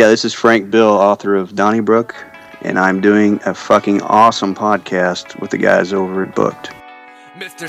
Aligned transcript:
Yeah, 0.00 0.08
this 0.08 0.24
is 0.24 0.32
Frank 0.32 0.70
Bill, 0.70 0.88
author 0.88 1.36
of 1.36 1.54
Donnybrook, 1.54 2.16
and 2.62 2.78
I'm 2.78 3.02
doing 3.02 3.38
a 3.44 3.52
fucking 3.52 4.00
awesome 4.00 4.54
podcast 4.54 5.38
with 5.38 5.50
the 5.50 5.58
guys 5.58 5.92
over 5.92 6.22
at 6.22 6.34
Booked. 6.34 6.70
Mr. 7.36 7.68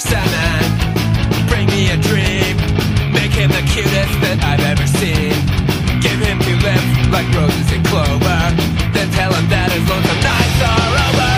Bring 1.49 1.67
me 1.67 1.91
a 1.91 1.97
dream. 1.99 2.55
Make 3.11 3.35
him 3.35 3.51
the 3.51 3.59
cutest 3.67 4.15
that 4.23 4.39
I've 4.47 4.63
ever 4.63 4.87
seen. 4.87 5.35
Give 5.99 6.19
him 6.23 6.39
two 6.39 6.55
lips 6.63 7.11
like 7.11 7.27
roses 7.35 7.67
and 7.67 7.83
clover. 7.91 8.39
Then 8.95 9.11
tell 9.11 9.33
him 9.33 9.49
that 9.51 9.67
his 9.75 9.83
lonesome 9.91 10.23
nights 10.23 10.59
are 10.71 10.91
over. 11.11 11.31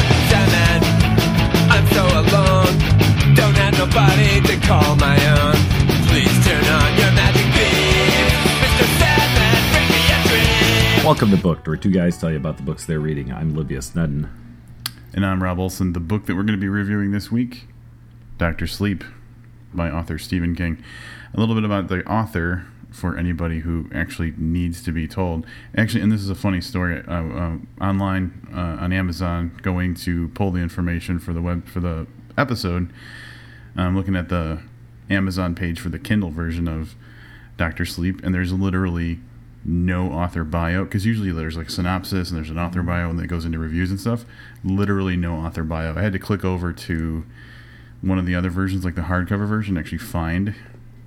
I'm 1.73 1.87
so 1.89 2.05
alone. 2.05 3.33
Don't 3.33 3.57
have 3.57 3.73
nobody 3.81 4.45
to 4.45 4.61
call 4.67 4.95
my 4.97 5.22
Welcome 11.13 11.29
to 11.29 11.37
Booked, 11.37 11.67
where 11.67 11.77
two 11.77 11.91
guys 11.91 12.17
tell 12.17 12.31
you 12.31 12.37
about 12.37 12.57
the 12.57 12.63
books 12.63 12.87
they're 12.87 12.99
reading. 12.99 13.31
I'm 13.31 13.53
Livia 13.53 13.83
Snedden. 13.83 14.31
And 15.13 15.23
I'm 15.23 15.43
Rob 15.43 15.59
Olson. 15.59 15.93
The 15.93 15.99
book 15.99 16.25
that 16.25 16.35
we're 16.35 16.41
going 16.41 16.57
to 16.57 16.61
be 16.61 16.67
reviewing 16.67 17.11
this 17.11 17.31
week, 17.31 17.67
Doctor 18.39 18.65
Sleep, 18.65 19.03
by 19.75 19.91
author 19.91 20.17
Stephen 20.17 20.55
King. 20.55 20.83
A 21.31 21.39
little 21.39 21.53
bit 21.53 21.65
about 21.65 21.87
the 21.87 22.03
author 22.11 22.65
for 22.89 23.15
anybody 23.15 23.59
who 23.59 23.91
actually 23.93 24.33
needs 24.37 24.81
to 24.85 24.91
be 24.91 25.07
told. 25.07 25.45
Actually, 25.77 26.01
and 26.01 26.11
this 26.11 26.19
is 26.19 26.29
a 26.29 26.35
funny 26.35 26.59
story. 26.59 27.03
Uh, 27.07 27.13
uh, 27.13 27.57
online 27.79 28.47
uh, 28.51 28.81
on 28.83 28.91
Amazon, 28.91 29.55
going 29.61 29.93
to 29.93 30.29
pull 30.29 30.49
the 30.49 30.61
information 30.61 31.19
for 31.19 31.31
the 31.31 31.43
web 31.43 31.67
for 31.67 31.79
the 31.79 32.07
episode. 32.39 32.91
I'm 33.75 33.95
looking 33.95 34.15
at 34.15 34.29
the 34.29 34.63
Amazon 35.11 35.53
page 35.53 35.79
for 35.79 35.89
the 35.89 35.99
Kindle 35.99 36.31
version 36.31 36.67
of 36.67 36.95
Doctor 37.55 37.85
Sleep, 37.85 38.23
and 38.23 38.33
there's 38.33 38.51
literally 38.51 39.19
no 39.65 40.11
author 40.11 40.43
bio 40.43 40.83
because 40.83 41.05
usually 41.05 41.31
there's 41.31 41.55
like 41.55 41.69
synopsis 41.69 42.29
and 42.29 42.37
there's 42.37 42.49
an 42.49 42.59
author 42.59 42.83
bio 42.83 43.09
and 43.09 43.19
that 43.19 43.27
goes 43.27 43.45
into 43.45 43.59
reviews 43.59 43.89
and 43.89 43.99
stuff. 43.99 44.25
Literally 44.63 45.15
no 45.15 45.35
author 45.35 45.63
bio. 45.63 45.95
I 45.95 46.01
had 46.01 46.13
to 46.13 46.19
click 46.19 46.43
over 46.43 46.73
to 46.73 47.25
one 48.01 48.19
of 48.19 48.25
the 48.25 48.35
other 48.35 48.49
versions, 48.49 48.83
like 48.83 48.95
the 48.95 49.03
hardcover 49.03 49.47
version, 49.47 49.77
actually 49.77 49.97
find 49.97 50.53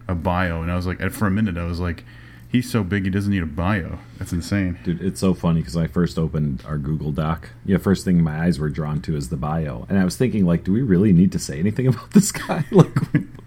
a 0.08 0.14
bio, 0.14 0.62
and 0.62 0.70
I 0.70 0.76
was 0.76 0.86
like, 0.86 0.98
for 1.10 1.26
a 1.26 1.30
minute, 1.30 1.58
I 1.58 1.64
was 1.64 1.78
like, 1.78 2.04
he's 2.48 2.70
so 2.70 2.82
big 2.82 3.04
he 3.04 3.10
doesn't 3.10 3.30
need 3.30 3.42
a 3.42 3.46
bio. 3.46 3.98
That's 4.18 4.32
insane. 4.32 4.78
Dude, 4.82 5.02
it's 5.02 5.20
so 5.20 5.34
funny 5.34 5.60
because 5.60 5.76
I 5.76 5.88
first 5.88 6.18
opened 6.18 6.62
our 6.66 6.78
Google 6.78 7.12
Doc. 7.12 7.50
Yeah, 7.66 7.78
first 7.78 8.04
thing 8.04 8.22
my 8.22 8.44
eyes 8.44 8.58
were 8.58 8.70
drawn 8.70 9.02
to 9.02 9.16
is 9.16 9.28
the 9.28 9.36
bio, 9.36 9.86
and 9.88 9.98
I 9.98 10.04
was 10.04 10.16
thinking, 10.16 10.46
like, 10.46 10.64
do 10.64 10.72
we 10.72 10.80
really 10.80 11.12
need 11.12 11.32
to 11.32 11.38
say 11.38 11.58
anything 11.58 11.86
about 11.88 12.12
this 12.12 12.32
guy? 12.32 12.64
like, 12.70 12.96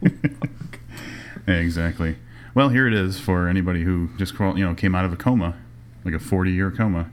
Yeah, 0.02 0.10
exactly. 1.56 2.18
Well, 2.60 2.68
here 2.68 2.88
it 2.88 2.94
is 2.94 3.18
for 3.18 3.48
anybody 3.48 3.84
who 3.84 4.10
just 4.18 4.36
crawl- 4.36 4.60
you 4.60 4.66
know 4.66 4.76
came 4.76 4.94
out 4.94 5.06
of 5.06 5.14
a 5.14 5.16
coma, 5.16 5.56
like 6.04 6.14
a 6.14 6.20
40 6.20 6.52
year 6.52 6.70
coma, 6.70 7.10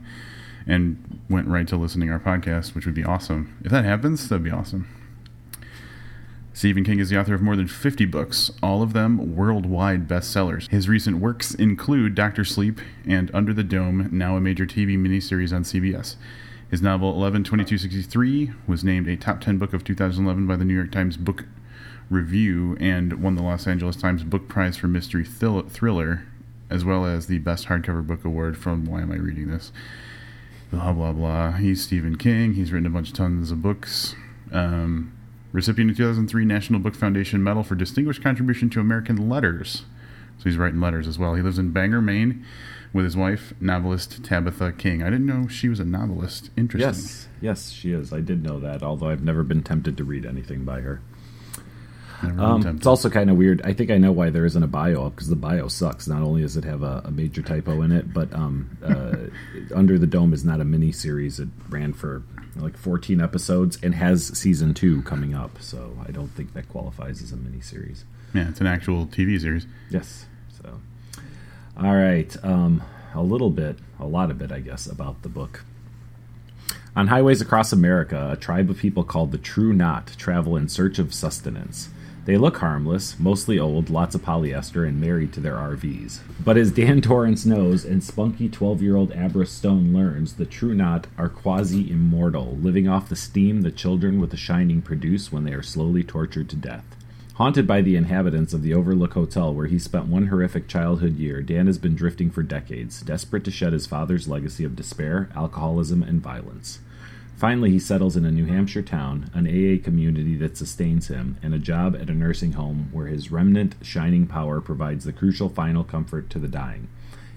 and 0.67 1.21
went 1.29 1.47
right 1.47 1.65
to 1.69 1.77
listening 1.77 2.11
our 2.11 2.19
podcast, 2.19 2.75
which 2.75 2.85
would 2.85 2.93
be 2.93 3.05
awesome. 3.05 3.55
If 3.63 3.71
that 3.71 3.85
happens, 3.85 4.27
that'd 4.27 4.43
be 4.43 4.51
awesome. 4.51 4.89
Stephen 6.51 6.83
King 6.83 6.99
is 6.99 7.09
the 7.09 7.17
author 7.17 7.33
of 7.33 7.41
more 7.41 7.55
than 7.55 7.69
50 7.69 8.03
books, 8.07 8.51
all 8.61 8.81
of 8.81 8.91
them 8.91 9.37
worldwide 9.37 10.05
bestsellers. 10.05 10.69
His 10.69 10.89
recent 10.89 11.19
works 11.19 11.55
include 11.55 12.13
Doctor 12.13 12.43
Sleep 12.43 12.81
and 13.05 13.31
Under 13.33 13.53
the 13.53 13.63
Dome, 13.63 14.09
now 14.11 14.35
a 14.35 14.41
major 14.41 14.65
TV 14.65 14.97
miniseries 14.97 15.55
on 15.55 15.63
CBS. 15.63 16.17
His 16.69 16.81
novel 16.81 17.13
112263 17.13 18.51
was 18.67 18.83
named 18.83 19.07
a 19.07 19.15
top 19.15 19.39
10 19.39 19.57
book 19.57 19.73
of 19.73 19.85
2011 19.85 20.45
by 20.45 20.57
the 20.57 20.65
New 20.65 20.75
York 20.75 20.91
Times 20.91 21.15
Book 21.15 21.45
Review 22.09 22.77
and 22.79 23.21
won 23.21 23.35
the 23.35 23.43
Los 23.43 23.67
Angeles 23.67 23.95
Times 23.97 24.23
Book 24.23 24.47
Prize 24.47 24.77
for 24.77 24.87
Mystery 24.87 25.25
Thrill- 25.25 25.67
Thriller, 25.69 26.23
as 26.69 26.85
well 26.85 27.05
as 27.05 27.27
the 27.27 27.39
Best 27.39 27.67
Hardcover 27.67 28.05
Book 28.05 28.23
Award 28.23 28.57
from 28.57 28.85
Why 28.85 29.01
Am 29.01 29.11
I 29.11 29.15
Reading 29.15 29.49
This? 29.49 29.71
Blah, 30.71 30.93
blah, 30.93 31.13
blah. 31.13 31.51
He's 31.53 31.83
Stephen 31.83 32.17
King. 32.17 32.53
He's 32.53 32.71
written 32.71 32.87
a 32.87 32.89
bunch 32.89 33.09
of 33.09 33.15
tons 33.15 33.51
of 33.51 33.61
books. 33.61 34.15
Um, 34.51 35.13
recipient 35.51 35.91
of 35.91 35.97
2003 35.97 36.45
National 36.45 36.79
Book 36.79 36.95
Foundation 36.95 37.43
Medal 37.43 37.63
for 37.63 37.75
Distinguished 37.75 38.21
Contribution 38.23 38.69
to 38.71 38.79
American 38.79 39.29
Letters. 39.29 39.83
So 40.37 40.43
he's 40.43 40.57
writing 40.57 40.79
letters 40.79 41.07
as 41.07 41.17
well. 41.17 41.33
He 41.35 41.41
lives 41.41 41.57
in 41.57 41.71
Bangor, 41.71 42.01
Maine, 42.01 42.45
with 42.93 43.05
his 43.05 43.17
wife, 43.17 43.53
novelist 43.59 44.23
Tabitha 44.23 44.71
King. 44.73 45.01
I 45.01 45.09
didn't 45.09 45.25
know 45.25 45.47
she 45.47 45.67
was 45.67 45.79
a 45.79 45.85
novelist. 45.85 46.51
Interesting. 46.55 46.87
yes, 46.89 47.27
yes, 47.41 47.71
she 47.71 47.91
is. 47.91 48.13
I 48.13 48.21
did 48.21 48.43
know 48.43 48.59
that, 48.59 48.83
although 48.83 49.09
I've 49.09 49.23
never 49.23 49.43
been 49.43 49.63
tempted 49.63 49.97
to 49.97 50.03
read 50.03 50.25
anything 50.25 50.63
by 50.63 50.81
her. 50.81 51.01
Um, 52.21 52.65
it's 52.77 52.87
also 52.87 53.09
kind 53.09 53.29
of 53.29 53.37
weird. 53.37 53.61
I 53.63 53.73
think 53.73 53.91
I 53.91 53.97
know 53.97 54.11
why 54.11 54.29
there 54.31 54.45
isn't 54.45 54.61
a 54.63 54.67
bio 54.67 55.05
up 55.05 55.15
because 55.15 55.29
the 55.29 55.35
bio 55.35 55.67
sucks. 55.67 56.07
Not 56.07 56.21
only 56.21 56.41
does 56.41 56.57
it 56.57 56.63
have 56.63 56.81
a, 56.81 57.03
a 57.05 57.11
major 57.11 57.41
typo 57.41 57.81
in 57.83 57.91
it, 57.91 58.11
but 58.13 58.33
um, 58.33 58.75
uh, 58.83 59.15
Under 59.75 59.99
the 59.99 60.07
Dome 60.07 60.33
is 60.33 60.43
not 60.43 60.59
a 60.59 60.63
mini 60.65 60.91
series. 60.91 61.39
It 61.39 61.49
ran 61.69 61.93
for 61.93 62.23
like 62.55 62.75
14 62.75 63.21
episodes 63.21 63.77
and 63.83 63.93
has 63.93 64.35
season 64.37 64.73
two 64.73 65.03
coming 65.03 65.35
up. 65.35 65.61
So 65.61 65.95
I 66.07 66.11
don't 66.11 66.29
think 66.29 66.53
that 66.53 66.69
qualifies 66.69 67.21
as 67.21 67.31
a 67.31 67.37
mini 67.37 67.61
series. 67.61 68.03
yeah, 68.33 68.49
it's 68.49 68.61
an 68.61 68.67
actual 68.67 69.05
TV 69.05 69.39
series. 69.39 69.67
Yes. 69.91 70.25
So, 70.61 70.79
all 71.79 71.95
right. 71.95 72.35
Um, 72.43 72.81
a 73.13 73.21
little 73.21 73.49
bit, 73.51 73.77
a 73.99 74.05
lot 74.05 74.31
of 74.31 74.41
it, 74.41 74.51
I 74.51 74.59
guess, 74.59 74.87
about 74.87 75.21
the 75.21 75.29
book. 75.29 75.63
On 76.95 77.07
highways 77.07 77.41
across 77.41 77.71
America, 77.71 78.29
a 78.31 78.35
tribe 78.35 78.71
of 78.71 78.77
people 78.79 79.03
called 79.03 79.31
the 79.31 79.37
True 79.37 79.71
Knot 79.71 80.15
travel 80.17 80.57
in 80.57 80.67
search 80.67 80.97
of 80.97 81.13
sustenance. 81.13 81.89
They 82.27 82.35
look 82.35 82.57
harmless, 82.57 83.17
mostly 83.17 83.57
old, 83.57 83.89
lots 83.89 84.13
of 84.13 84.21
polyester, 84.21 84.85
and 84.85 84.99
married 84.99 85.31
to 85.31 85.39
their 85.39 85.55
RVs. 85.55 86.19
But 86.43 86.57
as 86.57 86.73
Dan 86.73 86.99
Torrance 87.01 87.45
knows 87.45 87.85
and 87.85 88.03
spunky 88.03 88.49
12 88.49 88.81
year 88.81 88.97
old 88.97 89.13
Abra 89.13 89.45
Stone 89.45 89.93
learns, 89.93 90.33
the 90.33 90.45
True 90.45 90.75
Knot 90.75 91.07
are 91.17 91.29
quasi 91.29 91.89
immortal, 91.89 92.57
living 92.57 92.85
off 92.85 93.07
the 93.07 93.15
steam 93.15 93.61
the 93.61 93.71
children 93.71 94.19
with 94.19 94.31
the 94.31 94.35
Shining 94.35 94.81
produce 94.81 95.31
when 95.31 95.45
they 95.45 95.53
are 95.53 95.63
slowly 95.63 96.03
tortured 96.03 96.49
to 96.49 96.57
death. 96.57 96.83
Haunted 97.35 97.65
by 97.65 97.79
the 97.79 97.95
inhabitants 97.95 98.53
of 98.53 98.61
the 98.61 98.73
Overlook 98.73 99.13
Hotel 99.13 99.53
where 99.53 99.67
he 99.67 99.79
spent 99.79 100.07
one 100.07 100.27
horrific 100.27 100.67
childhood 100.67 101.15
year, 101.15 101.41
Dan 101.41 101.67
has 101.67 101.77
been 101.77 101.95
drifting 101.95 102.29
for 102.29 102.43
decades, 102.43 103.01
desperate 103.03 103.45
to 103.45 103.51
shed 103.51 103.71
his 103.71 103.87
father's 103.87 104.27
legacy 104.27 104.65
of 104.65 104.75
despair, 104.75 105.29
alcoholism, 105.33 106.03
and 106.03 106.21
violence. 106.21 106.79
Finally, 107.37 107.69
he 107.69 107.77
settles 107.77 108.17
in 108.17 108.25
a 108.25 108.31
New 108.31 108.47
Hampshire 108.47 108.81
town, 108.81 109.29
an 109.35 109.45
AA 109.45 109.79
community 109.81 110.35
that 110.37 110.57
sustains 110.57 111.07
him, 111.07 111.37
and 111.43 111.53
a 111.53 111.59
job 111.59 111.95
at 111.95 112.09
a 112.09 112.13
nursing 112.13 112.53
home 112.53 112.89
where 112.91 113.05
his 113.05 113.31
remnant 113.31 113.75
shining 113.83 114.25
power 114.25 114.59
provides 114.59 115.05
the 115.05 115.13
crucial 115.13 115.47
final 115.47 115.83
comfort 115.83 116.31
to 116.31 116.39
the 116.39 116.47
dying. 116.47 116.87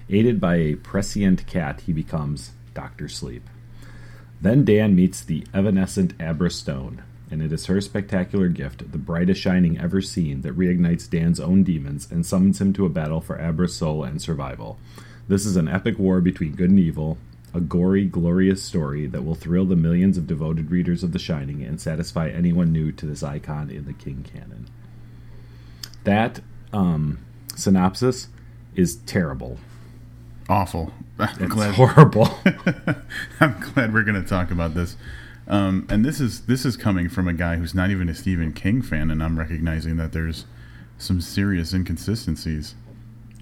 Aided 0.09 0.41
by 0.41 0.57
a 0.57 0.75
prescient 0.75 1.47
cat, 1.47 1.83
he 1.83 1.93
becomes 1.93 2.53
Dr. 2.73 3.09
Sleep. 3.09 3.47
Then 4.41 4.65
Dan 4.65 4.97
meets 4.97 5.21
the 5.21 5.47
evanescent 5.53 6.15
Abra 6.19 6.51
Stone, 6.51 7.03
and 7.31 7.43
it 7.43 7.53
is 7.53 7.67
her 7.67 7.83
spectacular 7.83 8.49
gift, 8.49 8.91
the 8.93 8.99
brightest 8.99 9.43
shining 9.43 9.79
ever 9.79 10.01
seen, 10.01 10.41
that 10.41 10.57
reignites 10.57 11.11
Dan's 11.11 11.39
own 11.39 11.63
demons 11.63 12.11
and 12.11 12.25
summons 12.25 12.59
him 12.59 12.73
to 12.73 12.87
a 12.87 12.89
battle 12.89 13.21
for 13.21 13.39
Abra's 13.39 13.77
soul 13.77 14.03
and 14.03 14.21
survival. 14.23 14.79
This 15.29 15.45
is 15.45 15.57
an 15.57 15.69
epic 15.69 15.99
war 15.99 16.23
between 16.23 16.57
good 16.57 16.71
and 16.71 16.81
evil, 16.81 17.19
a 17.53 17.61
gory, 17.61 18.07
glorious 18.07 18.63
story 18.63 19.07
that 19.07 19.25
will 19.25 19.35
thrill 19.35 19.65
the 19.65 19.77
millions 19.77 20.17
of 20.17 20.27
devoted 20.27 20.71
readers 20.71 21.03
of 21.03 21.13
The 21.13 21.19
Shining 21.19 21.63
and 21.63 21.81
satisfy 21.81 22.29
anyone 22.29 22.73
new 22.73 22.93
to 22.93 23.07
this 23.07 23.23
icon 23.23 23.71
in 23.71 23.87
the 23.87 23.93
King 23.93 24.25
canon. 24.33 24.69
That 26.05 26.41
um, 26.73 27.19
synopsis 27.57 28.29
is 28.75 28.97
terrible. 28.97 29.59
Awful. 30.49 30.93
I'm 31.19 31.29
It's 31.45 31.53
glad, 31.53 31.75
horrible. 31.75 32.29
I'm 33.41 33.61
glad 33.61 33.93
we're 33.93 34.05
going 34.05 34.23
to 34.23 34.29
talk 34.29 34.51
about 34.51 34.75
this. 34.75 34.97
Um, 35.47 35.87
and 35.91 36.05
this 36.05 36.21
is 36.21 36.43
this 36.43 36.65
is 36.65 36.77
coming 36.77 37.09
from 37.09 37.27
a 37.27 37.33
guy 37.33 37.57
who's 37.57 37.75
not 37.75 37.91
even 37.91 38.09
a 38.09 38.15
Stephen 38.15 38.53
King 38.53 38.83
fan, 38.83 39.11
and 39.11 39.23
I'm 39.23 39.39
recognizing 39.39 39.97
that 39.97 40.13
there's 40.13 40.45
some 40.97 41.21
serious 41.21 41.73
inconsistencies. 41.73 42.77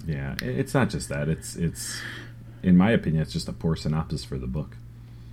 Yeah, 0.07 0.35
it's 0.41 0.73
not 0.73 0.89
just 0.89 1.09
that. 1.09 1.29
It's 1.29 1.55
it's 1.55 2.01
in 2.63 2.75
my 2.77 2.91
opinion, 2.91 3.21
it's 3.21 3.33
just 3.33 3.47
a 3.47 3.53
poor 3.53 3.75
synopsis 3.75 4.23
for 4.23 4.37
the 4.37 4.47
book. 4.47 4.77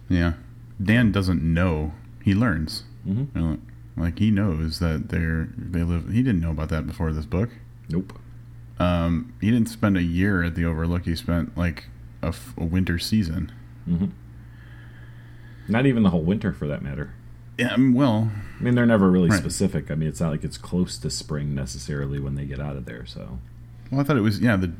Yeah, 0.08 0.34
Dan 0.82 1.12
doesn't 1.12 1.42
know. 1.42 1.92
He 2.22 2.34
learns. 2.34 2.84
Mhm. 3.06 3.28
You 3.34 3.40
know, 3.40 3.58
like 3.96 4.18
he 4.18 4.30
knows 4.30 4.78
that 4.80 5.08
they're 5.08 5.48
they 5.56 5.82
live. 5.82 6.10
He 6.10 6.22
didn't 6.22 6.40
know 6.40 6.50
about 6.50 6.68
that 6.70 6.86
before 6.86 7.12
this 7.12 7.26
book. 7.26 7.50
Nope. 7.88 8.18
Um, 8.78 9.32
he 9.40 9.50
didn't 9.50 9.68
spend 9.70 9.96
a 9.96 10.02
year 10.02 10.42
at 10.42 10.54
the 10.54 10.64
Overlook. 10.66 11.04
He 11.06 11.16
spent 11.16 11.56
like 11.56 11.84
a, 12.22 12.26
f- 12.28 12.52
a 12.58 12.64
winter 12.64 12.98
season. 12.98 13.50
hmm 13.86 14.06
Not 15.68 15.86
even 15.86 16.02
the 16.02 16.10
whole 16.10 16.22
winter, 16.22 16.52
for 16.52 16.66
that 16.68 16.82
matter. 16.82 17.12
Yeah, 17.58 17.72
I 17.72 17.76
mean, 17.78 17.94
well, 17.94 18.30
I 18.60 18.62
mean, 18.62 18.74
they're 18.74 18.84
never 18.86 19.10
really 19.10 19.30
Right. 19.30 19.38
specific. 19.38 19.90
I 19.90 19.94
mean, 19.94 20.08
it's 20.08 20.20
not 20.20 20.30
like 20.30 20.44
it's 20.44 20.58
close 20.58 20.98
to 20.98 21.08
spring 21.10 21.54
necessarily 21.54 22.20
when 22.20 22.34
they 22.34 22.44
get 22.44 22.60
out 22.60 22.76
of 22.76 22.84
there. 22.84 23.06
So 23.06 23.38
well, 23.90 24.00
I 24.00 24.04
thought 24.04 24.16
it 24.18 24.20
was 24.20 24.40
yeah 24.40 24.56
the 24.56 24.72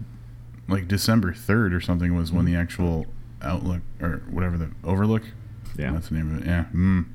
like 0.68 0.88
December 0.88 1.32
third 1.32 1.72
or 1.74 1.80
something 1.80 2.14
was 2.16 2.32
when 2.32 2.44
the 2.44 2.56
actual 2.56 3.06
Outlook 3.42 3.82
or 4.00 4.22
whatever 4.30 4.56
the 4.58 4.70
Overlook. 4.84 5.22
yeah, 5.78 5.92
that's 5.92 6.08
the 6.08 6.14
name 6.16 6.34
of 6.36 6.42
it. 6.42 6.46
Yeah, 6.46 6.64
mm, 6.74 7.06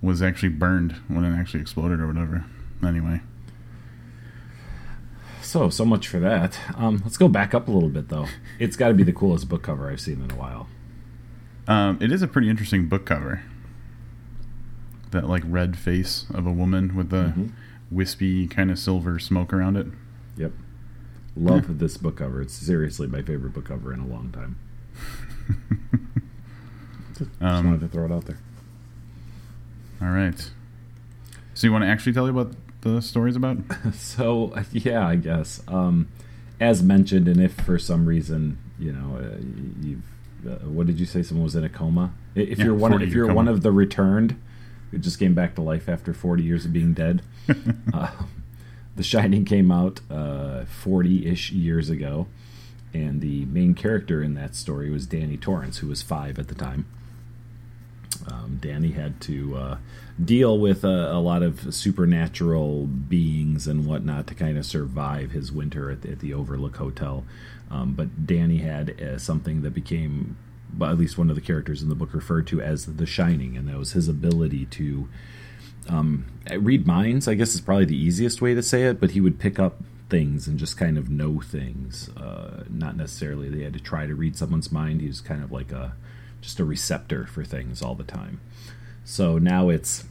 was 0.00 0.20
actually 0.22 0.48
burned 0.50 0.92
when 1.08 1.24
it 1.24 1.34
actually 1.38 1.60
exploded 1.60 2.00
or 2.00 2.06
whatever. 2.06 2.44
Anyway, 2.84 3.20
So, 5.40 5.68
so 5.70 5.84
much 5.84 6.08
for 6.08 6.18
that. 6.20 6.58
Um, 6.76 7.00
let's 7.04 7.16
go 7.16 7.28
back 7.28 7.52
up 7.54 7.68
a 7.68 7.70
little 7.72 7.88
bit, 7.88 8.08
though. 8.08 8.26
It's 8.58 8.76
got 8.76 8.88
to 8.88 8.94
be 8.94 9.02
the 9.02 9.12
coolest 9.12 9.48
book 9.48 9.62
cover 9.62 9.90
I've 9.90 10.00
seen 10.00 10.22
in 10.22 10.30
a 10.30 10.34
while. 10.36 10.68
Um, 11.68 11.98
it 12.00 12.10
is 12.12 12.22
a 12.22 12.28
pretty 12.28 12.48
interesting 12.48 12.88
book 12.88 13.06
cover. 13.06 13.42
That 15.10 15.28
like 15.28 15.42
red 15.46 15.76
face 15.76 16.26
of 16.32 16.46
a 16.46 16.52
woman 16.52 16.94
with 16.96 17.10
the 17.10 17.32
Mhm. 17.36 17.52
wispy 17.90 18.46
kind 18.48 18.70
of 18.70 18.78
silver 18.78 19.18
smoke 19.18 19.52
around 19.52 19.76
it. 19.76 19.86
Yep. 20.36 20.52
Love 21.36 21.78
this 21.78 21.96
book 21.96 22.16
cover. 22.16 22.42
It's 22.42 22.52
seriously 22.54 23.06
my 23.06 23.22
favorite 23.22 23.52
book 23.54 23.64
cover 23.66 23.92
in 23.92 24.00
a 24.00 24.06
long 24.06 24.30
time. 24.32 24.58
Just 27.18 27.30
Um, 27.40 27.66
wanted 27.66 27.80
to 27.80 27.88
throw 27.88 28.04
it 28.06 28.12
out 28.12 28.24
there. 28.26 28.38
All 30.00 30.08
right. 30.10 30.50
So 31.54 31.66
you 31.66 31.72
want 31.72 31.84
to 31.84 31.88
actually 31.88 32.12
tell 32.12 32.26
you 32.26 32.32
what 32.34 32.52
the 32.82 33.00
story's 33.00 33.36
about? 33.36 33.58
So 33.94 34.54
yeah, 34.72 35.06
I 35.06 35.16
guess. 35.16 35.62
Um, 35.68 36.08
as 36.60 36.82
mentioned, 36.82 37.28
and 37.28 37.40
if 37.40 37.54
for 37.54 37.78
some 37.78 38.06
reason 38.06 38.58
you 38.78 38.92
know 38.92 39.16
uh, 39.16 39.36
you've, 39.80 40.02
uh, 40.46 40.66
what 40.68 40.86
did 40.86 40.98
you 41.00 41.06
say? 41.06 41.22
Someone 41.22 41.44
was 41.44 41.56
in 41.56 41.64
a 41.64 41.68
coma. 41.68 42.12
If 42.34 42.58
Yeah, 42.58 42.66
you're 42.66 42.74
one, 42.74 42.90
40 42.92 43.06
if 43.06 43.12
you're 43.14 43.32
one 43.32 43.48
of 43.48 43.62
the 43.62 43.70
returned, 43.72 44.40
who 44.90 44.98
just 44.98 45.18
came 45.18 45.34
back 45.34 45.54
to 45.56 45.62
life 45.62 45.88
after 45.88 46.12
40 46.12 46.42
years 46.42 46.64
of 46.64 46.72
being 46.72 46.92
dead. 46.94 47.22
uh, 47.92 48.10
the 48.96 49.02
Shining 49.02 49.44
came 49.44 49.70
out 49.70 50.00
uh, 50.10 50.64
40-ish 50.84 51.52
years 51.52 51.88
ago, 51.90 52.26
and 52.92 53.20
the 53.20 53.44
main 53.46 53.74
character 53.74 54.22
in 54.22 54.34
that 54.34 54.54
story 54.54 54.90
was 54.90 55.06
Danny 55.06 55.36
Torrance, 55.36 55.78
who 55.78 55.88
was 55.88 56.02
five 56.02 56.38
at 56.38 56.48
the 56.48 56.54
time. 56.54 56.86
Um, 58.30 58.58
Danny 58.60 58.92
had 58.92 59.20
to 59.22 59.56
uh, 59.56 59.76
deal 60.22 60.58
with 60.58 60.84
a, 60.84 61.12
a 61.12 61.18
lot 61.18 61.42
of 61.42 61.74
supernatural 61.74 62.86
beings 62.86 63.66
and 63.66 63.86
whatnot 63.86 64.26
to 64.28 64.34
kind 64.34 64.58
of 64.58 64.66
survive 64.66 65.32
his 65.32 65.50
winter 65.50 65.90
at 65.90 66.02
the, 66.02 66.12
at 66.12 66.20
the 66.20 66.34
Overlook 66.34 66.76
Hotel. 66.76 67.24
Um, 67.70 67.94
but 67.94 68.26
Danny 68.26 68.58
had 68.58 69.00
uh, 69.00 69.18
something 69.18 69.62
that 69.62 69.72
became, 69.72 70.36
well, 70.76 70.90
at 70.90 70.98
least 70.98 71.16
one 71.16 71.30
of 71.30 71.36
the 71.36 71.42
characters 71.42 71.82
in 71.82 71.88
the 71.88 71.94
book 71.94 72.12
referred 72.12 72.46
to 72.48 72.60
as 72.60 72.84
the 72.84 73.06
Shining, 73.06 73.56
and 73.56 73.66
that 73.68 73.78
was 73.78 73.92
his 73.92 74.08
ability 74.08 74.66
to 74.66 75.08
um, 75.88 76.26
read 76.50 76.86
minds. 76.86 77.28
I 77.28 77.34
guess 77.34 77.54
is 77.54 77.60
probably 77.60 77.84
the 77.84 77.96
easiest 77.96 78.40
way 78.40 78.54
to 78.54 78.62
say 78.62 78.84
it. 78.84 79.00
But 79.00 79.12
he 79.12 79.20
would 79.20 79.38
pick 79.38 79.58
up 79.58 79.82
things 80.08 80.46
and 80.46 80.58
just 80.58 80.76
kind 80.76 80.98
of 80.98 81.08
know 81.08 81.40
things. 81.40 82.10
Uh, 82.10 82.64
not 82.68 82.96
necessarily 82.96 83.48
they 83.48 83.64
had 83.64 83.72
to 83.72 83.80
try 83.80 84.06
to 84.06 84.14
read 84.14 84.36
someone's 84.36 84.70
mind. 84.70 85.00
He 85.00 85.06
was 85.06 85.20
kind 85.20 85.42
of 85.42 85.50
like 85.50 85.72
a 85.72 85.94
just 86.40 86.60
a 86.60 86.64
receptor 86.64 87.26
for 87.26 87.44
things 87.44 87.80
all 87.80 87.94
the 87.94 88.04
time. 88.04 88.40
So 89.04 89.38
now 89.38 89.68
it's 89.68 90.04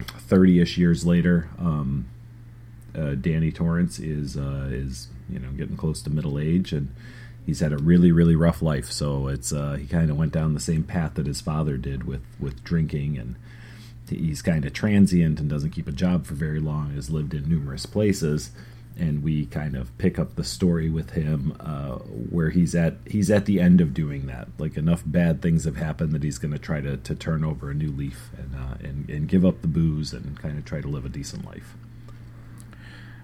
30-ish 0.00 0.76
years 0.76 1.06
later. 1.06 1.48
Um, 1.58 2.08
uh, 2.94 3.14
Danny 3.14 3.52
Torrance 3.52 3.98
is 3.98 4.36
uh, 4.36 4.68
is 4.70 5.08
you 5.28 5.38
know 5.38 5.50
getting 5.52 5.76
close 5.76 6.02
to 6.02 6.10
middle 6.10 6.38
age 6.38 6.72
and 6.72 6.90
he's 7.46 7.60
had 7.60 7.72
a 7.72 7.78
really 7.78 8.12
really 8.12 8.36
rough 8.36 8.60
life. 8.60 8.90
So 8.92 9.28
it's 9.28 9.52
uh, 9.52 9.76
he 9.80 9.86
kind 9.86 10.10
of 10.10 10.16
went 10.16 10.32
down 10.32 10.54
the 10.54 10.60
same 10.60 10.84
path 10.84 11.14
that 11.14 11.26
his 11.26 11.40
father 11.40 11.76
did 11.76 12.04
with 12.04 12.22
with 12.38 12.62
drinking 12.62 13.16
and 13.16 13.36
he's 14.08 14.42
kind 14.42 14.64
of 14.64 14.72
transient 14.72 15.40
and 15.40 15.48
doesn't 15.48 15.70
keep 15.70 15.88
a 15.88 15.92
job 15.92 16.26
for 16.26 16.34
very 16.34 16.60
long. 16.60 16.94
Has 16.94 17.10
lived 17.10 17.34
in 17.34 17.48
numerous 17.48 17.86
places, 17.86 18.50
and 18.96 19.22
we 19.22 19.46
kind 19.46 19.76
of 19.76 19.96
pick 19.98 20.18
up 20.18 20.34
the 20.34 20.44
story 20.44 20.88
with 20.90 21.10
him 21.10 21.56
uh, 21.60 21.96
where 21.96 22.50
he's 22.50 22.74
at. 22.74 22.96
He's 23.06 23.30
at 23.30 23.46
the 23.46 23.60
end 23.60 23.80
of 23.80 23.94
doing 23.94 24.26
that. 24.26 24.48
Like 24.58 24.76
enough 24.76 25.02
bad 25.06 25.42
things 25.42 25.64
have 25.64 25.76
happened 25.76 26.12
that 26.12 26.22
he's 26.22 26.38
going 26.38 26.52
to 26.52 26.58
try 26.58 26.80
to 26.80 26.96
turn 26.96 27.44
over 27.44 27.70
a 27.70 27.74
new 27.74 27.90
leaf 27.90 28.30
and 28.36 28.54
uh, 28.54 28.74
and 28.82 29.08
and 29.08 29.28
give 29.28 29.44
up 29.44 29.62
the 29.62 29.68
booze 29.68 30.12
and 30.12 30.38
kind 30.38 30.58
of 30.58 30.64
try 30.64 30.80
to 30.80 30.88
live 30.88 31.04
a 31.04 31.08
decent 31.08 31.44
life. 31.44 31.74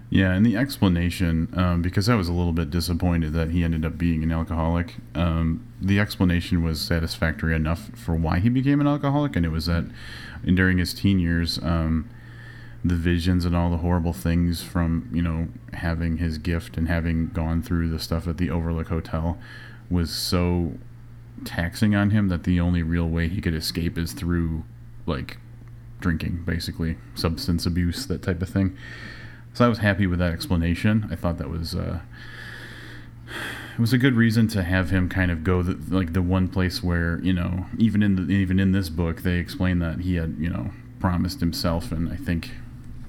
Yeah, 0.09 0.33
and 0.33 0.45
the 0.45 0.55
explanation, 0.55 1.51
um, 1.55 1.81
because 1.81 2.07
I 2.07 2.15
was 2.15 2.29
a 2.29 2.33
little 2.33 2.53
bit 2.53 2.69
disappointed 2.69 3.33
that 3.33 3.49
he 3.49 3.63
ended 3.63 3.83
up 3.83 3.97
being 3.97 4.23
an 4.23 4.31
alcoholic, 4.31 4.95
um, 5.15 5.65
the 5.81 5.99
explanation 5.99 6.63
was 6.63 6.79
satisfactory 6.79 7.55
enough 7.55 7.89
for 7.95 8.15
why 8.15 8.39
he 8.39 8.49
became 8.49 8.79
an 8.79 8.87
alcoholic, 8.87 9.35
and 9.35 9.45
it 9.45 9.49
was 9.49 9.65
that 9.65 9.85
during 10.45 10.77
his 10.77 10.93
teen 10.93 11.19
years, 11.19 11.57
um, 11.63 12.07
the 12.83 12.95
visions 12.95 13.45
and 13.45 13.55
all 13.55 13.71
the 13.71 13.77
horrible 13.77 14.13
things 14.13 14.61
from, 14.61 15.09
you 15.11 15.23
know, 15.23 15.47
having 15.73 16.17
his 16.17 16.37
gift 16.37 16.77
and 16.77 16.87
having 16.87 17.29
gone 17.29 17.63
through 17.63 17.89
the 17.89 17.97
stuff 17.97 18.27
at 18.27 18.37
the 18.37 18.51
Overlook 18.51 18.89
Hotel 18.89 19.39
was 19.89 20.11
so 20.11 20.73
taxing 21.43 21.95
on 21.95 22.11
him 22.11 22.27
that 22.27 22.43
the 22.43 22.59
only 22.59 22.83
real 22.83 23.09
way 23.09 23.27
he 23.27 23.41
could 23.41 23.55
escape 23.55 23.97
is 23.97 24.13
through, 24.13 24.63
like, 25.07 25.37
drinking, 25.99 26.43
basically, 26.45 26.95
substance 27.15 27.65
abuse, 27.65 28.05
that 28.05 28.21
type 28.21 28.41
of 28.43 28.49
thing. 28.49 28.77
So 29.55 29.63
I 29.63 29.69
was 29.69 29.77
happy 29.77 30.05
with 30.05 30.19
that 30.19 30.33
explanation. 30.33 31.07
I 31.09 31.15
thought 31.15 31.37
that 31.37 31.49
was 31.49 31.73
uh, 31.73 32.01
it 33.73 33.79
was 33.79 33.93
a 33.93 33.97
good 33.97 34.13
reason 34.13 34.49
to 34.49 34.63
have 34.63 34.89
him 34.89 35.07
kind 35.07 35.31
of 35.31 35.45
go 35.45 35.63
the, 35.63 35.95
like 35.95 36.11
the 36.11 36.21
one 36.21 36.49
place 36.49 36.83
where 36.83 37.21
you 37.21 37.31
know 37.31 37.65
even 37.77 38.03
in 38.03 38.17
the, 38.17 38.33
even 38.33 38.59
in 38.59 38.73
this 38.73 38.89
book 38.89 39.21
they 39.21 39.35
explain 39.35 39.79
that 39.79 40.01
he 40.01 40.15
had 40.15 40.35
you 40.37 40.49
know 40.49 40.71
promised 40.99 41.39
himself 41.39 41.93
and 41.93 42.11
I 42.11 42.17
think 42.17 42.51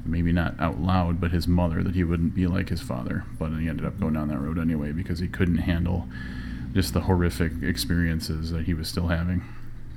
maybe 0.04 0.30
not 0.30 0.54
out 0.60 0.78
loud 0.78 1.20
but 1.20 1.32
his 1.32 1.48
mother 1.48 1.82
that 1.82 1.96
he 1.96 2.04
wouldn't 2.04 2.36
be 2.36 2.46
like 2.46 2.68
his 2.68 2.80
father. 2.80 3.24
But 3.40 3.50
he 3.58 3.68
ended 3.68 3.84
up 3.84 3.98
going 3.98 4.14
down 4.14 4.28
that 4.28 4.38
road 4.38 4.56
anyway 4.56 4.92
because 4.92 5.18
he 5.18 5.26
couldn't 5.26 5.58
handle 5.58 6.08
just 6.72 6.94
the 6.94 7.00
horrific 7.00 7.60
experiences 7.60 8.52
that 8.52 8.66
he 8.66 8.74
was 8.74 8.86
still 8.86 9.08
having. 9.08 9.42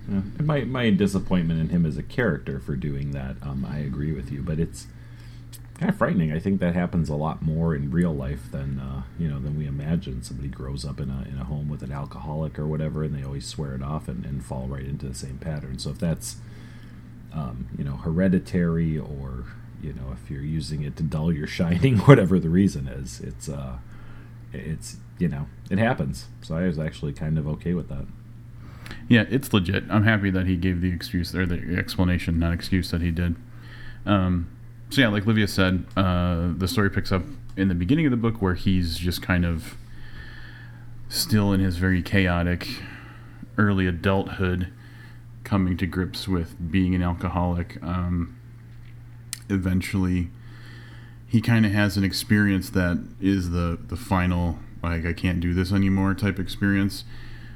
Yeah. 0.09 0.21
My 0.43 0.61
my 0.61 0.89
disappointment 0.89 1.59
in 1.59 1.69
him 1.69 1.85
as 1.85 1.95
a 1.95 2.03
character 2.03 2.59
for 2.59 2.75
doing 2.75 3.11
that, 3.11 3.35
um, 3.43 3.67
I 3.69 3.77
agree 3.77 4.13
with 4.13 4.31
you, 4.31 4.41
but 4.41 4.59
it's 4.59 4.87
kind 5.79 5.89
of 5.89 5.97
frightening. 5.97 6.33
I 6.33 6.39
think 6.39 6.59
that 6.59 6.75
happens 6.75 7.07
a 7.07 7.15
lot 7.15 7.41
more 7.41 7.73
in 7.73 7.89
real 7.89 8.13
life 8.13 8.51
than 8.51 8.79
uh, 8.79 9.03
you 9.17 9.29
know 9.29 9.39
than 9.39 9.57
we 9.57 9.65
imagine. 9.65 10.21
Somebody 10.21 10.49
grows 10.49 10.83
up 10.85 10.99
in 10.99 11.09
a 11.09 11.25
in 11.29 11.39
a 11.39 11.45
home 11.45 11.69
with 11.69 11.81
an 11.81 11.91
alcoholic 11.91 12.59
or 12.59 12.67
whatever, 12.67 13.03
and 13.03 13.15
they 13.15 13.23
always 13.23 13.47
swear 13.47 13.75
it 13.75 13.81
off 13.81 14.09
and, 14.09 14.25
and 14.25 14.43
fall 14.43 14.67
right 14.67 14.83
into 14.83 15.07
the 15.07 15.15
same 15.15 15.37
pattern. 15.37 15.79
So 15.79 15.91
if 15.91 15.99
that's 15.99 16.37
um, 17.33 17.69
you 17.77 17.85
know 17.85 17.95
hereditary 17.95 18.97
or 18.97 19.45
you 19.81 19.93
know 19.93 20.11
if 20.11 20.29
you're 20.29 20.41
using 20.41 20.83
it 20.83 20.97
to 20.97 21.03
dull 21.03 21.31
your 21.31 21.47
shining, 21.57 21.99
whatever 21.99 22.39
the 22.39 22.49
reason 22.49 22.89
is, 22.89 23.21
it's 23.21 23.47
uh, 23.47 23.77
it's 24.51 24.97
you 25.17 25.29
know 25.29 25.47
it 25.71 25.79
happens. 25.79 26.25
So 26.41 26.57
I 26.57 26.63
was 26.63 26.77
actually 26.77 27.13
kind 27.13 27.37
of 27.37 27.47
okay 27.47 27.73
with 27.73 27.87
that. 27.87 28.05
Yeah, 29.07 29.25
it's 29.29 29.53
legit. 29.53 29.85
I'm 29.89 30.03
happy 30.03 30.29
that 30.31 30.45
he 30.45 30.57
gave 30.57 30.81
the 30.81 30.91
excuse 30.91 31.33
or 31.33 31.45
the 31.45 31.77
explanation, 31.77 32.37
not 32.37 32.53
excuse 32.53 32.91
that 32.91 33.01
he 33.01 33.11
did. 33.11 33.35
Um, 34.05 34.49
so 34.89 35.01
yeah, 35.01 35.07
like 35.07 35.25
Livia 35.25 35.47
said, 35.47 35.85
uh, 35.95 36.49
the 36.57 36.67
story 36.67 36.89
picks 36.89 37.11
up 37.11 37.23
in 37.55 37.67
the 37.67 37.75
beginning 37.75 38.05
of 38.05 38.11
the 38.11 38.17
book 38.17 38.41
where 38.41 38.55
he's 38.55 38.97
just 38.97 39.21
kind 39.21 39.45
of 39.45 39.75
still 41.09 41.53
in 41.53 41.59
his 41.59 41.77
very 41.77 42.01
chaotic 42.01 42.67
early 43.57 43.85
adulthood, 43.85 44.71
coming 45.43 45.75
to 45.77 45.85
grips 45.85 46.27
with 46.27 46.55
being 46.71 46.95
an 46.95 47.03
alcoholic. 47.03 47.81
Um, 47.83 48.39
eventually, 49.49 50.29
he 51.27 51.41
kind 51.41 51.65
of 51.65 51.71
has 51.71 51.97
an 51.97 52.03
experience 52.03 52.69
that 52.71 53.05
is 53.19 53.51
the 53.51 53.77
the 53.87 53.97
final 53.97 54.59
like 54.81 55.05
I 55.05 55.13
can't 55.13 55.39
do 55.39 55.53
this 55.53 55.71
anymore 55.71 56.13
type 56.13 56.39
experience 56.39 57.03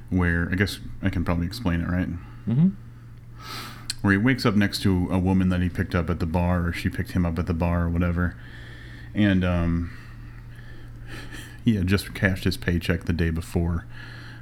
where 0.10 0.50
I 0.52 0.56
guess 0.56 0.80
I 1.02 1.10
can 1.10 1.24
probably 1.24 1.48
explain 1.48 1.82
it, 1.82 1.88
right? 1.88 2.10
Mm-hmm. 2.48 2.70
Where 4.04 4.12
he 4.12 4.18
wakes 4.18 4.46
up 4.46 4.56
next 4.56 4.82
to 4.84 5.08
a 5.10 5.18
woman 5.18 5.48
that 5.50 5.62
he 5.62 5.70
picked 5.70 5.96
up 5.96 6.10
at 6.10 6.20
the 6.20 6.26
bar, 6.26 6.68
or 6.68 6.74
she 6.74 6.90
picked 6.90 7.12
him 7.12 7.26
up 7.26 7.40
at 7.40 7.48
the 7.48 7.54
bar, 7.54 7.84
or 7.84 7.90
whatever, 7.90 8.36
and 9.16 9.46
um, 9.46 9.98
he 11.64 11.76
had 11.76 11.88
just 11.88 12.14
cashed 12.14 12.44
his 12.44 12.58
paycheck 12.58 13.06
the 13.06 13.14
day 13.14 13.30
before, 13.30 13.86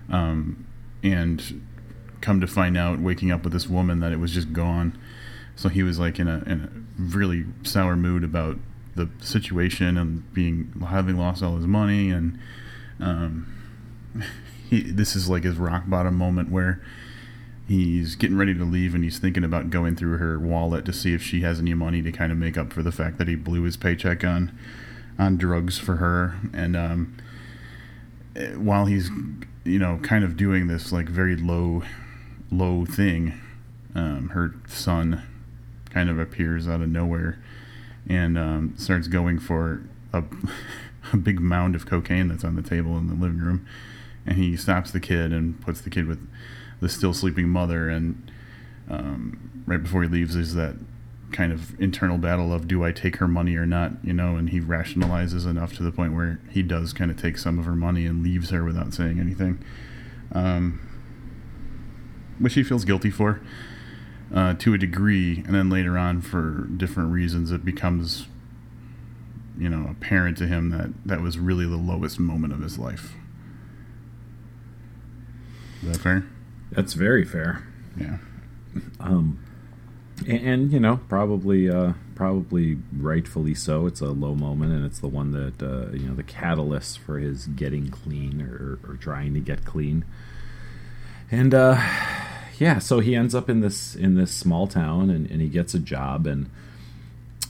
um, 0.10 0.66
and 1.04 1.64
come 2.22 2.42
to 2.42 2.48
find 2.48 2.76
out, 2.76 3.00
waking 3.00 3.32
up 3.32 3.44
with 3.44 3.54
this 3.54 3.68
woman, 3.68 4.00
that 4.00 4.12
it 4.12 4.20
was 4.20 4.34
just 4.34 4.52
gone. 4.52 4.98
So 5.56 5.70
he 5.70 5.84
was 5.84 6.00
like 6.00 6.18
in 6.20 6.28
a, 6.28 6.40
in 6.48 6.62
a 6.98 7.02
really 7.02 7.46
sour 7.64 7.96
mood 7.96 8.24
about 8.24 8.58
the 8.96 9.10
situation 9.20 9.98
and 9.98 10.34
being 10.34 10.74
having 10.90 11.18
lost 11.18 11.42
all 11.42 11.56
his 11.56 11.68
money 11.68 12.10
and 12.10 12.38
um, 13.00 13.48
he, 14.70 14.82
this 14.82 15.16
is 15.16 15.30
like 15.30 15.44
his 15.44 15.58
rock 15.58 15.84
bottom 15.88 16.16
moment 16.16 16.50
where 16.50 16.82
he's 17.72 18.16
getting 18.16 18.38
ready 18.38 18.54
to 18.54 18.66
leave 18.66 18.94
and 18.94 19.04
he's 19.04 19.18
thinking 19.18 19.44
about 19.44 19.70
going 19.70 19.96
through 19.96 20.18
her 20.18 20.38
wallet 20.38 20.84
to 20.86 20.92
see 20.92 21.14
if 21.14 21.24
she 21.24 21.42
has 21.42 21.60
any 21.60 21.74
money 21.74 22.02
to 22.02 22.12
kind 22.12 22.32
of 22.32 22.38
make 22.38 22.58
up 22.58 22.74
for 22.74 22.84
the 22.84 22.92
fact 22.92 23.18
that 23.18 23.28
he 23.30 23.36
blew 23.36 23.64
his 23.64 23.78
paycheck 23.78 24.24
on 24.24 24.58
on 25.18 25.38
drugs 25.38 25.78
for 25.78 25.96
her. 25.96 26.36
And 26.54 26.76
um, 26.76 27.18
eh, 28.36 28.56
while 28.56 28.86
he's 28.86 29.10
you 29.64 29.80
know 29.80 30.00
kind 30.04 30.26
of 30.26 30.36
doing 30.36 30.68
this 30.68 30.92
like 30.92 31.08
very 31.08 31.36
low 31.36 31.84
low 32.52 32.84
thing 32.84 33.40
um, 33.96 34.30
her 34.30 34.54
son 34.68 35.24
kind 35.90 36.10
of 36.10 36.20
appears 36.20 36.68
out 36.68 36.82
of 36.82 36.90
nowhere 36.90 37.42
and 38.10 38.38
um, 38.38 38.74
starts 38.78 39.08
going 39.08 39.40
for 39.40 39.84
a, 40.12 40.24
a 41.14 41.18
big 41.18 41.40
mound 41.40 41.76
of 41.76 41.86
cocaine 41.86 42.28
that's 42.28 42.44
on 42.44 42.56
the 42.56 42.62
table 42.62 42.98
in 42.98 43.08
the 43.08 43.14
living 43.14 43.40
room. 43.40 43.66
And 44.26 44.38
he 44.38 44.58
stops 44.58 44.92
the 44.92 45.00
kid 45.00 45.32
and 45.32 45.60
puts 45.62 45.82
the 45.82 45.90
kid 45.90 46.06
with 46.06 46.28
the 46.82 46.90
still 46.90 47.14
sleeping 47.14 47.48
mother 47.48 47.90
and 47.90 48.32
um, 48.90 49.64
right 49.66 49.82
before 49.82 50.04
he 50.04 50.10
leaves 50.10 50.36
is 50.36 50.54
that 50.56 50.76
kind 51.32 51.54
of 51.54 51.80
internal 51.80 52.18
battle 52.18 52.54
of 52.54 52.68
do 52.68 52.84
I 52.84 52.92
take 52.92 53.18
her 53.18 53.28
money 53.28 53.56
or 53.56 53.66
not, 53.66 53.94
you 54.04 54.12
know, 54.12 54.36
and 54.36 54.50
he 54.50 54.60
rationalizes 54.60 55.48
enough 55.48 55.74
to 55.78 55.84
the 55.84 55.92
point 55.92 56.14
where 56.14 56.42
he 56.50 56.62
does 56.62 56.92
kind 56.92 57.10
of 57.10 57.16
take 57.16 57.38
some 57.38 57.58
of 57.58 57.66
her 57.66 57.76
money 57.76 58.06
and 58.06 58.22
leaves 58.22 58.50
her 58.50 58.66
without 58.66 58.94
saying 58.94 59.20
anything. 59.20 59.64
Um, 60.34 60.82
which 62.40 62.56
he 62.56 62.64
feels 62.64 62.84
guilty 62.84 63.10
for 63.10 63.40
uh, 64.34 64.54
to 64.56 64.74
a 64.74 64.78
degree, 64.78 65.44
and 65.46 65.54
then 65.54 65.70
later 65.70 65.98
on, 65.98 66.22
for 66.22 66.66
different 66.78 67.12
reasons, 67.12 67.52
it 67.52 67.66
becomes, 67.66 68.28
you 69.58 69.70
know, 69.70 69.90
apparent 69.90 70.38
to 70.38 70.48
him 70.48 70.70
that 70.70 70.90
that 71.06 71.22
was 71.22 71.38
really 71.38 71.66
the 71.66 71.78
lowest 71.78 72.20
moment 72.20 72.54
of 72.54 72.62
his 72.62 72.80
life. 72.80 73.14
Is 75.84 75.92
that 75.92 76.02
fair? 76.02 76.26
That's 76.72 76.94
very 76.94 77.26
fair. 77.26 77.64
Yeah. 78.00 78.18
Um, 79.02 79.44
and, 80.26 80.48
and 80.48 80.72
you 80.72 80.80
know, 80.80 81.02
probably, 81.10 81.70
uh, 81.70 81.94
probably 82.16 82.78
rightfully 82.96 83.56
so. 83.56 83.88
It's 83.88 84.00
a 84.00 84.12
low 84.12 84.36
moment, 84.36 84.72
and 84.72 84.86
it's 84.86 85.00
the 85.00 85.08
one 85.08 85.32
that 85.32 85.62
uh, 85.62 85.92
you 85.92 86.08
know 86.08 86.14
the 86.14 86.24
catalyst 86.24 87.00
for 87.00 87.18
his 87.18 87.48
getting 87.48 87.90
clean 87.90 88.42
or, 88.42 88.80
or 88.88 88.96
trying 88.96 89.34
to 89.34 89.40
get 89.40 89.66
clean. 89.66 90.06
And 91.32 91.54
uh, 91.54 91.82
yeah, 92.60 92.78
so 92.78 93.00
he 93.00 93.16
ends 93.16 93.34
up 93.34 93.50
in 93.50 93.62
this 93.62 93.96
in 93.96 94.16
this 94.16 94.32
small 94.32 94.68
town, 94.68 95.10
and, 95.10 95.30
and 95.32 95.42
he 95.42 95.48
gets 95.50 95.74
a 95.74 95.80
job, 95.80 96.28
and 96.28 96.50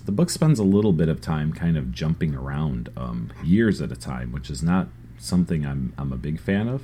the 0.05 0.11
book 0.13 0.29
spends 0.29 0.57
a 0.57 0.63
little 0.63 0.93
bit 0.93 1.09
of 1.09 1.19
time 1.19 1.51
kind 1.51 1.77
of 1.77 1.91
jumping 1.91 2.33
around 2.33 2.89
um, 2.95 3.31
years 3.43 3.81
at 3.81 3.91
a 3.91 3.97
time, 3.97 4.31
which 4.31 4.49
is 4.49 4.63
not 4.63 4.87
something 5.17 5.65
I'm 5.65 5.93
I'm 5.97 6.13
a 6.13 6.17
big 6.17 6.39
fan 6.39 6.69
of. 6.69 6.81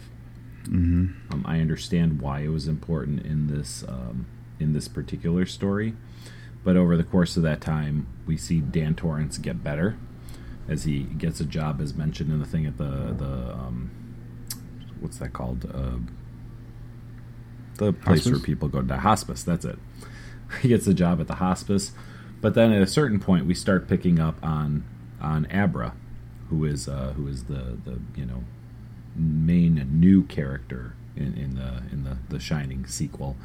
Mm-hmm. 0.67 1.33
Um, 1.33 1.45
I 1.45 1.59
understand 1.59 2.21
why 2.21 2.41
it 2.41 2.49
was 2.49 2.67
important 2.67 3.25
in 3.25 3.47
this 3.47 3.83
um, 3.87 4.27
in 4.59 4.73
this 4.73 4.87
particular 4.87 5.45
story, 5.45 5.93
but 6.63 6.75
over 6.75 6.97
the 6.97 7.03
course 7.03 7.37
of 7.37 7.43
that 7.43 7.61
time, 7.61 8.07
we 8.25 8.37
see 8.37 8.59
Dan 8.59 8.95
Torrance 8.95 9.37
get 9.37 9.63
better 9.63 9.97
as 10.67 10.83
he 10.83 11.03
gets 11.03 11.39
a 11.39 11.45
job, 11.45 11.79
as 11.81 11.93
mentioned 11.93 12.31
in 12.31 12.39
the 12.39 12.45
thing 12.45 12.65
at 12.65 12.77
the 12.77 13.15
the 13.17 13.53
um, 13.53 13.91
what's 14.99 15.17
that 15.19 15.33
called? 15.33 15.65
Uh, 15.65 15.97
the 17.77 17.93
place 17.93 18.19
Hospice? 18.19 18.31
where 18.31 18.41
people 18.41 18.67
go 18.67 18.81
to 18.81 18.97
hospice. 18.97 19.43
That's 19.43 19.65
it. 19.65 19.79
He 20.61 20.69
gets 20.69 20.87
a 20.87 20.93
job 20.93 21.19
at 21.19 21.27
the 21.27 21.35
hospice, 21.35 21.91
but 22.39 22.53
then 22.53 22.71
at 22.71 22.81
a 22.81 22.87
certain 22.87 23.19
point, 23.19 23.45
we 23.45 23.53
start 23.53 23.89
picking 23.89 24.17
up 24.17 24.37
on 24.41 24.85
on 25.19 25.45
Abra, 25.47 25.93
who 26.49 26.63
is 26.63 26.87
uh, 26.87 27.13
who 27.17 27.27
is 27.27 27.45
the 27.45 27.77
the 27.83 27.99
you 28.15 28.25
know 28.25 28.45
main 29.17 29.87
new 29.99 30.23
character 30.23 30.93
in, 31.15 31.33
in 31.35 31.55
the 31.55 31.83
in 31.91 32.03
the 32.03 32.17
the 32.29 32.39
Shining 32.39 32.85
sequel. 32.85 33.35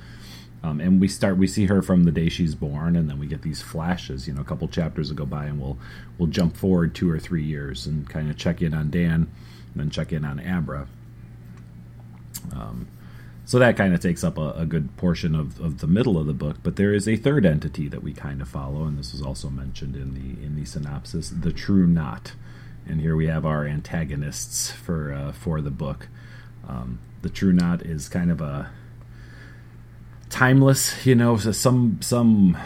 Um, 0.65 0.81
and 0.81 1.01
we 1.01 1.09
start 1.09 1.39
we 1.39 1.49
see 1.49 1.67
her 1.67 1.83
from 1.83 2.05
the 2.05 2.13
day 2.13 2.29
she's 2.29 2.55
born, 2.55 2.95
and 2.95 3.11
then 3.11 3.19
we 3.19 3.27
get 3.27 3.43
these 3.43 3.63
flashes. 3.63 4.29
You 4.29 4.35
know, 4.35 4.43
a 4.43 4.45
couple 4.45 4.69
chapters 4.69 5.09
will 5.09 5.17
go 5.17 5.27
by, 5.27 5.47
and 5.47 5.61
we'll 5.61 5.79
we'll 6.19 6.29
jump 6.29 6.57
forward 6.57 6.95
two 6.95 7.11
or 7.11 7.19
three 7.19 7.43
years 7.43 7.87
and 7.87 8.09
kind 8.09 8.31
of 8.31 8.37
check 8.37 8.63
in 8.63 8.73
on 8.73 8.91
Dan, 8.91 9.15
and 9.73 9.75
then 9.75 9.91
check 9.91 10.13
in 10.13 10.25
on 10.25 10.39
Abra. 10.39 10.87
Um, 12.53 12.87
so 13.45 13.59
that 13.59 13.77
kind 13.77 13.93
of 13.93 14.01
takes 14.01 14.23
up 14.23 14.39
a, 14.39 14.53
a 14.53 14.65
good 14.65 14.97
portion 14.97 15.35
of, 15.35 15.61
of 15.61 15.79
the 15.79 15.87
middle 15.89 16.17
of 16.17 16.27
the 16.27 16.33
book. 16.33 16.59
But 16.63 16.77
there 16.77 16.95
is 16.95 17.09
a 17.09 17.17
third 17.17 17.45
entity 17.45 17.89
that 17.89 18.03
we 18.03 18.13
kind 18.13 18.41
of 18.41 18.49
follow, 18.49 18.85
and 18.85 18.97
this 18.97 19.13
was 19.13 19.23
also 19.23 19.51
mentioned 19.51 19.97
in 19.97 20.15
the 20.15 20.45
in 20.45 20.55
the 20.55 20.65
synopsis: 20.65 21.31
the 21.31 21.53
True 21.53 21.89
Knot. 21.89 22.35
And 22.87 23.01
here 23.01 23.17
we 23.17 23.27
have 23.27 23.47
our 23.47 23.67
antagonists 23.67 24.71
for 24.71 25.13
uh, 25.13 25.33
for 25.33 25.61
the 25.61 25.71
book. 25.71 26.09
Um, 26.69 26.99
the 27.23 27.29
True 27.29 27.53
Knot 27.53 27.83
is 27.83 28.09
kind 28.09 28.31
of 28.31 28.41
a 28.41 28.71
timeless, 30.31 31.07
you 31.07 31.15
know, 31.15 31.37
so 31.37 31.53
some 31.53 31.99
some 32.01 32.57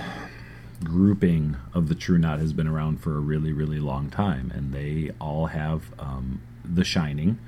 grouping 0.82 1.56
of 1.74 1.88
the 1.88 1.94
True 1.94 2.18
Knot 2.18 2.38
has 2.38 2.52
been 2.52 2.66
around 2.66 3.00
for 3.00 3.16
a 3.16 3.20
really 3.20 3.52
really 3.52 3.78
long 3.78 4.10
time, 4.10 4.52
and 4.54 4.72
they 4.72 5.10
all 5.20 5.46
have 5.46 5.92
um, 5.98 6.40
the 6.64 6.84
Shining 6.84 7.38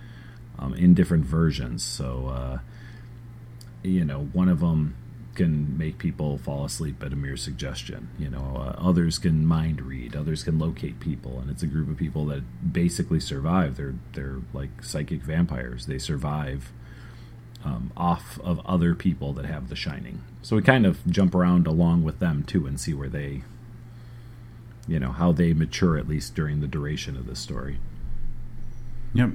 um, 0.58 0.74
in 0.74 0.94
different 0.94 1.24
versions. 1.24 1.82
So. 1.82 2.28
Uh, 2.28 2.58
you 3.82 4.04
know, 4.04 4.24
one 4.32 4.48
of 4.48 4.60
them 4.60 4.96
can 5.38 5.78
make 5.78 5.98
people 5.98 6.36
fall 6.36 6.64
asleep 6.64 7.02
at 7.02 7.12
a 7.12 7.16
mere 7.16 7.36
suggestion. 7.36 8.10
You 8.18 8.28
know, 8.28 8.56
uh, 8.56 8.76
others 8.78 9.18
can 9.18 9.46
mind 9.46 9.80
read, 9.80 10.14
others 10.14 10.42
can 10.42 10.58
locate 10.58 11.00
people, 11.00 11.38
and 11.40 11.48
it's 11.48 11.62
a 11.62 11.66
group 11.66 11.88
of 11.88 11.96
people 11.96 12.26
that 12.26 12.72
basically 12.72 13.20
survive. 13.20 13.76
They're 13.76 13.94
they're 14.12 14.40
like 14.52 14.82
psychic 14.82 15.22
vampires. 15.22 15.86
They 15.86 15.98
survive 15.98 16.72
um, 17.64 17.92
off 17.96 18.38
of 18.44 18.60
other 18.66 18.94
people 18.94 19.32
that 19.34 19.46
have 19.46 19.68
the 19.68 19.76
shining. 19.76 20.22
So 20.42 20.56
we 20.56 20.62
kind 20.62 20.84
of 20.84 21.06
jump 21.06 21.34
around 21.34 21.66
along 21.66 22.02
with 22.02 22.18
them 22.18 22.42
too, 22.42 22.66
and 22.66 22.78
see 22.78 22.92
where 22.92 23.08
they, 23.08 23.42
you 24.86 24.98
know, 24.98 25.12
how 25.12 25.32
they 25.32 25.54
mature 25.54 25.96
at 25.96 26.08
least 26.08 26.34
during 26.34 26.60
the 26.60 26.68
duration 26.68 27.16
of 27.16 27.26
this 27.26 27.38
story. 27.38 27.78
Yep. 29.14 29.30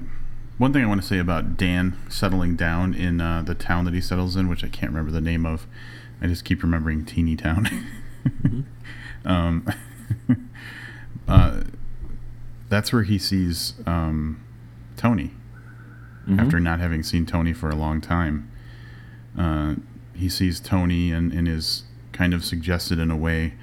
One 0.57 0.71
thing 0.71 0.83
I 0.83 0.87
want 0.87 1.01
to 1.01 1.07
say 1.07 1.17
about 1.17 1.57
Dan 1.57 1.97
settling 2.09 2.55
down 2.55 2.93
in 2.93 3.19
uh, 3.19 3.41
the 3.41 3.55
town 3.55 3.85
that 3.85 3.93
he 3.93 4.01
settles 4.01 4.35
in, 4.35 4.47
which 4.47 4.63
I 4.63 4.67
can't 4.67 4.91
remember 4.91 5.11
the 5.11 5.21
name 5.21 5.45
of. 5.45 5.65
I 6.21 6.27
just 6.27 6.45
keep 6.45 6.61
remembering 6.61 7.05
Teeny 7.05 7.35
Town. 7.35 7.67
um, 9.25 9.67
uh, 11.27 11.63
that's 12.69 12.93
where 12.93 13.03
he 13.03 13.17
sees 13.17 13.73
um, 13.85 14.43
Tony. 14.95 15.31
After 16.39 16.57
not 16.57 16.79
having 16.79 17.03
seen 17.03 17.25
Tony 17.25 17.51
for 17.51 17.69
a 17.69 17.75
long 17.75 17.99
time, 17.99 18.49
uh, 19.37 19.75
he 20.15 20.29
sees 20.29 20.61
Tony 20.61 21.11
and, 21.11 21.33
and 21.33 21.49
is 21.49 21.83
kind 22.13 22.33
of 22.33 22.45
suggested 22.45 22.97
in 22.97 23.11
a 23.11 23.17
way 23.17 23.55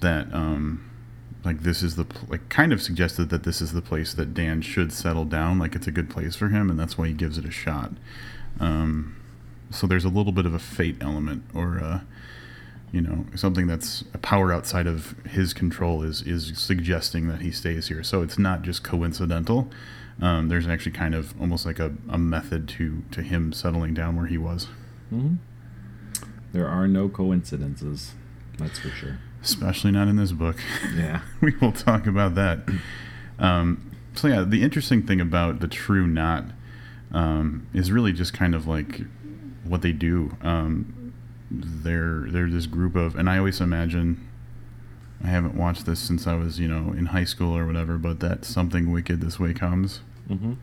that 0.00 0.30
um, 0.34 0.90
like 1.44 1.62
this 1.62 1.82
is 1.82 1.96
the 1.96 2.06
like 2.28 2.48
kind 2.48 2.72
of 2.72 2.80
suggested 2.80 3.28
that 3.30 3.42
this 3.44 3.60
is 3.60 3.72
the 3.72 3.82
place 3.82 4.14
that 4.14 4.34
Dan 4.34 4.62
should 4.62 4.92
settle 4.92 5.24
down. 5.24 5.58
Like 5.58 5.74
it's 5.74 5.86
a 5.86 5.92
good 5.92 6.10
place 6.10 6.36
for 6.36 6.48
him 6.48 6.70
and 6.70 6.78
that's 6.78 6.96
why 6.96 7.08
he 7.08 7.12
gives 7.12 7.38
it 7.38 7.44
a 7.44 7.50
shot. 7.50 7.92
Um, 8.60 9.16
so 9.70 9.86
there's 9.86 10.04
a 10.04 10.08
little 10.08 10.32
bit 10.32 10.46
of 10.46 10.54
a 10.54 10.58
fate 10.58 10.96
element 11.00 11.44
or 11.54 11.78
uh, 11.78 12.00
you 12.92 13.00
know 13.00 13.26
something 13.34 13.66
that's 13.66 14.04
a 14.14 14.18
power 14.18 14.52
outside 14.52 14.86
of 14.86 15.14
his 15.26 15.52
control 15.52 16.02
is 16.02 16.22
is 16.22 16.56
suggesting 16.56 17.28
that 17.28 17.40
he 17.40 17.50
stays 17.50 17.88
here. 17.88 18.02
So 18.02 18.22
it's 18.22 18.38
not 18.38 18.62
just 18.62 18.84
coincidental. 18.84 19.68
Um, 20.22 20.48
there's 20.48 20.68
actually 20.68 20.92
kind 20.92 21.14
of 21.14 21.38
almost 21.40 21.66
like 21.66 21.80
a, 21.80 21.92
a 22.08 22.18
method 22.18 22.68
to 22.70 23.02
to 23.10 23.22
him 23.22 23.52
settling 23.52 23.94
down 23.94 24.16
where 24.16 24.26
he 24.26 24.38
was. 24.38 24.68
There 26.52 26.68
are 26.68 26.86
no 26.86 27.08
coincidences, 27.08 28.12
that's 28.58 28.78
for 28.78 28.90
sure. 28.90 29.18
Especially 29.44 29.92
not 29.92 30.08
in 30.08 30.16
this 30.16 30.32
book 30.32 30.56
Yeah. 30.96 31.20
we 31.40 31.54
will 31.60 31.72
talk 31.72 32.06
about 32.06 32.34
that. 32.34 32.60
Um, 33.38 33.90
so 34.14 34.28
yeah, 34.28 34.42
the 34.42 34.62
interesting 34.62 35.06
thing 35.06 35.20
about 35.20 35.60
the 35.60 35.68
True 35.68 36.06
Knot 36.06 36.44
um, 37.12 37.66
is 37.74 37.92
really 37.92 38.12
just 38.12 38.32
kind 38.32 38.54
of 38.54 38.66
like 38.66 39.02
what 39.64 39.82
they 39.82 39.92
do. 39.92 40.36
Um, 40.42 41.12
they're 41.50 42.24
they're 42.28 42.48
this 42.48 42.66
group 42.66 42.96
of, 42.96 43.14
and 43.16 43.28
I 43.28 43.38
always 43.38 43.60
imagine. 43.60 44.28
I 45.22 45.28
haven't 45.28 45.56
watched 45.56 45.86
this 45.86 46.00
since 46.00 46.26
I 46.26 46.34
was, 46.34 46.58
you 46.58 46.68
know, 46.68 46.92
in 46.92 47.06
high 47.06 47.24
school 47.24 47.56
or 47.56 47.66
whatever, 47.66 47.96
but 47.96 48.20
that 48.20 48.44
something 48.44 48.92
wicked 48.92 49.22
this 49.22 49.40
way 49.40 49.54
comes. 49.54 50.00
Mm-hmm. 50.28 50.54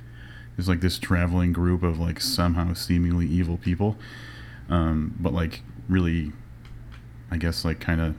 There's 0.55 0.69
like 0.69 0.81
this 0.81 0.99
traveling 0.99 1.51
group 1.51 1.81
of 1.81 1.97
like 1.99 2.21
somehow 2.21 2.73
seemingly 2.73 3.25
evil 3.25 3.57
people, 3.57 3.97
um, 4.69 5.15
but 5.19 5.33
like 5.33 5.61
really, 5.89 6.31
I 7.31 7.37
guess 7.37 7.65
like 7.65 7.79
kind 7.79 8.01
of 8.01 8.15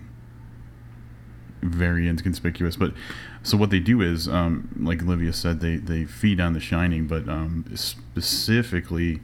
very 1.63 2.09
inconspicuous. 2.09 2.77
But 2.77 2.93
so 3.43 3.57
what 3.57 3.71
they 3.71 3.81
do 3.81 4.01
is, 4.01 4.29
um, 4.29 4.69
like 4.81 5.03
Olivia 5.03 5.33
said, 5.33 5.61
they 5.61 5.77
they 5.77 6.05
feed 6.05 6.41
on 6.41 6.53
the 6.53 6.61
shining, 6.61 7.07
but 7.07 7.29
um, 7.29 7.65
specifically 7.75 9.21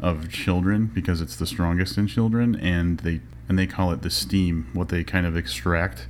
of 0.00 0.30
children 0.30 0.90
because 0.92 1.20
it's 1.20 1.36
the 1.36 1.46
strongest 1.46 1.96
in 1.96 2.06
children, 2.06 2.54
and 2.56 3.00
they 3.00 3.20
and 3.48 3.58
they 3.58 3.66
call 3.66 3.92
it 3.92 4.02
the 4.02 4.10
steam. 4.10 4.68
What 4.72 4.88
they 4.88 5.04
kind 5.04 5.26
of 5.26 5.36
extract 5.36 6.08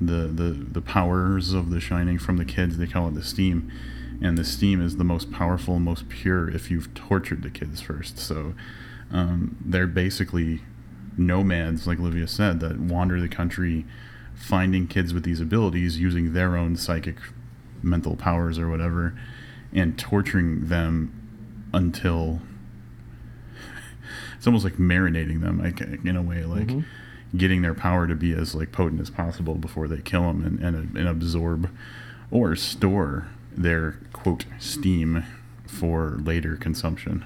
the 0.00 0.26
the 0.26 0.50
the 0.50 0.80
powers 0.80 1.52
of 1.52 1.70
the 1.70 1.80
shining 1.80 2.18
from 2.18 2.36
the 2.36 2.44
kids. 2.44 2.78
They 2.78 2.86
call 2.86 3.08
it 3.08 3.14
the 3.14 3.24
steam, 3.24 3.70
and 4.22 4.38
the 4.38 4.44
steam 4.44 4.80
is 4.80 4.96
the 4.96 5.04
most 5.04 5.30
powerful, 5.30 5.78
most 5.78 6.08
pure 6.08 6.48
if 6.48 6.70
you've 6.70 6.94
tortured 6.94 7.42
the 7.42 7.50
kids 7.50 7.80
first. 7.80 8.18
So 8.18 8.54
um, 9.12 9.56
they're 9.60 9.86
basically 9.86 10.60
nomads, 11.16 11.86
like 11.86 11.98
Olivia 11.98 12.26
said, 12.26 12.60
that 12.60 12.78
wander 12.78 13.20
the 13.20 13.28
country, 13.28 13.84
finding 14.40 14.86
kids 14.86 15.12
with 15.12 15.22
these 15.22 15.40
abilities, 15.40 15.98
using 16.00 16.32
their 16.32 16.56
own 16.56 16.74
psychic, 16.74 17.16
mental 17.82 18.16
powers 18.16 18.58
or 18.58 18.68
whatever, 18.68 19.14
and 19.72 19.98
torturing 19.98 20.66
them 20.68 21.12
until 21.72 22.40
it's 24.36 24.46
almost 24.46 24.64
like 24.64 24.74
marinating 24.74 25.42
them, 25.42 25.58
like 25.62 25.80
in 25.80 26.16
a 26.16 26.22
way, 26.22 26.44
like 26.44 26.68
mm-hmm. 26.68 27.36
getting 27.36 27.62
their 27.62 27.74
power 27.74 28.06
to 28.06 28.14
be 28.14 28.32
as 28.32 28.54
like 28.54 28.72
potent 28.72 29.00
as 29.00 29.10
possible 29.10 29.54
before 29.54 29.86
they 29.86 30.00
kill 30.00 30.22
them 30.22 30.44
and, 30.44 30.58
and, 30.60 30.96
and 30.96 31.08
absorb 31.08 31.70
or 32.30 32.56
store 32.56 33.28
their 33.52 33.98
quote 34.12 34.46
steam 34.58 35.24
for 35.66 36.18
later 36.22 36.56
consumption. 36.56 37.24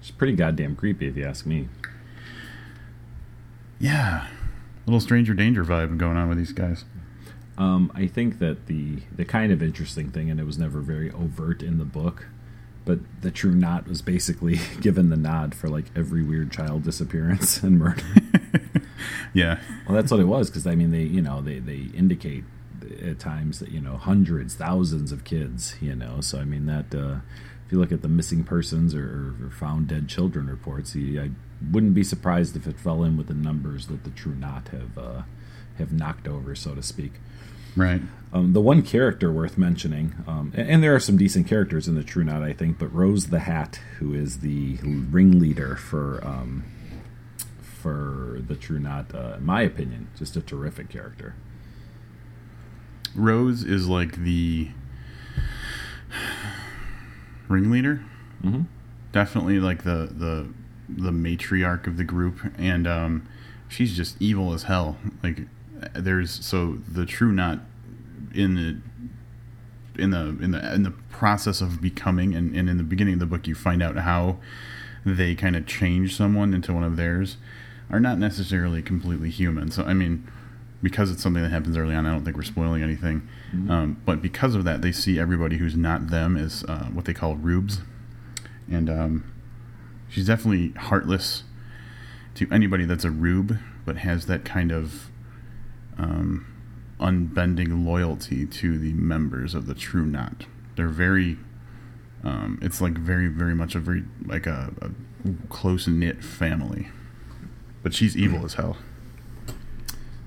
It's 0.00 0.10
pretty 0.10 0.34
goddamn 0.34 0.76
creepy, 0.76 1.08
if 1.08 1.16
you 1.16 1.24
ask 1.24 1.44
me. 1.44 1.68
Yeah. 3.78 4.26
Little 4.86 5.00
stranger 5.00 5.34
danger 5.34 5.64
vibe 5.64 5.96
going 5.98 6.16
on 6.16 6.28
with 6.28 6.38
these 6.38 6.52
guys. 6.52 6.84
Um, 7.58 7.92
I 7.94 8.06
think 8.06 8.38
that 8.38 8.66
the 8.66 9.00
the 9.14 9.24
kind 9.24 9.52
of 9.52 9.62
interesting 9.62 10.10
thing, 10.10 10.30
and 10.30 10.40
it 10.40 10.44
was 10.44 10.58
never 10.58 10.80
very 10.80 11.10
overt 11.10 11.62
in 11.62 11.78
the 11.78 11.84
book, 11.84 12.26
but 12.84 13.00
the 13.20 13.30
True 13.30 13.54
Knot 13.54 13.86
was 13.86 14.00
basically 14.02 14.58
given 14.80 15.10
the 15.10 15.16
nod 15.16 15.54
for 15.54 15.68
like 15.68 15.86
every 15.94 16.22
weird 16.22 16.50
child 16.50 16.84
disappearance 16.84 17.62
and 17.62 17.78
murder. 17.78 18.02
Yeah, 19.32 19.60
well, 19.86 19.94
that's 19.94 20.10
what 20.10 20.20
it 20.20 20.24
was 20.24 20.50
because 20.50 20.66
I 20.66 20.74
mean 20.74 20.90
they 20.90 21.02
you 21.02 21.22
know 21.22 21.40
they 21.40 21.58
they 21.58 21.88
indicate 21.94 22.44
at 23.02 23.18
times 23.18 23.60
that 23.60 23.70
you 23.70 23.80
know 23.80 23.96
hundreds, 23.96 24.54
thousands 24.54 25.12
of 25.12 25.24
kids, 25.24 25.76
you 25.80 25.94
know. 25.94 26.20
So 26.20 26.38
I 26.38 26.44
mean 26.44 26.66
that 26.66 26.94
uh, 26.94 27.20
if 27.66 27.72
you 27.72 27.78
look 27.78 27.92
at 27.92 28.02
the 28.02 28.08
missing 28.08 28.44
persons 28.44 28.94
or, 28.94 29.34
or 29.40 29.50
found 29.50 29.88
dead 29.88 30.08
children 30.08 30.48
reports, 30.48 30.94
you, 30.94 31.20
I 31.20 31.30
wouldn't 31.70 31.94
be 31.94 32.04
surprised 32.04 32.56
if 32.56 32.66
it 32.66 32.78
fell 32.78 33.02
in 33.04 33.16
with 33.16 33.26
the 33.28 33.34
numbers 33.34 33.86
that 33.88 34.04
the 34.04 34.10
True 34.10 34.34
Knot 34.34 34.68
have 34.68 34.96
uh, 34.98 35.22
have 35.78 35.92
knocked 35.92 36.26
over, 36.28 36.54
so 36.54 36.74
to 36.74 36.82
speak. 36.82 37.12
right. 37.76 38.02
Um, 38.32 38.52
the 38.52 38.60
one 38.60 38.82
character 38.82 39.32
worth 39.32 39.58
mentioning, 39.58 40.14
um, 40.26 40.52
and, 40.54 40.68
and 40.70 40.82
there 40.84 40.94
are 40.94 41.00
some 41.00 41.16
decent 41.16 41.48
characters 41.48 41.88
in 41.88 41.96
the 41.96 42.04
True 42.04 42.22
Knot, 42.22 42.42
I 42.44 42.52
think, 42.52 42.78
but 42.78 42.94
Rose 42.94 43.26
the 43.28 43.40
Hat, 43.40 43.80
who 43.98 44.14
is 44.14 44.38
the 44.38 44.76
ringleader 44.84 45.74
for 45.76 46.24
um, 46.24 46.64
for 47.60 48.40
the 48.46 48.54
True 48.54 48.78
Knot, 48.78 49.12
uh, 49.14 49.34
in 49.38 49.44
my 49.44 49.62
opinion, 49.62 50.08
just 50.16 50.36
a 50.36 50.40
terrific 50.40 50.88
character. 50.88 51.34
Rose 53.16 53.64
is 53.64 53.88
like 53.88 54.16
the 54.22 54.68
ringleader. 57.48 58.00
Mhm. 58.44 58.66
Definitely 59.12 59.58
like 59.60 59.82
the 59.82 60.08
the 60.12 60.48
the 60.96 61.10
matriarch 61.10 61.86
of 61.86 61.96
the 61.96 62.04
group, 62.04 62.38
and 62.58 62.86
um, 62.86 63.28
she's 63.68 63.96
just 63.96 64.20
evil 64.20 64.52
as 64.52 64.64
hell. 64.64 64.96
Like 65.22 65.42
there's 65.94 66.44
so 66.44 66.78
the 66.88 67.06
true 67.06 67.32
knot 67.32 67.60
in 68.34 68.54
the 68.54 70.02
in 70.02 70.10
the 70.10 70.36
in 70.42 70.50
the 70.52 70.74
in 70.74 70.82
the 70.82 70.92
process 71.10 71.60
of 71.60 71.80
becoming, 71.80 72.34
and, 72.34 72.54
and 72.54 72.68
in 72.68 72.76
the 72.76 72.82
beginning 72.82 73.14
of 73.14 73.20
the 73.20 73.26
book, 73.26 73.46
you 73.46 73.54
find 73.54 73.82
out 73.82 73.96
how 73.96 74.38
they 75.04 75.34
kind 75.34 75.56
of 75.56 75.66
change 75.66 76.16
someone 76.16 76.52
into 76.52 76.72
one 76.72 76.84
of 76.84 76.96
theirs 76.96 77.36
are 77.90 78.00
not 78.00 78.18
necessarily 78.18 78.82
completely 78.82 79.30
human. 79.30 79.70
So 79.70 79.82
I 79.84 79.94
mean, 79.94 80.30
because 80.82 81.10
it's 81.10 81.22
something 81.22 81.42
that 81.42 81.50
happens 81.50 81.76
early 81.76 81.94
on, 81.94 82.06
I 82.06 82.10
don't 82.10 82.24
think 82.24 82.36
we're 82.36 82.42
spoiling 82.42 82.82
anything. 82.82 83.28
Um, 83.70 84.00
but 84.04 84.22
because 84.22 84.54
of 84.54 84.64
that, 84.64 84.80
they 84.82 84.92
see 84.92 85.18
everybody 85.18 85.58
who's 85.58 85.76
not 85.76 86.08
them 86.08 86.36
as 86.36 86.64
uh, 86.68 86.84
what 86.86 87.04
they 87.04 87.14
call 87.14 87.36
rubes, 87.36 87.80
and 88.70 88.88
um, 88.88 89.32
she's 90.10 90.26
definitely 90.26 90.72
heartless 90.78 91.44
to 92.34 92.46
anybody 92.50 92.84
that's 92.84 93.04
a 93.04 93.10
rube, 93.10 93.58
but 93.84 93.98
has 93.98 94.26
that 94.26 94.44
kind 94.44 94.72
of 94.72 95.10
um, 95.96 96.46
unbending 96.98 97.84
loyalty 97.86 98.46
to 98.46 98.78
the 98.78 98.92
members 98.92 99.54
of 99.54 99.66
the 99.66 99.74
True 99.74 100.04
Knot. 100.04 100.46
They're 100.76 100.88
very. 100.88 101.38
Um, 102.22 102.58
it's 102.60 102.82
like 102.82 102.98
very, 102.98 103.28
very 103.28 103.54
much 103.54 103.74
a 103.74 103.80
very 103.80 104.04
like 104.26 104.46
a, 104.46 104.74
a 104.82 104.90
close 105.48 105.86
knit 105.88 106.22
family, 106.22 106.88
but 107.82 107.94
she's 107.94 108.16
evil 108.16 108.44
as 108.44 108.54
hell. 108.54 108.76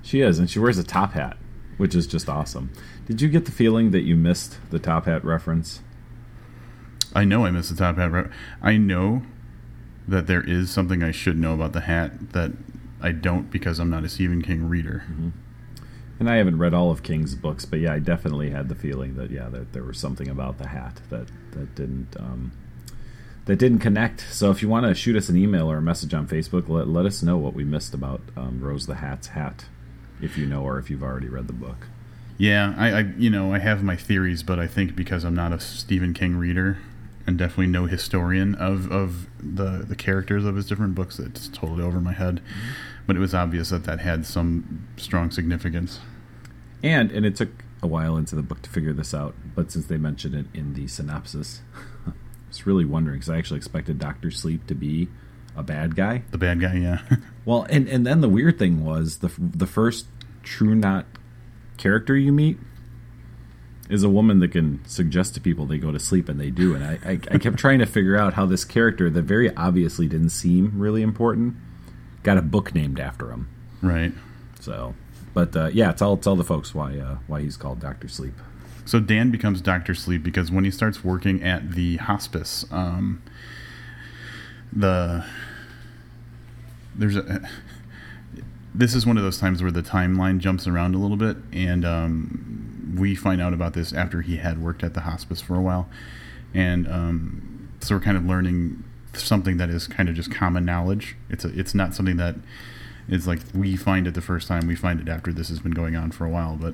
She 0.01 0.21
is, 0.21 0.39
and 0.39 0.49
she 0.49 0.59
wears 0.59 0.77
a 0.77 0.83
top 0.83 1.13
hat, 1.13 1.37
which 1.77 1.93
is 1.93 2.07
just 2.07 2.27
awesome. 2.27 2.71
Did 3.05 3.21
you 3.21 3.29
get 3.29 3.45
the 3.45 3.51
feeling 3.51 3.91
that 3.91 4.01
you 4.01 4.15
missed 4.15 4.57
the 4.71 4.79
top 4.79 5.05
hat 5.05 5.23
reference? 5.23 5.81
I 7.15 7.25
know 7.25 7.45
I 7.45 7.51
missed 7.51 7.69
the 7.69 7.75
top 7.75 7.97
hat. 7.97 8.11
Right? 8.11 8.27
I 8.61 8.77
know 8.77 9.23
that 10.07 10.27
there 10.27 10.41
is 10.48 10.72
something 10.72 11.03
I 11.03 11.12
should 11.12 11.38
know 11.38 11.53
about 11.53 11.74
the 11.74 11.81
hat 11.81 12.31
that 12.31 12.51
I 13.01 13.12
don't 13.12 13.51
because 13.51 13.79
I'm 13.79 13.89
not 13.89 14.03
a 14.03 14.10
Stephen 14.10 14.41
King 14.41 14.67
reader. 14.67 15.03
And 16.19 16.29
I 16.29 16.36
haven't 16.36 16.57
read 16.60 16.74
all 16.74 16.91
of 16.91 17.03
King's 17.03 17.36
books, 17.36 17.65
but 17.65 17.79
yeah, 17.79 17.93
I 17.93 18.00
definitely 18.00 18.51
had 18.51 18.69
the 18.69 18.75
feeling 18.75 19.15
that 19.15 19.31
yeah, 19.31 19.50
that 19.50 19.74
there 19.74 19.83
was 19.83 19.98
something 19.98 20.29
about 20.29 20.57
the 20.57 20.67
hat 20.67 21.01
that 21.10 21.27
that 21.51 21.75
didn't 21.75 22.15
um, 22.17 22.53
that 23.45 23.57
didn't 23.57 23.79
connect. 23.79 24.22
So 24.31 24.51
if 24.51 24.62
you 24.62 24.69
want 24.69 24.86
to 24.86 24.95
shoot 24.95 25.15
us 25.15 25.27
an 25.27 25.38
email 25.38 25.69
or 25.69 25.77
a 25.77 25.81
message 25.81 26.13
on 26.13 26.27
Facebook, 26.27 26.69
let 26.69 26.88
let 26.88 27.05
us 27.05 27.24
know 27.24 27.38
what 27.38 27.53
we 27.53 27.63
missed 27.63 27.93
about 27.93 28.22
um, 28.38 28.61
Rose 28.61 28.85
the 28.85 28.96
Hat's 28.96 29.27
hat, 29.27 29.66
if 30.22 30.37
you 30.37 30.46
know 30.46 30.63
or 30.63 30.79
if 30.79 30.89
you've 30.89 31.03
already 31.03 31.27
read 31.27 31.48
the 31.48 31.53
book. 31.53 31.87
Yeah, 32.37 32.74
I, 32.77 32.92
I 32.92 33.00
you 33.18 33.29
know 33.29 33.53
I 33.53 33.59
have 33.59 33.83
my 33.83 33.96
theories, 33.96 34.44
but 34.44 34.59
I 34.59 34.68
think 34.68 34.96
because 34.96 35.24
I'm 35.24 35.35
not 35.35 35.51
a 35.51 35.59
Stephen 35.59 36.13
King 36.13 36.37
reader 36.37 36.77
and 37.25 37.38
definitely 37.38 37.68
no 37.68 37.86
historian 37.86 38.55
of, 38.55 38.92
of 38.92 39.27
the 39.40 39.86
the 39.88 39.96
characters 39.96 40.46
of 40.46 40.55
his 40.55 40.68
different 40.68 40.96
books, 40.96 41.20
it's 41.20 41.48
totally 41.48 41.83
over 41.83 42.00
my 42.00 42.14
head. 42.14 42.38
Mm-hmm. 42.38 42.70
But 43.07 43.16
it 43.16 43.20
was 43.20 43.33
obvious 43.33 43.70
that 43.70 43.83
that 43.86 44.00
had 44.00 44.25
some 44.25 44.88
strong 44.98 45.31
significance. 45.31 46.00
And 46.81 47.12
and 47.12 47.25
it 47.25 47.36
took 47.36 47.64
a 47.81 47.88
while 47.88 48.18
into 48.18 48.36
the 48.36 48.44
book 48.44 48.62
to 48.64 48.70
figure 48.70 48.94
this 48.94 49.14
out, 49.14 49.36
but 49.55 49.72
since 49.72 49.88
they 49.88 49.98
mentioned 49.98 50.36
it 50.36 50.46
in 50.53 50.74
the 50.74 50.88
synopsis, 50.88 51.62
I 52.07 52.12
was 52.48 52.66
really 52.66 52.86
wondering 52.86 53.20
because 53.20 53.29
I 53.29 53.38
actually 53.38 53.57
expected 53.57 54.00
Doctor 54.00 54.31
Sleep 54.31 54.68
to 54.68 54.75
be 54.75 55.09
a 55.55 55.64
bad 55.64 55.96
guy. 55.96 56.24
The 56.31 56.38
bad 56.38 56.59
guy, 56.59 56.75
yeah. 56.75 57.01
Well, 57.46 57.68
and 57.70 57.90
and 57.90 58.07
then 58.07 58.22
the 58.22 58.29
weird 58.29 58.57
thing 58.57 58.86
was 58.86 59.18
the 59.18 59.29
the 59.38 59.68
first 59.68 60.07
True 60.44 60.75
Knot 60.75 61.05
character 61.75 62.16
you 62.16 62.31
meet 62.31 62.57
is 63.94 64.03
a 64.03 64.10
woman 64.10 64.40
that 64.40 64.51
can 64.51 64.84
suggest 64.88 65.36
to 65.36 65.42
people 65.42 65.68
they 65.68 65.77
go 65.77 65.92
to 65.92 66.00
sleep 66.00 66.27
and 66.27 66.40
they 66.40 66.50
do. 66.50 66.74
And 66.74 66.84
I, 66.84 67.00
I, 67.06 67.12
I 67.32 67.38
kept 67.38 67.58
trying 67.58 67.77
to 67.77 67.86
figure 67.86 68.18
out 68.18 68.34
how 68.34 68.48
this 68.48 68.66
character 68.66 69.08
that 69.12 69.22
very 69.22 69.56
obviously 69.56 70.08
didn't 70.08 70.29
seem 70.29 70.72
really 70.75 71.03
important 71.03 71.56
got 72.24 72.38
a 72.38 72.42
book 72.42 72.74
named 72.74 73.00
after 73.00 73.29
him. 73.29 73.50
right. 73.84 74.12
So, 74.60 74.96
but 75.34 75.56
uh, 75.56 75.68
yeah, 75.74 75.92
tell 75.92 76.18
tell 76.18 76.36
the 76.36 76.44
folks 76.44 76.74
why 76.74 76.98
uh, 76.98 77.18
why 77.27 77.42
he's 77.42 77.56
called 77.58 77.79
Doctor 77.79 78.08
Sleep. 78.08 78.34
So 78.86 79.00
Dan 79.00 79.29
becomes 79.29 79.62
Doctor 79.62 79.94
Sleep 79.94 80.24
because 80.24 80.51
when 80.51 80.64
he 80.64 80.72
starts 80.72 81.03
working 81.03 81.44
at 81.44 81.72
the 81.74 81.98
hospice, 81.98 82.66
um, 82.72 83.22
the 84.72 85.25
there's 86.96 87.18
a 87.18 87.48
this 88.74 88.96
is 88.96 89.06
one 89.06 89.18
of 89.18 89.24
those 89.24 89.38
times 89.38 89.62
where 89.62 89.72
the 89.72 89.84
timeline 89.84 90.40
jumps 90.40 90.66
around 90.66 90.96
a 90.96 90.98
little 90.98 91.18
bit, 91.18 91.38
and 91.51 91.86
um, 91.86 92.73
we 92.96 93.16
find 93.16 93.42
out 93.42 93.53
about 93.53 93.74
this 93.74 93.94
after 93.94 94.22
he 94.22 94.38
had 94.38 94.62
worked 94.62 94.84
at 94.84 94.94
the 94.94 95.01
hospice 95.01 95.42
for 95.42 95.56
a 95.56 95.62
while, 95.62 95.90
and 96.53 96.88
um, 96.88 97.70
so 97.79 97.96
we're 97.96 98.01
kind 98.01 98.18
of 98.18 98.25
learning 98.25 98.84
something 99.14 99.58
that 99.58 99.70
is 99.70 99.88
kind 99.88 100.10
of 100.10 100.16
just 100.16 100.32
common 100.32 100.66
knowledge. 100.66 101.16
It's 101.29 101.46
a, 101.46 101.58
it's 101.58 101.75
not 101.75 101.94
something 101.94 102.18
that 102.18 102.36
is 103.08 103.27
like 103.27 103.40
we 103.53 103.75
find 103.75 104.08
it 104.08 104.14
the 104.14 104.22
first 104.22 104.48
time. 104.48 104.68
We 104.68 104.75
find 104.75 105.00
it 105.00 105.10
after 105.10 105.34
this 105.34 105.50
has 105.50 105.60
been 105.60 105.74
going 105.74 105.96
on 105.96 106.12
for 106.12 106.25
a 106.25 106.29
while. 106.29 106.56
But 106.56 106.74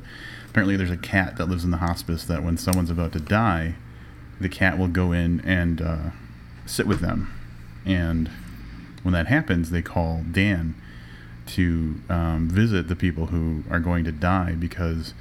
apparently, 0.50 0.76
there's 0.76 0.92
a 0.92 0.98
cat 0.98 1.38
that 1.38 1.48
lives 1.48 1.64
in 1.64 1.72
the 1.72 1.78
hospice 1.78 2.26
that 2.26 2.44
when 2.44 2.58
someone's 2.58 2.92
about 2.92 3.14
to 3.14 3.20
die, 3.20 3.76
the 4.40 4.50
cat 4.50 4.78
will 4.78 4.88
go 4.88 5.12
in 5.12 5.42
and 5.42 5.82
uh, 5.82 6.10
sit 6.66 6.88
with 6.88 7.00
them, 7.00 7.34
and 7.86 8.30
when 9.04 9.14
that 9.14 9.28
happens, 9.28 9.70
they 9.70 9.82
call 9.82 10.24
Dan 10.30 10.76
to 11.48 11.96
um, 12.10 12.48
visit 12.50 12.88
the 12.88 12.96
people 12.96 13.28
who 13.28 13.64
are 13.70 13.80
going 13.80 14.04
to 14.04 14.12
die 14.12 14.54
because 14.54 15.14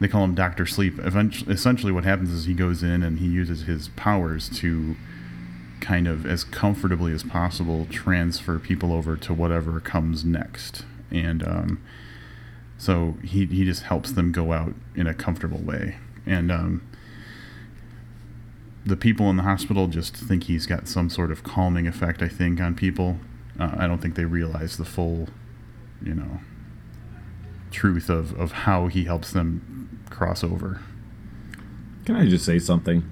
they 0.00 0.08
call 0.08 0.24
him 0.24 0.34
Doctor 0.34 0.66
Sleep. 0.66 0.98
Eventually, 0.98 1.52
essentially, 1.52 1.92
what 1.92 2.04
happens 2.04 2.30
is 2.30 2.44
he 2.44 2.54
goes 2.54 2.82
in 2.82 3.02
and 3.02 3.18
he 3.18 3.26
uses 3.26 3.62
his 3.62 3.88
powers 3.88 4.48
to 4.58 4.96
kind 5.80 6.08
of 6.08 6.26
as 6.26 6.44
comfortably 6.44 7.12
as 7.12 7.22
possible 7.22 7.86
transfer 7.90 8.58
people 8.58 8.92
over 8.92 9.16
to 9.16 9.34
whatever 9.34 9.80
comes 9.80 10.24
next, 10.24 10.84
and 11.10 11.46
um, 11.46 11.82
so 12.76 13.16
he 13.22 13.46
he 13.46 13.64
just 13.64 13.84
helps 13.84 14.12
them 14.12 14.32
go 14.32 14.52
out 14.52 14.74
in 14.94 15.06
a 15.06 15.14
comfortable 15.14 15.60
way, 15.60 15.96
and 16.26 16.50
um, 16.52 16.82
the 18.84 18.96
people 18.96 19.28
in 19.30 19.36
the 19.36 19.42
hospital 19.42 19.86
just 19.86 20.16
think 20.16 20.44
he's 20.44 20.66
got 20.66 20.88
some 20.88 21.10
sort 21.10 21.30
of 21.30 21.42
calming 21.42 21.86
effect. 21.86 22.22
I 22.22 22.28
think 22.28 22.60
on 22.60 22.74
people. 22.74 23.18
Uh, 23.58 23.74
I 23.76 23.88
don't 23.88 23.98
think 23.98 24.14
they 24.14 24.24
realize 24.24 24.76
the 24.76 24.84
full, 24.84 25.28
you 26.00 26.14
know, 26.14 26.38
truth 27.70 28.08
of 28.08 28.38
of 28.38 28.52
how 28.52 28.86
he 28.88 29.04
helps 29.04 29.32
them 29.32 30.02
cross 30.10 30.42
over. 30.42 30.80
Can 32.04 32.16
I 32.16 32.26
just 32.26 32.44
say 32.44 32.58
something? 32.58 33.02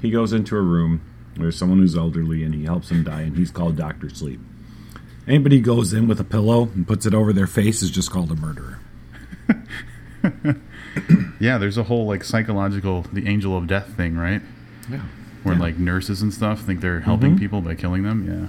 He 0.00 0.10
goes 0.10 0.32
into 0.32 0.56
a 0.56 0.62
room. 0.62 1.02
There's 1.36 1.56
someone 1.56 1.78
who's 1.78 1.96
elderly, 1.96 2.42
and 2.42 2.54
he 2.54 2.64
helps 2.64 2.90
him 2.90 3.04
die, 3.04 3.22
and 3.22 3.36
he's 3.36 3.50
called 3.50 3.76
Doctor 3.76 4.08
Sleep. 4.10 4.40
Anybody 5.26 5.58
who 5.58 5.62
goes 5.62 5.92
in 5.92 6.08
with 6.08 6.18
a 6.18 6.24
pillow 6.24 6.70
and 6.74 6.86
puts 6.86 7.06
it 7.06 7.14
over 7.14 7.32
their 7.32 7.46
face 7.46 7.82
is 7.82 7.90
just 7.90 8.10
called 8.10 8.30
a 8.32 8.36
murderer. 8.36 8.78
Yeah, 11.40 11.56
there's 11.56 11.78
a 11.78 11.84
whole 11.84 12.06
like 12.06 12.22
psychological 12.22 13.06
the 13.12 13.26
angel 13.26 13.56
of 13.56 13.66
death 13.66 13.96
thing, 13.96 14.16
right? 14.16 14.42
Yeah. 14.90 15.00
Where 15.42 15.54
Yeah. 15.54 15.60
like 15.60 15.78
nurses 15.78 16.20
and 16.20 16.32
stuff 16.32 16.60
think 16.60 16.80
they're 16.80 17.00
helping 17.00 17.30
mm-hmm. 17.30 17.38
people 17.40 17.60
by 17.62 17.74
killing 17.74 18.02
them. 18.02 18.26
Yeah. 18.28 18.48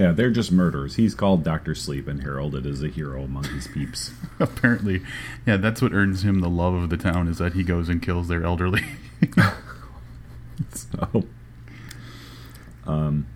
Yeah, 0.00 0.12
they're 0.12 0.30
just 0.30 0.50
murderers. 0.50 0.96
He's 0.96 1.14
called 1.14 1.44
Doctor 1.44 1.74
Sleep 1.74 2.08
and 2.08 2.22
heralded 2.22 2.64
as 2.64 2.82
a 2.82 2.88
hero 2.88 3.22
among 3.22 3.44
his 3.44 3.68
peeps. 3.68 4.12
Apparently, 4.40 5.02
yeah, 5.46 5.58
that's 5.58 5.82
what 5.82 5.92
earns 5.92 6.24
him 6.24 6.40
the 6.40 6.48
love 6.48 6.72
of 6.72 6.88
the 6.88 6.96
town 6.96 7.28
is 7.28 7.36
that 7.36 7.52
he 7.52 7.62
goes 7.62 7.90
and 7.90 8.00
kills 8.00 8.26
their 8.26 8.42
elderly. 8.42 8.82
so, 10.72 11.24
um, 12.86 13.26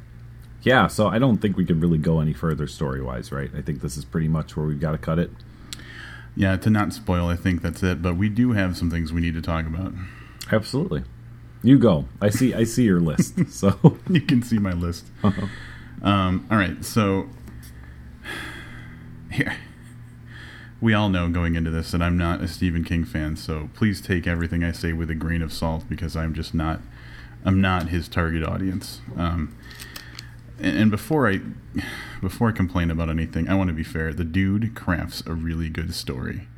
yeah, 0.62 0.86
so 0.86 1.08
I 1.08 1.18
don't 1.18 1.36
think 1.36 1.58
we 1.58 1.66
can 1.66 1.80
really 1.80 1.98
go 1.98 2.20
any 2.20 2.32
further 2.32 2.66
story 2.66 3.02
wise, 3.02 3.30
right? 3.30 3.50
I 3.54 3.60
think 3.60 3.82
this 3.82 3.98
is 3.98 4.06
pretty 4.06 4.28
much 4.28 4.56
where 4.56 4.64
we've 4.64 4.80
got 4.80 4.92
to 4.92 4.98
cut 4.98 5.18
it. 5.18 5.30
Yeah, 6.34 6.56
to 6.56 6.70
not 6.70 6.94
spoil, 6.94 7.28
I 7.28 7.36
think 7.36 7.60
that's 7.60 7.82
it. 7.82 8.00
But 8.00 8.16
we 8.16 8.30
do 8.30 8.52
have 8.52 8.74
some 8.74 8.90
things 8.90 9.12
we 9.12 9.20
need 9.20 9.34
to 9.34 9.42
talk 9.42 9.66
about. 9.66 9.92
Absolutely. 10.50 11.04
You 11.62 11.78
go. 11.78 12.06
I 12.22 12.30
see. 12.30 12.54
I 12.54 12.64
see 12.64 12.84
your 12.84 13.00
list. 13.00 13.34
So 13.50 13.98
you 14.08 14.22
can 14.22 14.42
see 14.42 14.58
my 14.58 14.72
list. 14.72 15.06
Um, 16.02 16.46
all 16.50 16.58
right, 16.58 16.84
so 16.84 17.28
here 19.30 19.56
we 20.84 20.92
all 20.92 21.08
know 21.08 21.30
going 21.30 21.54
into 21.54 21.70
this 21.70 21.92
that 21.92 22.02
I'm 22.02 22.18
not 22.18 22.42
a 22.42 22.46
Stephen 22.46 22.84
King 22.84 23.06
fan. 23.06 23.36
So 23.36 23.70
please 23.72 24.02
take 24.02 24.26
everything 24.26 24.62
I 24.62 24.70
say 24.70 24.92
with 24.92 25.10
a 25.10 25.14
grain 25.14 25.40
of 25.40 25.50
salt 25.50 25.88
because 25.88 26.14
I'm 26.14 26.34
just 26.34 26.54
not. 26.54 26.80
I'm 27.42 27.60
not 27.60 27.88
his 27.88 28.06
target 28.06 28.44
audience. 28.44 29.00
Um, 29.16 29.56
and, 30.58 30.76
and 30.76 30.90
before 30.90 31.26
I 31.26 31.40
before 32.20 32.50
I 32.50 32.52
complain 32.52 32.90
about 32.90 33.08
anything, 33.08 33.48
I 33.48 33.54
want 33.54 33.68
to 33.68 33.74
be 33.74 33.82
fair. 33.82 34.12
The 34.12 34.24
dude 34.24 34.74
crafts 34.74 35.22
a 35.26 35.32
really 35.32 35.70
good 35.70 35.94
story. 35.94 36.48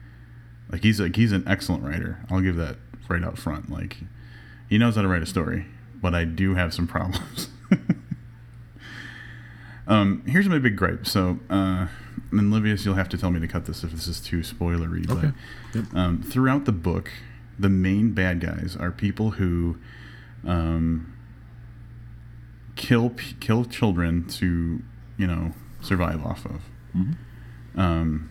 Like 0.72 0.82
he's 0.82 1.00
like 1.00 1.14
he's 1.14 1.30
an 1.30 1.44
excellent 1.46 1.84
writer. 1.84 2.18
I'll 2.28 2.40
give 2.40 2.56
that 2.56 2.78
right 3.08 3.22
out 3.22 3.38
front. 3.38 3.70
Like 3.70 3.98
he 4.68 4.76
knows 4.76 4.96
how 4.96 5.02
to 5.02 5.08
write 5.08 5.22
a 5.22 5.26
story, 5.26 5.66
but 5.94 6.16
I 6.16 6.24
do 6.24 6.56
have 6.56 6.74
some 6.74 6.86
problems. 6.88 7.48
Um, 9.86 10.22
here's 10.26 10.48
my 10.48 10.58
big 10.58 10.76
gripe. 10.76 11.06
So, 11.06 11.38
uh, 11.48 11.86
and 12.32 12.52
Livius, 12.52 12.84
you'll 12.84 12.94
have 12.94 13.08
to 13.10 13.18
tell 13.18 13.30
me 13.30 13.40
to 13.40 13.48
cut 13.48 13.66
this 13.66 13.84
if 13.84 13.92
this 13.92 14.08
is 14.08 14.20
too 14.20 14.38
spoilery. 14.40 15.08
Okay. 15.08 15.32
But 15.72 15.98
um, 15.98 16.22
throughout 16.22 16.64
the 16.64 16.72
book, 16.72 17.10
the 17.58 17.68
main 17.68 18.12
bad 18.12 18.40
guys 18.40 18.76
are 18.78 18.90
people 18.90 19.32
who 19.32 19.78
um, 20.44 21.12
kill 22.74 23.10
kill 23.40 23.64
children 23.64 24.26
to 24.28 24.82
you 25.16 25.26
know 25.26 25.52
survive 25.80 26.24
off 26.24 26.44
of. 26.44 26.62
Um, 27.76 28.30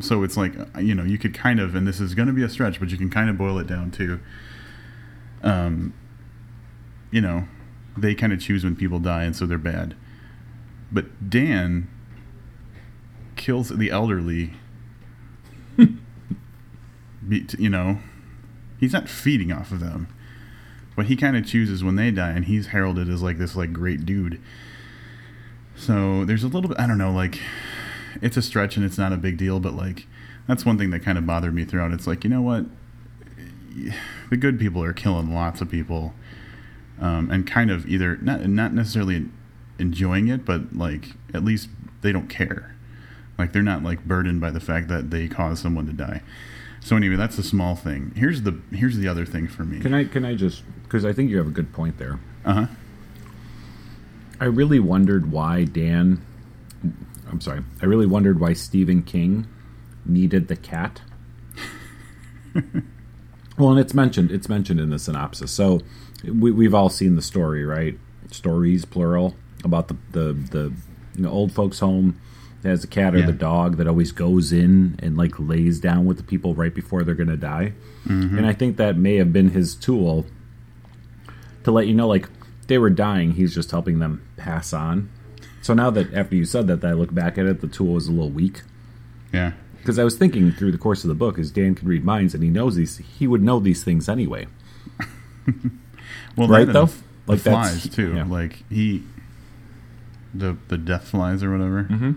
so 0.00 0.22
it's 0.22 0.36
like 0.36 0.52
uh, 0.58 0.80
you 0.80 0.94
know 0.94 1.04
you 1.04 1.18
could 1.18 1.34
kind 1.34 1.60
of, 1.60 1.74
and 1.74 1.86
this 1.86 2.00
is 2.00 2.14
going 2.14 2.28
to 2.28 2.34
be 2.34 2.42
a 2.42 2.48
stretch, 2.48 2.80
but 2.80 2.90
you 2.90 2.96
can 2.96 3.10
kind 3.10 3.30
of 3.30 3.38
boil 3.38 3.58
it 3.58 3.66
down 3.66 3.90
to, 3.92 4.20
um, 5.42 5.94
you 7.10 7.20
know, 7.20 7.46
they 7.96 8.14
kind 8.14 8.32
of 8.32 8.40
choose 8.40 8.64
when 8.64 8.76
people 8.76 8.98
die, 8.98 9.24
and 9.24 9.36
so 9.36 9.46
they're 9.46 9.58
bad. 9.58 9.94
But 10.92 11.30
Dan 11.30 11.88
kills 13.36 13.70
the 13.70 13.90
elderly. 13.90 14.52
be, 17.28 17.46
you 17.58 17.70
know, 17.70 17.98
he's 18.78 18.92
not 18.92 19.08
feeding 19.08 19.52
off 19.52 19.70
of 19.72 19.80
them, 19.80 20.08
but 20.96 21.06
he 21.06 21.16
kind 21.16 21.36
of 21.36 21.46
chooses 21.46 21.82
when 21.82 21.96
they 21.96 22.10
die, 22.10 22.30
and 22.30 22.44
he's 22.44 22.68
heralded 22.68 23.08
as 23.08 23.22
like 23.22 23.38
this 23.38 23.56
like 23.56 23.72
great 23.72 24.04
dude. 24.04 24.40
So 25.76 26.24
there's 26.24 26.44
a 26.44 26.48
little 26.48 26.68
bit 26.68 26.78
I 26.78 26.86
don't 26.86 26.98
know 26.98 27.12
like 27.12 27.40
it's 28.20 28.36
a 28.36 28.42
stretch 28.42 28.76
and 28.76 28.84
it's 28.84 28.98
not 28.98 29.12
a 29.12 29.16
big 29.16 29.36
deal, 29.38 29.60
but 29.60 29.74
like 29.74 30.06
that's 30.46 30.64
one 30.64 30.78
thing 30.78 30.90
that 30.90 31.00
kind 31.00 31.18
of 31.18 31.26
bothered 31.26 31.54
me 31.54 31.64
throughout. 31.64 31.92
It's 31.92 32.06
like 32.06 32.24
you 32.24 32.30
know 32.30 32.42
what, 32.42 32.66
the 34.30 34.36
good 34.36 34.58
people 34.58 34.82
are 34.82 34.92
killing 34.92 35.32
lots 35.32 35.60
of 35.60 35.70
people, 35.70 36.12
um, 37.00 37.30
and 37.30 37.46
kind 37.46 37.70
of 37.70 37.88
either 37.88 38.16
not 38.16 38.46
not 38.46 38.74
necessarily 38.74 39.28
enjoying 39.78 40.28
it, 40.28 40.44
but 40.44 40.74
like 40.74 41.10
at 41.34 41.44
least 41.44 41.68
they 42.02 42.12
don't 42.12 42.28
care. 42.28 42.74
Like 43.38 43.52
they're 43.52 43.62
not 43.62 43.82
like 43.82 44.04
burdened 44.04 44.40
by 44.40 44.50
the 44.50 44.60
fact 44.60 44.88
that 44.88 45.10
they 45.10 45.28
caused 45.28 45.62
someone 45.62 45.86
to 45.86 45.92
die. 45.92 46.22
So 46.80 46.96
anyway, 46.96 47.16
that's 47.16 47.38
a 47.38 47.42
small 47.42 47.76
thing. 47.76 48.12
Here's 48.16 48.42
the 48.42 48.60
here's 48.72 48.96
the 48.96 49.08
other 49.08 49.24
thing 49.24 49.48
for 49.48 49.64
me. 49.64 49.80
can 49.80 49.94
I 49.94 50.04
can 50.04 50.24
I 50.24 50.34
just 50.34 50.64
because 50.82 51.04
I 51.04 51.12
think 51.12 51.30
you 51.30 51.38
have 51.38 51.46
a 51.46 51.52
good 51.52 51.72
point 51.72 51.98
there. 51.98 52.18
Uh 52.44 52.52
huh. 52.52 52.66
I 54.40 54.46
really 54.46 54.80
wondered 54.80 55.30
why 55.30 55.64
Dan. 55.64 56.24
I'm 57.30 57.40
sorry. 57.40 57.62
I 57.80 57.86
really 57.86 58.06
wondered 58.06 58.40
why 58.40 58.52
Stephen 58.52 59.02
King 59.02 59.46
needed 60.04 60.48
the 60.48 60.56
cat. 60.56 61.00
well, 63.56 63.70
and 63.70 63.78
it's 63.78 63.94
mentioned. 63.94 64.30
It's 64.30 64.48
mentioned 64.48 64.80
in 64.80 64.90
the 64.90 64.98
synopsis. 64.98 65.52
So 65.52 65.80
we, 66.24 66.50
we've 66.50 66.74
all 66.74 66.88
seen 66.88 67.14
the 67.14 67.22
story, 67.22 67.64
right? 67.64 67.98
Stories 68.30 68.84
plural 68.84 69.36
about 69.64 69.88
the 69.88 69.96
the 70.12 70.32
the 70.50 70.72
you 71.16 71.22
know, 71.24 71.30
old 71.30 71.52
folks' 71.52 71.78
home 71.80 72.18
that 72.62 72.68
has 72.70 72.84
a 72.84 72.86
cat 72.86 73.14
or 73.14 73.18
Yeah. 73.18 73.26
the 73.26 73.32
dog 73.32 73.76
that 73.78 73.86
always 73.88 74.12
goes 74.12 74.52
in 74.52 74.96
and 75.00 75.16
like 75.16 75.38
lays 75.38 75.80
down 75.80 76.04
with 76.06 76.16
the 76.16 76.22
people 76.22 76.54
right 76.54 76.74
before 76.74 77.02
they're 77.04 77.14
going 77.14 77.28
to 77.28 77.36
die. 77.36 77.72
Mm-hmm. 78.06 78.38
And 78.38 78.46
I 78.46 78.52
think 78.52 78.76
that 78.76 78.96
may 78.96 79.16
have 79.16 79.32
been 79.32 79.50
his 79.50 79.74
tool 79.74 80.26
to 81.64 81.70
let 81.70 81.86
you 81.86 81.94
know, 81.94 82.06
like 82.08 82.28
they 82.68 82.78
were 82.78 82.90
dying. 82.90 83.32
He's 83.32 83.54
just 83.54 83.70
helping 83.72 83.98
them 83.98 84.22
pass 84.36 84.72
on. 84.72 85.10
So 85.60 85.74
now 85.74 85.90
that 85.90 86.12
after 86.14 86.34
you 86.36 86.44
said 86.44 86.66
that, 86.68 86.80
that 86.80 86.88
I 86.88 86.92
look 86.92 87.12
back 87.12 87.36
at 87.38 87.46
it, 87.46 87.60
the 87.60 87.66
tool 87.68 87.94
was 87.94 88.06
a 88.08 88.12
little 88.12 88.30
weak 88.30 88.62
Yeah. 89.32 89.52
because 89.78 89.98
I 89.98 90.04
was 90.04 90.16
thinking 90.16 90.50
through 90.52 90.72
the 90.72 90.78
course 90.78 91.04
of 91.04 91.08
the 91.08 91.14
book, 91.14 91.38
as 91.38 91.50
Dan 91.50 91.74
can 91.74 91.86
read 91.88 92.04
minds 92.04 92.32
and 92.34 92.42
he 92.42 92.50
knows 92.50 92.76
these, 92.76 92.96
he 92.98 93.26
would 93.26 93.42
know 93.42 93.58
these 93.60 93.82
things 93.84 94.08
anyway. 94.08 94.46
Well, 96.36 96.48
Right, 96.48 96.66
though? 96.66 96.86
the 96.86 96.92
Like, 97.26 97.42
that's- 97.42 97.82
flies 97.82 97.94
too. 97.94 98.14
yeah. 98.14 98.24
Like 98.24 98.64
he, 98.70 99.02
the 100.34 100.56
the 100.68 100.78
death 100.78 101.08
flies 101.08 101.42
or 101.42 101.50
whatever. 101.50 101.84
Mhm. 101.84 102.16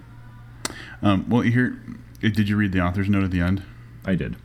Um, 1.02 1.30
well, 1.30 1.42
here, 1.42 1.78
did 2.22 2.50
you 2.50 2.56
read 2.58 2.72
the 2.72 2.82
author's 2.82 3.10
note 3.10 3.24
at 3.24 3.32
the 3.32 3.42
end? 3.42 3.64
I 4.06 4.16
did. 4.16 4.36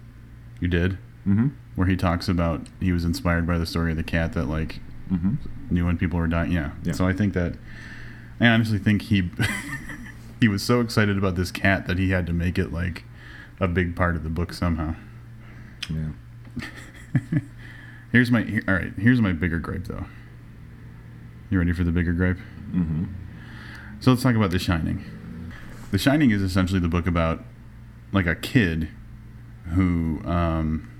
You 0.60 0.68
did, 0.68 0.98
Mm-hmm. 1.26 1.48
where 1.76 1.86
he 1.86 1.96
talks 1.96 2.28
about 2.28 2.66
he 2.80 2.92
was 2.92 3.04
inspired 3.04 3.46
by 3.46 3.56
the 3.58 3.66
story 3.66 3.90
of 3.92 3.96
the 3.96 4.02
cat 4.02 4.32
that 4.34 4.46
like 4.46 4.80
Mm-hmm. 5.10 5.34
knew 5.74 5.86
when 5.86 5.96
people 5.98 6.18
were 6.18 6.26
dying. 6.28 6.52
Yeah. 6.52 6.70
Yeah. 6.82 6.92
So 6.92 7.06
I 7.06 7.12
think 7.12 7.32
that 7.34 7.54
I 8.40 8.46
honestly 8.46 8.78
think 8.78 9.02
he 9.02 9.30
he 10.40 10.48
was 10.48 10.62
so 10.62 10.80
excited 10.80 11.16
about 11.18 11.34
this 11.36 11.50
cat 11.50 11.86
that 11.86 11.98
he 11.98 12.10
had 12.10 12.26
to 12.26 12.32
make 12.32 12.58
it 12.58 12.72
like 12.72 13.04
a 13.60 13.68
big 13.68 13.94
part 13.96 14.16
of 14.16 14.22
the 14.22 14.30
book 14.30 14.52
somehow. 14.52 14.94
Yeah. 15.88 16.10
Here's 18.12 18.30
my 18.30 18.42
here, 18.42 18.62
all 18.66 18.74
right. 18.74 18.92
Here's 18.98 19.20
my 19.20 19.32
bigger 19.32 19.58
gripe 19.58 19.84
though. 19.84 20.06
You 21.50 21.58
ready 21.58 21.72
for 21.72 21.84
the 21.84 21.92
bigger 21.92 22.12
gripe? 22.12 22.38
Mm-hmm. 22.72 23.04
So 24.00 24.10
let's 24.10 24.22
talk 24.22 24.34
about 24.34 24.50
The 24.50 24.58
Shining. 24.58 25.04
The 25.90 25.98
Shining 25.98 26.30
is 26.30 26.40
essentially 26.40 26.80
the 26.80 26.88
book 26.88 27.06
about 27.06 27.44
like 28.12 28.26
a 28.26 28.34
kid 28.34 28.88
who 29.74 30.22
um, 30.24 30.90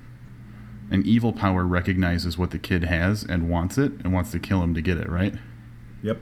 an 0.90 1.02
evil 1.06 1.32
power 1.32 1.64
recognizes 1.64 2.36
what 2.36 2.50
the 2.50 2.58
kid 2.58 2.84
has 2.84 3.22
and 3.22 3.48
wants 3.48 3.78
it 3.78 3.92
and 4.04 4.12
wants 4.12 4.32
to 4.32 4.38
kill 4.38 4.62
him 4.62 4.74
to 4.74 4.82
get 4.82 4.98
it, 4.98 5.08
right? 5.08 5.34
Yep. 6.02 6.18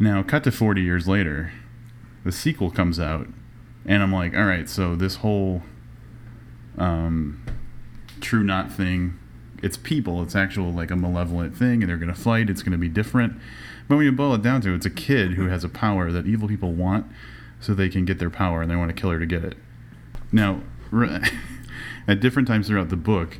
Now, 0.00 0.24
cut 0.24 0.42
to 0.42 0.50
40 0.50 0.82
years 0.82 1.06
later, 1.06 1.52
the 2.24 2.32
sequel 2.32 2.72
comes 2.72 2.98
out, 2.98 3.28
and 3.86 4.02
I'm 4.02 4.12
like, 4.12 4.34
all 4.34 4.44
right, 4.44 4.68
so 4.68 4.96
this 4.96 5.16
whole 5.16 5.62
um, 6.76 7.44
true 8.20 8.42
knot 8.42 8.72
thing, 8.72 9.20
it's 9.62 9.76
people, 9.76 10.20
it's 10.20 10.34
actual 10.34 10.72
like 10.72 10.90
a 10.90 10.96
malevolent 10.96 11.56
thing, 11.56 11.82
and 11.82 11.88
they're 11.88 11.96
going 11.96 12.12
to 12.12 12.20
fight, 12.20 12.50
it's 12.50 12.62
going 12.62 12.72
to 12.72 12.78
be 12.78 12.88
different. 12.88 13.40
But 13.88 13.96
when 13.96 14.04
you 14.04 14.12
boil 14.12 14.34
it 14.34 14.42
down 14.42 14.60
to 14.62 14.72
it, 14.72 14.76
it's 14.76 14.86
a 14.86 14.90
kid 14.90 15.32
who 15.32 15.48
has 15.48 15.64
a 15.64 15.68
power 15.68 16.12
that 16.12 16.26
evil 16.26 16.46
people 16.46 16.72
want 16.72 17.06
so 17.60 17.74
they 17.74 17.88
can 17.88 18.04
get 18.04 18.18
their 18.18 18.30
power 18.30 18.62
and 18.62 18.70
they 18.70 18.76
want 18.76 18.94
to 18.94 19.00
kill 19.00 19.10
her 19.10 19.18
to 19.18 19.26
get 19.26 19.44
it. 19.44 19.56
Now, 20.30 20.60
at 22.08 22.20
different 22.20 22.48
times 22.48 22.68
throughout 22.68 22.90
the 22.90 22.96
book, 22.96 23.38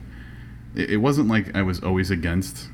it 0.75 1.01
wasn't 1.01 1.29
like 1.29 1.55
I 1.55 1.63
was 1.63 1.83
always 1.83 2.11
against 2.11 2.69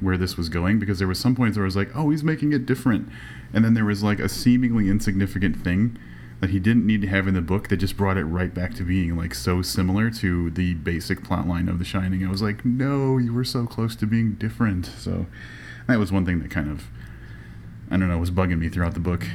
where 0.00 0.16
this 0.16 0.36
was 0.36 0.48
going 0.48 0.78
because 0.78 0.98
there 0.98 1.08
was 1.08 1.18
some 1.18 1.34
points 1.34 1.56
where 1.56 1.64
I 1.64 1.66
was 1.66 1.76
like, 1.76 1.94
oh, 1.94 2.10
he's 2.10 2.22
making 2.22 2.52
it 2.52 2.66
different. 2.66 3.08
And 3.52 3.64
then 3.64 3.74
there 3.74 3.84
was 3.84 4.02
like 4.02 4.18
a 4.18 4.28
seemingly 4.28 4.88
insignificant 4.88 5.62
thing 5.62 5.98
that 6.40 6.50
he 6.50 6.58
didn't 6.58 6.86
need 6.86 7.00
to 7.00 7.08
have 7.08 7.26
in 7.26 7.34
the 7.34 7.40
book 7.40 7.68
that 7.68 7.78
just 7.78 7.96
brought 7.96 8.18
it 8.18 8.24
right 8.24 8.52
back 8.52 8.74
to 8.74 8.82
being 8.82 9.16
like 9.16 9.34
so 9.34 9.62
similar 9.62 10.10
to 10.10 10.50
the 10.50 10.74
basic 10.74 11.24
plot 11.24 11.48
line 11.48 11.68
of 11.68 11.78
The 11.78 11.84
Shining. 11.84 12.26
I 12.26 12.30
was 12.30 12.42
like, 12.42 12.64
no, 12.64 13.16
you 13.16 13.32
were 13.32 13.44
so 13.44 13.66
close 13.66 13.96
to 13.96 14.06
being 14.06 14.34
different. 14.34 14.86
So 14.86 15.26
that 15.88 15.98
was 15.98 16.12
one 16.12 16.26
thing 16.26 16.40
that 16.40 16.50
kind 16.50 16.70
of, 16.70 16.88
I 17.90 17.96
don't 17.96 18.08
know, 18.08 18.16
it 18.16 18.20
was 18.20 18.30
bugging 18.30 18.58
me 18.58 18.68
throughout 18.68 18.94
the 18.94 19.00
book. 19.00 19.26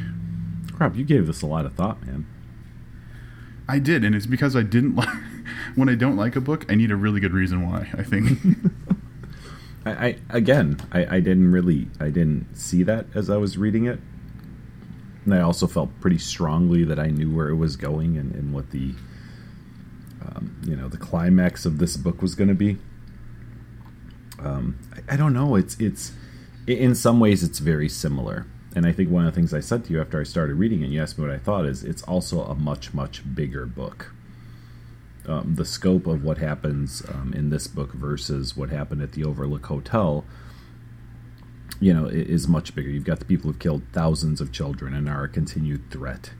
Crap, 0.73 0.95
you 0.95 1.03
gave 1.03 1.27
this 1.27 1.41
a 1.41 1.47
lot 1.47 1.65
of 1.65 1.73
thought, 1.73 2.05
man. 2.05 2.25
I 3.67 3.79
did, 3.79 4.03
and 4.03 4.13
it's 4.15 4.25
because 4.25 4.55
I 4.55 4.63
didn't 4.63 4.95
like. 4.97 5.09
when 5.75 5.89
I 5.89 5.95
don't 5.95 6.17
like 6.17 6.35
a 6.35 6.41
book, 6.41 6.65
I 6.69 6.75
need 6.75 6.91
a 6.91 6.95
really 6.95 7.19
good 7.19 7.33
reason 7.33 7.69
why. 7.69 7.89
I 7.97 8.03
think. 8.03 8.39
I, 9.85 9.91
I 9.91 10.17
again, 10.29 10.79
I, 10.91 11.17
I 11.17 11.19
didn't 11.19 11.51
really, 11.51 11.87
I 11.99 12.09
didn't 12.09 12.55
see 12.55 12.83
that 12.83 13.05
as 13.15 13.29
I 13.29 13.37
was 13.37 13.57
reading 13.57 13.85
it, 13.85 13.99
and 15.25 15.33
I 15.33 15.41
also 15.41 15.67
felt 15.67 15.89
pretty 15.99 16.17
strongly 16.17 16.83
that 16.83 16.99
I 16.99 17.07
knew 17.07 17.33
where 17.33 17.49
it 17.49 17.55
was 17.55 17.75
going 17.75 18.17
and, 18.17 18.33
and 18.35 18.53
what 18.53 18.71
the, 18.71 18.93
um, 20.23 20.61
you 20.63 20.75
know, 20.75 20.87
the 20.87 20.97
climax 20.97 21.65
of 21.65 21.79
this 21.79 21.97
book 21.97 22.21
was 22.21 22.35
going 22.35 22.49
to 22.49 22.55
be. 22.55 22.77
Um, 24.39 24.77
I, 24.93 25.13
I 25.13 25.17
don't 25.17 25.33
know. 25.33 25.55
It's 25.55 25.75
it's 25.79 26.11
in 26.79 26.95
some 26.95 27.19
ways 27.19 27.43
it's 27.43 27.59
very 27.59 27.89
similar, 27.89 28.47
and 28.75 28.85
I 28.85 28.91
think 28.91 29.09
one 29.09 29.25
of 29.25 29.33
the 29.33 29.39
things 29.39 29.53
I 29.53 29.59
said 29.59 29.85
to 29.85 29.93
you 29.93 30.01
after 30.01 30.19
I 30.19 30.23
started 30.23 30.55
reading 30.55 30.81
it, 30.81 30.85
and 30.85 30.93
you 30.93 31.01
asked 31.01 31.17
me 31.17 31.25
what 31.25 31.33
I 31.33 31.39
thought, 31.39 31.65
is 31.65 31.83
it's 31.83 32.03
also 32.03 32.43
a 32.43 32.55
much 32.55 32.93
much 32.93 33.21
bigger 33.35 33.65
book 33.65 34.13
um, 35.27 35.55
the 35.55 35.65
scope 35.65 36.07
of 36.07 36.23
what 36.23 36.37
happens 36.37 37.03
um, 37.09 37.33
in 37.35 37.49
this 37.49 37.67
book 37.67 37.93
versus 37.93 38.57
what 38.57 38.69
happened 38.69 39.01
at 39.01 39.13
the 39.13 39.23
Overlook 39.23 39.65
Hotel 39.67 40.25
you 41.79 41.93
know, 41.93 42.05
is 42.05 42.47
much 42.47 42.75
bigger. 42.75 42.89
You've 42.89 43.05
got 43.05 43.19
the 43.19 43.25
people 43.25 43.49
who've 43.49 43.59
killed 43.59 43.81
thousands 43.91 44.39
of 44.39 44.51
children 44.51 44.93
and 44.93 45.09
are 45.09 45.23
a 45.23 45.29
continued 45.29 45.89
threat. 45.89 46.31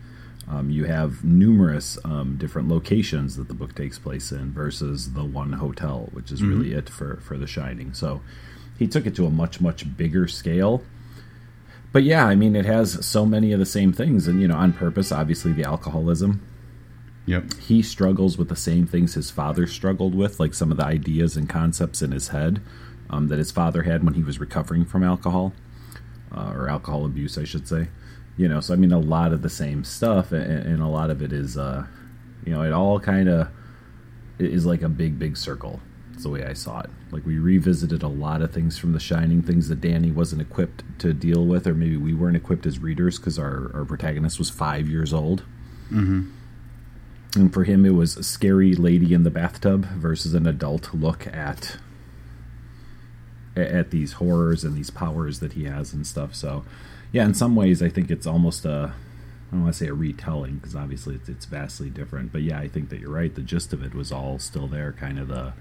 Um, 0.48 0.70
you 0.70 0.86
have 0.86 1.24
numerous 1.24 1.98
um, 2.04 2.38
different 2.38 2.67
locations 2.67 3.38
that 3.38 3.48
the 3.48 3.54
book 3.54 3.74
takes 3.74 3.98
place 3.98 4.32
in 4.32 4.52
versus 4.52 5.13
the 5.13 5.24
one 5.24 5.54
hotel, 5.54 6.10
which 6.12 6.32
is 6.32 6.44
really 6.44 6.74
it 6.74 6.89
for, 6.89 7.17
for 7.22 7.38
The 7.38 7.48
Shining. 7.48 7.94
So 7.94 8.22
he 8.82 8.88
took 8.88 9.06
it 9.06 9.13
to 9.13 9.28
a 9.28 9.30
much, 9.30 9.62
much 9.62 9.96
bigger 9.96 10.28
scale. 10.28 10.82
But 11.91 12.02
yeah, 12.02 12.26
I 12.26 12.34
mean, 12.34 12.56
it 12.56 12.65
has 12.65 13.06
so 13.06 13.28
many 13.28 13.52
of 13.52 13.60
the 13.60 13.65
same 13.67 13.94
things. 13.94 14.28
And, 14.28 14.41
you 14.41 14.48
know, 14.48 14.56
on 14.56 14.74
purpose, 14.74 15.12
obviously, 15.12 15.54
the 15.54 15.63
alcoholism. 15.63 16.41
Yep. 17.28 17.54
He 17.60 17.84
struggles 17.84 18.39
with 18.39 18.50
the 18.50 18.56
same 18.56 18.88
things 18.88 19.13
his 19.13 19.30
father 19.30 19.67
struggled 19.67 20.15
with, 20.15 20.39
like 20.39 20.56
some 20.56 20.72
of 20.72 20.78
the 20.78 20.84
ideas 20.84 21.38
and 21.38 21.48
concepts 21.48 22.02
in 22.02 22.12
his 22.12 22.30
head 22.30 22.60
um, 23.12 23.28
that 23.28 23.38
his 23.38 23.52
father 23.52 23.84
had 23.84 24.04
when 24.04 24.15
he 24.15 24.24
was 24.24 24.39
recovering 24.39 24.84
from 24.84 25.04
alcohol 25.04 25.54
uh, 26.36 26.52
or 26.56 26.67
alcohol 26.67 27.06
abuse, 27.06 27.38
I 27.38 27.44
should 27.44 27.67
say. 27.67 27.89
You 28.36 28.48
know, 28.48 28.62
so 28.62 28.74
I 28.74 28.78
mean, 28.78 28.91
a 28.91 28.98
lot 28.98 29.32
of 29.32 29.44
the 29.44 29.50
same 29.50 29.84
stuff, 29.84 30.32
and, 30.32 30.44
and 30.44 30.82
a 30.82 30.88
lot 30.88 31.12
of 31.12 31.22
it 31.22 31.32
is, 31.32 31.56
uh, 31.56 31.86
you 32.44 32.52
know, 32.52 32.63
it 32.63 32.74
all 32.74 33.00
kind 33.00 33.30
of 33.30 33.48
is 34.39 34.65
like 34.65 34.82
a 34.82 34.89
big, 34.89 35.20
big 35.20 35.38
circle. 35.38 35.82
That's 36.21 36.27
the 36.27 36.34
way 36.39 36.45
I 36.45 36.53
saw 36.53 36.81
it. 36.81 36.89
Like 37.10 37.25
we 37.25 37.39
revisited 37.39 38.03
a 38.03 38.07
lot 38.07 38.43
of 38.43 38.53
things 38.53 38.77
from 38.77 38.93
The 38.93 38.99
Shining, 38.99 39.41
things 39.41 39.69
that 39.69 39.81
Danny 39.81 40.12
wasn't 40.12 40.43
equipped 40.43 40.84
to 40.99 41.13
deal 41.13 41.47
with, 41.47 41.65
or 41.65 41.73
maybe 41.73 41.97
we 41.97 42.13
weren't 42.13 42.36
equipped 42.36 42.67
as 42.67 42.77
readers 42.77 43.17
because 43.17 43.39
our, 43.39 43.71
our 43.73 43.86
protagonist 43.86 44.38
was 44.38 44.51
five 44.51 44.88
years 44.88 45.15
old. 45.15 45.41
Mm-hmm. 45.91 46.29
And 47.34 47.51
for 47.51 47.63
him, 47.63 47.88
it 47.88 47.95
was 47.95 48.17
a 48.17 48.23
scary 48.23 48.75
lady 48.75 49.15
in 49.15 49.23
the 49.23 49.31
bathtub 49.31 49.88
versus 49.95 50.36
an 50.36 50.45
adult 50.45 50.93
look 50.93 51.25
at 51.25 51.77
at 53.55 53.89
these 53.89 54.13
horrors 54.13 54.63
and 54.63 54.75
these 54.75 54.91
powers 54.91 55.39
that 55.39 55.53
he 55.53 55.63
has 55.63 55.91
and 55.91 56.05
stuff. 56.05 56.36
So, 56.36 56.63
yeah, 57.12 57.25
in 57.25 57.34
some 57.34 57.55
ways, 57.55 57.81
I 57.81 57.89
think 57.89 58.12
it's 58.12 58.27
almost 58.27 58.63
a 58.63 58.93
I 59.51 59.55
don't 59.55 59.63
want 59.63 59.73
to 59.73 59.79
say 59.79 59.88
a 59.89 59.93
retelling 59.95 60.57
because 60.57 60.75
obviously 60.75 61.15
it's, 61.15 61.29
it's 61.29 61.45
vastly 61.45 61.89
different. 61.89 62.31
But 62.31 62.43
yeah, 62.43 62.60
I 62.60 62.67
think 62.67 62.89
that 62.89 62.99
you're 62.99 63.10
right. 63.10 63.34
The 63.34 63.41
gist 63.41 63.73
of 63.73 63.84
it 63.84 63.95
was 63.95 64.12
all 64.12 64.38
still 64.38 64.67
there. 64.67 64.93
Kind 64.93 65.17
of 65.17 65.27
the 65.27 65.53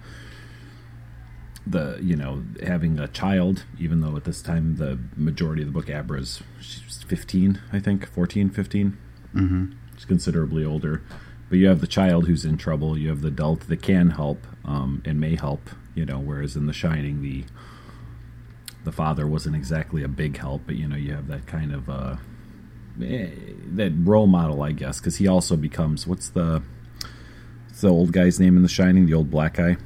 the 1.66 1.98
you 2.02 2.16
know 2.16 2.42
having 2.62 2.98
a 2.98 3.08
child, 3.08 3.64
even 3.78 4.00
though 4.00 4.16
at 4.16 4.24
this 4.24 4.42
time 4.42 4.76
the 4.76 4.98
majority 5.16 5.62
of 5.62 5.68
the 5.68 5.72
book 5.72 5.88
Abra's 5.88 6.42
she's 6.60 7.02
15, 7.06 7.60
I 7.72 7.80
think 7.80 8.08
14, 8.08 8.50
15. 8.50 8.98
Mm-hmm. 9.34 9.72
She's 9.96 10.04
considerably 10.04 10.64
older. 10.64 11.02
But 11.48 11.58
you 11.58 11.66
have 11.66 11.80
the 11.80 11.88
child 11.88 12.28
who's 12.28 12.44
in 12.44 12.56
trouble. 12.56 12.96
You 12.96 13.08
have 13.08 13.22
the 13.22 13.28
adult 13.28 13.66
that 13.66 13.82
can 13.82 14.10
help 14.10 14.46
um, 14.64 15.02
and 15.04 15.20
may 15.20 15.34
help. 15.34 15.70
You 15.96 16.06
know, 16.06 16.20
whereas 16.20 16.54
in 16.54 16.66
The 16.66 16.72
Shining, 16.72 17.22
the 17.22 17.44
the 18.84 18.92
father 18.92 19.26
wasn't 19.26 19.56
exactly 19.56 20.02
a 20.02 20.08
big 20.08 20.38
help, 20.38 20.62
but 20.66 20.76
you 20.76 20.88
know, 20.88 20.96
you 20.96 21.12
have 21.12 21.26
that 21.26 21.46
kind 21.46 21.74
of 21.74 21.90
uh, 21.90 22.16
eh, 23.02 23.30
that 23.74 23.92
role 23.96 24.28
model, 24.28 24.62
I 24.62 24.72
guess, 24.72 25.00
because 25.00 25.16
he 25.16 25.26
also 25.26 25.56
becomes 25.56 26.06
what's 26.06 26.28
the 26.30 26.62
what's 27.66 27.80
the 27.80 27.88
old 27.88 28.12
guy's 28.12 28.38
name 28.38 28.56
in 28.56 28.62
The 28.62 28.68
Shining, 28.68 29.06
the 29.06 29.14
old 29.14 29.30
black 29.30 29.54
guy. 29.54 29.76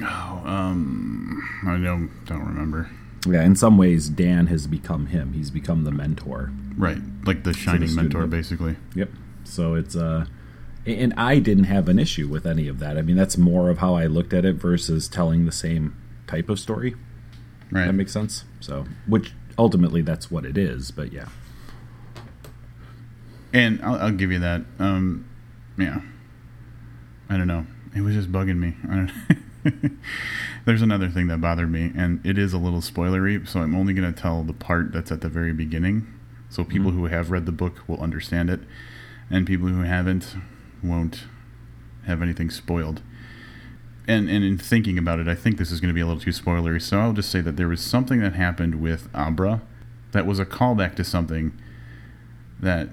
Oh, 0.00 0.42
um, 0.44 1.42
I 1.66 1.76
don't 1.76 2.10
don't 2.26 2.44
remember. 2.44 2.90
Yeah, 3.26 3.44
in 3.44 3.54
some 3.54 3.78
ways, 3.78 4.08
Dan 4.08 4.48
has 4.48 4.66
become 4.66 5.06
him. 5.06 5.32
He's 5.32 5.50
become 5.50 5.84
the 5.84 5.92
mentor. 5.92 6.50
Right, 6.76 6.98
like 7.24 7.44
the 7.44 7.52
shining 7.52 7.94
mentor, 7.94 8.26
basically. 8.26 8.76
Yep. 8.94 9.10
So 9.44 9.74
it's 9.74 9.94
uh 9.94 10.26
and 10.84 11.14
I 11.16 11.38
didn't 11.38 11.64
have 11.64 11.88
an 11.88 11.98
issue 11.98 12.28
with 12.28 12.46
any 12.46 12.66
of 12.66 12.78
that. 12.80 12.98
I 12.98 13.02
mean, 13.02 13.16
that's 13.16 13.38
more 13.38 13.70
of 13.70 13.78
how 13.78 13.94
I 13.94 14.06
looked 14.06 14.32
at 14.32 14.44
it 14.44 14.54
versus 14.56 15.08
telling 15.08 15.46
the 15.46 15.52
same 15.52 15.96
type 16.26 16.48
of 16.48 16.58
story. 16.58 16.96
Right. 17.70 17.86
That 17.86 17.92
makes 17.92 18.12
sense. 18.12 18.44
So, 18.60 18.86
which 19.06 19.32
ultimately 19.56 20.02
that's 20.02 20.30
what 20.30 20.44
it 20.44 20.58
is, 20.58 20.90
but 20.90 21.12
yeah. 21.12 21.28
And 23.52 23.80
I'll, 23.82 23.96
I'll 23.96 24.12
give 24.12 24.32
you 24.32 24.40
that. 24.40 24.62
Um, 24.78 25.28
yeah. 25.78 26.00
I 27.28 27.36
don't 27.36 27.46
know. 27.46 27.66
It 27.94 28.00
was 28.00 28.14
just 28.14 28.32
bugging 28.32 28.58
me. 28.58 28.74
There's 30.64 30.82
another 30.82 31.08
thing 31.08 31.28
that 31.28 31.40
bothered 31.40 31.70
me, 31.70 31.92
and 31.96 32.24
it 32.24 32.38
is 32.38 32.52
a 32.52 32.58
little 32.58 32.80
spoilery, 32.80 33.46
so 33.46 33.60
I'm 33.60 33.74
only 33.74 33.92
going 33.94 34.12
to 34.12 34.20
tell 34.20 34.42
the 34.42 34.52
part 34.52 34.92
that's 34.92 35.12
at 35.12 35.20
the 35.20 35.28
very 35.28 35.52
beginning. 35.52 36.06
So 36.48 36.62
mm-hmm. 36.62 36.72
people 36.72 36.90
who 36.92 37.06
have 37.06 37.30
read 37.30 37.46
the 37.46 37.52
book 37.52 37.86
will 37.86 38.00
understand 38.00 38.50
it, 38.50 38.60
and 39.30 39.46
people 39.46 39.68
who 39.68 39.82
haven't 39.82 40.36
won't 40.82 41.24
have 42.06 42.22
anything 42.22 42.50
spoiled. 42.50 43.02
And, 44.08 44.28
and 44.28 44.44
in 44.44 44.58
thinking 44.58 44.98
about 44.98 45.20
it, 45.20 45.28
I 45.28 45.36
think 45.36 45.58
this 45.58 45.70
is 45.70 45.80
going 45.80 45.90
to 45.90 45.94
be 45.94 46.00
a 46.00 46.06
little 46.06 46.20
too 46.20 46.30
spoilery, 46.30 46.82
so 46.82 46.98
I'll 46.98 47.12
just 47.12 47.30
say 47.30 47.40
that 47.40 47.56
there 47.56 47.68
was 47.68 47.80
something 47.80 48.20
that 48.20 48.34
happened 48.34 48.80
with 48.82 49.08
Abra 49.14 49.62
that 50.10 50.26
was 50.26 50.38
a 50.38 50.44
callback 50.44 50.96
to 50.96 51.04
something 51.04 51.52
that 52.60 52.88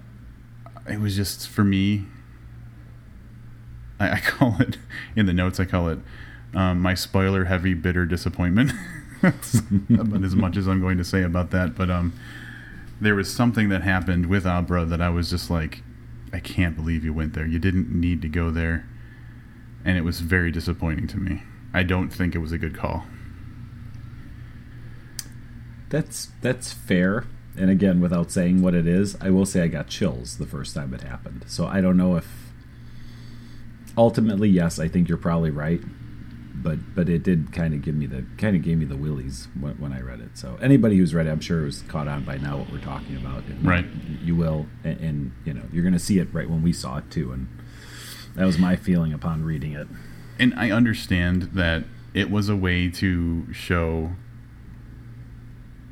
it 0.88 0.99
was 0.99 1.15
just 1.15 1.47
for 1.47 1.63
me. 1.63 2.05
I 3.99 4.19
call 4.23 4.55
it 4.60 4.77
in 5.15 5.25
the 5.25 5.34
notes. 5.34 5.60
I 5.60 5.65
call 5.65 5.89
it 5.89 5.99
um, 6.53 6.79
my 6.79 6.93
spoiler 6.93 7.45
heavy 7.45 7.73
bitter 7.73 8.05
disappointment. 8.05 8.71
About 9.21 10.23
as 10.23 10.35
much 10.35 10.57
as 10.57 10.67
I'm 10.67 10.79
going 10.79 10.97
to 10.97 11.03
say 11.03 11.23
about 11.23 11.51
that. 11.51 11.75
But 11.75 11.89
um, 11.89 12.13
there 13.01 13.15
was 13.15 13.31
something 13.31 13.69
that 13.69 13.81
happened 13.81 14.27
with 14.27 14.45
Abra 14.45 14.85
that 14.85 15.01
I 15.01 15.09
was 15.09 15.29
just 15.29 15.49
like, 15.49 15.83
I 16.31 16.39
can't 16.39 16.75
believe 16.75 17.03
you 17.03 17.13
went 17.13 17.33
there. 17.33 17.45
You 17.45 17.59
didn't 17.59 17.91
need 17.91 18.21
to 18.21 18.29
go 18.29 18.51
there, 18.51 18.88
and 19.83 19.97
it 19.97 20.01
was 20.01 20.19
very 20.19 20.51
disappointing 20.51 21.07
to 21.07 21.17
me. 21.17 21.43
I 21.73 21.83
don't 21.83 22.09
think 22.09 22.35
it 22.35 22.39
was 22.39 22.51
a 22.51 22.57
good 22.57 22.77
call. 22.77 23.05
That's 25.89 26.29
that's 26.41 26.71
fair. 26.71 27.25
And 27.57 27.69
again, 27.69 27.99
without 27.99 28.31
saying 28.31 28.62
what 28.62 28.75
it 28.75 28.88
is, 28.88 29.17
I 29.19 29.31
will 29.31 29.45
say 29.45 29.63
I 29.63 29.67
got 29.67 29.88
chills 29.88 30.38
the 30.38 30.45
first 30.45 30.75
time 30.75 30.93
it 30.93 31.01
happened. 31.01 31.45
So 31.47 31.65
I 31.65 31.81
don't 31.81 31.97
know 31.97 32.15
if 32.15 32.51
ultimately, 33.97 34.49
yes, 34.49 34.79
I 34.79 34.88
think 34.88 35.09
you're 35.09 35.17
probably 35.17 35.49
right. 35.49 35.81
But 36.62 36.93
but 36.95 37.08
it 37.10 37.24
did 37.24 37.54
kind 37.54 37.74
of 37.74 37.82
give 37.82 37.95
me 37.95 38.06
the 38.06 38.26
kind 38.38 38.56
of 38.56 38.62
gave 38.63 38.78
me 38.78 38.86
the 38.86 38.98
willies 38.98 39.48
when, 39.60 39.74
when 39.76 39.93
I 39.93 40.02
read 40.02 40.19
it. 40.19 40.38
So 40.38 40.58
anybody 40.62 40.98
who's 40.98 41.13
read 41.13 41.26
it, 41.28 41.30
I'm 41.30 41.39
sure 41.39 41.65
is 41.65 41.84
caught 41.84 42.08
on 42.08 42.24
by 42.26 42.38
now 42.38 42.58
what 42.58 42.72
we're 42.72 42.80
talking 42.82 43.15
about. 43.15 43.43
And 43.45 43.65
Right. 43.65 43.86
You 44.22 44.36
will, 44.36 44.65
and, 44.84 45.00
and 45.00 45.32
you 45.45 45.54
know 45.54 45.63
you're 45.72 45.84
going 45.84 45.93
to 45.93 46.00
see 46.00 46.19
it 46.19 46.28
right 46.34 46.50
when 46.50 46.62
we 46.62 46.74
saw 46.74 46.98
it 46.98 47.10
too. 47.10 47.32
And 47.32 47.48
that 48.36 48.45
was 48.45 48.58
my 48.58 48.76
feeling 48.76 49.13
upon 49.13 49.43
reading 49.43 49.74
it. 49.74 49.88
and 50.38 50.54
I 50.56 50.72
understand 50.72 51.43
that 51.54 51.84
it 52.13 52.30
was 52.32 52.50
a 52.50 52.56
way 52.56 52.89
to 52.89 53.52
show 53.54 54.12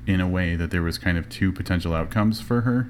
in 0.05 0.19
a 0.21 0.27
way 0.27 0.55
that 0.55 0.71
there 0.71 0.81
was 0.81 0.97
kind 0.97 1.17
of 1.17 1.27
two 1.29 1.51
potential 1.51 1.93
outcomes 1.93 2.39
for 2.41 2.61
her 2.61 2.89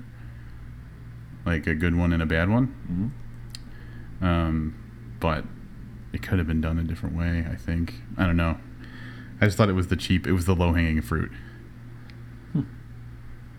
like 1.45 1.65
a 1.67 1.73
good 1.73 1.95
one 1.95 2.13
and 2.13 2.21
a 2.21 2.25
bad 2.25 2.49
one 2.49 3.11
um, 4.21 4.75
but 5.19 5.43
it 6.17 6.23
could 6.23 6.37
have 6.37 6.47
been 6.47 6.61
done 6.61 6.79
a 6.79 6.83
different 6.83 7.15
way 7.15 7.45
i 7.49 7.55
think 7.55 7.93
i 8.17 8.25
don't 8.25 8.37
know 8.37 8.57
i 9.39 9.45
just 9.45 9.57
thought 9.57 9.69
it 9.69 9.73
was 9.73 9.87
the 9.87 9.95
cheap 9.95 10.25
it 10.25 10.33
was 10.33 10.45
the 10.45 10.55
low-hanging 10.55 11.01
fruit 11.01 11.31
hmm. 12.53 12.61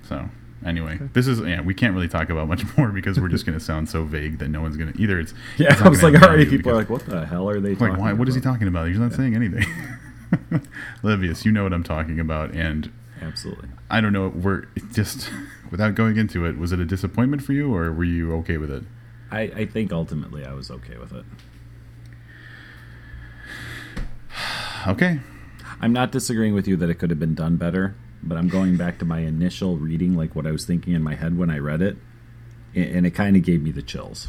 so 0.03 0.29
anyway 0.67 0.99
this 1.13 1.27
is 1.29 1.41
yeah 1.41 1.61
we 1.61 1.73
can't 1.73 1.95
really 1.95 2.09
talk 2.09 2.31
about 2.31 2.49
much 2.49 2.65
more 2.77 2.89
because 2.89 3.21
we're 3.21 3.29
just 3.29 3.47
going 3.47 3.57
to 3.57 3.65
sound 3.65 3.89
so 3.89 4.03
vague 4.05 4.39
that 4.39 4.49
no 4.49 4.61
one's 4.61 4.77
going 4.77 4.93
to 4.93 5.01
either 5.01 5.21
it's 5.21 5.33
Yeah, 5.57 5.73
it's 5.73 5.81
I 5.81 5.89
was 5.89 6.03
like, 6.03 6.21
already 6.21 6.47
people 6.47 6.73
are 6.73 6.75
like, 6.75 6.91
what 6.91 7.07
the 7.07 7.25
hell 7.25 7.49
are 7.49 7.61
they 7.61 7.75
talking 7.75 7.91
like, 7.91 7.99
why, 7.99 8.13
what 8.13 8.29
is 8.29 8.35
he 8.35 8.41
talking 8.41 8.67
about? 8.67 8.89
He's 8.89 8.99
not 8.99 9.13
saying 9.13 9.37
anything. 9.37 9.65
Livius, 11.03 11.45
you 11.45 11.53
know 11.53 11.63
what 11.63 11.73
I'm 11.73 11.85
talking 11.85 12.19
about, 12.19 12.53
and 12.53 12.93
Absolutely. 13.23 13.69
I 13.91 14.01
don't 14.01 14.13
know. 14.13 14.29
We're 14.29 14.67
just 14.93 15.31
without 15.71 15.95
going 15.95 16.17
into 16.17 16.45
it. 16.45 16.59
Was 16.59 16.73
it 16.73 16.81
a 16.81 16.85
disappointment 16.85 17.43
for 17.43 17.53
you, 17.53 17.75
or 17.75 17.93
were 17.93 18.05
you 18.05 18.35
okay 18.37 18.59
with 18.59 18.71
it? 18.71 18.85
I, 19.31 19.41
I 19.41 19.67
think 19.67 19.93
ultimately 19.93 20.45
I 20.45 20.53
was 20.53 20.71
okay 20.71 20.97
with 20.99 21.13
it. 21.13 21.25
Okay, 24.87 25.21
I'm 25.81 25.93
not 25.93 26.13
disagreeing 26.13 26.55
with 26.55 26.67
you 26.69 26.77
that 26.77 26.91
it 26.91 26.95
could 26.95 27.11
have 27.11 27.19
been 27.19 27.35
done 27.35 27.57
better, 27.57 27.95
but 28.23 28.39
I'm 28.39 28.49
going 28.49 28.77
back 28.77 28.99
to 28.99 29.05
my 29.05 29.21
initial 29.21 29.77
reading, 29.77 30.17
like 30.17 30.35
what 30.35 30.47
I 30.47 30.51
was 30.51 30.65
thinking 30.65 30.95
in 30.95 31.03
my 31.03 31.15
head 31.15 31.39
when 31.39 31.51
I 31.51 31.59
read 31.59 31.83
it, 31.83 31.97
and 32.75 33.07
it 33.07 33.11
kind 33.11 33.37
of 33.37 33.43
gave 33.43 33.63
me 33.63 33.71
the 33.71 33.83
chills. 33.83 34.29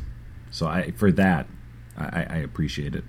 So 0.51 0.67
I, 0.67 0.91
for 0.91 1.12
that, 1.13 1.47
I, 1.97 2.25
I 2.29 2.38
appreciate 2.38 2.95
it. 2.95 3.03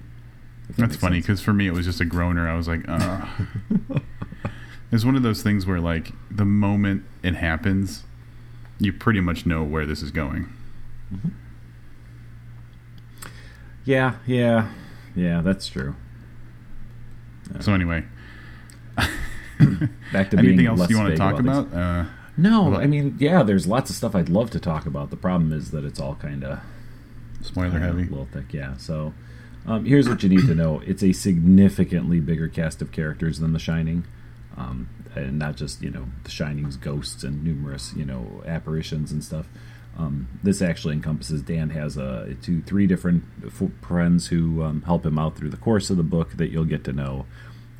That 0.69 0.77
that's 0.77 0.97
funny 0.97 1.21
because 1.21 1.41
for 1.41 1.53
me 1.53 1.67
it 1.67 1.73
was 1.73 1.87
just 1.87 2.01
a 2.01 2.05
groaner. 2.05 2.49
I 2.49 2.55
was 2.55 2.69
like, 2.69 2.89
uh. 2.89 3.27
it's 4.93 5.05
one 5.05 5.17
of 5.17 5.23
those 5.23 5.43
things 5.43 5.67
where 5.67 5.81
like 5.81 6.13
the 6.31 6.45
moment 6.45 7.05
it 7.23 7.35
happens, 7.37 8.05
you 8.79 8.93
pretty 8.93 9.21
much 9.21 9.47
know 9.47 9.63
where 9.63 9.87
this 9.87 10.03
is 10.03 10.11
going. 10.11 10.53
Yeah, 13.85 14.17
yeah, 14.27 14.71
yeah. 15.15 15.41
That's 15.41 15.69
true. 15.69 15.97
So 17.59 17.75
anyway, 17.75 18.05
Back 20.13 20.31
to 20.31 20.39
anything 20.39 20.67
else 20.67 20.89
you 20.89 20.97
want 20.97 21.11
to 21.11 21.17
talk 21.17 21.37
things. 21.37 21.47
about? 21.49 21.73
Uh, 21.75 22.05
No, 22.37 22.71
What? 22.71 22.81
I 22.83 22.87
mean, 22.87 23.17
yeah. 23.19 23.43
There's 23.43 23.67
lots 23.67 23.91
of 23.91 23.97
stuff 23.97 24.15
I'd 24.15 24.29
love 24.29 24.51
to 24.51 24.61
talk 24.61 24.87
about. 24.87 25.11
The 25.11 25.17
problem 25.17 25.53
is 25.53 25.71
that 25.73 25.85
it's 25.85 26.01
all 26.01 26.15
kind 26.15 26.45
of 26.45 26.61
spoiler 27.43 27.77
a 27.77 27.81
heavy. 27.81 28.05
little 28.05 28.29
thick. 28.33 28.53
Yeah. 28.55 28.77
So 28.79 29.13
um, 29.67 29.85
here's 29.85 30.09
what 30.09 30.23
you 30.23 30.29
need 30.29 30.47
to 30.47 30.55
know: 30.55 30.81
it's 30.87 31.03
a 31.03 31.13
significantly 31.13 32.21
bigger 32.21 32.49
cast 32.49 32.81
of 32.81 32.93
characters 32.93 33.39
than 33.41 33.53
The 33.53 33.59
Shining. 33.59 34.05
um, 34.57 34.89
and 35.15 35.39
not 35.39 35.57
just 35.57 35.83
you 35.83 35.91
know 35.91 36.07
the 36.25 36.31
Shining's 36.31 36.77
ghosts 36.77 37.25
and 37.25 37.43
numerous 37.45 37.93
you 37.95 38.05
know 38.05 38.43
apparitions 38.47 39.13
and 39.13 39.23
stuff. 39.23 39.47
Um, 40.01 40.29
this 40.43 40.63
actually 40.63 40.95
encompasses 40.95 41.43
Dan 41.43 41.71
has 41.71 41.97
a 41.97 42.35
two 42.43 42.63
three 42.63 42.87
different 42.87 43.25
friends 43.83 44.29
who 44.29 44.63
um, 44.63 44.83
help 44.83 45.05
him 45.05 45.19
out 45.19 45.37
through 45.37 45.51
the 45.51 45.57
course 45.57 45.91
of 45.91 45.97
the 45.97 46.03
book 46.03 46.33
that 46.37 46.51
you'll 46.51 46.65
get 46.65 46.85
to 46.85 46.93
know. 46.93 47.27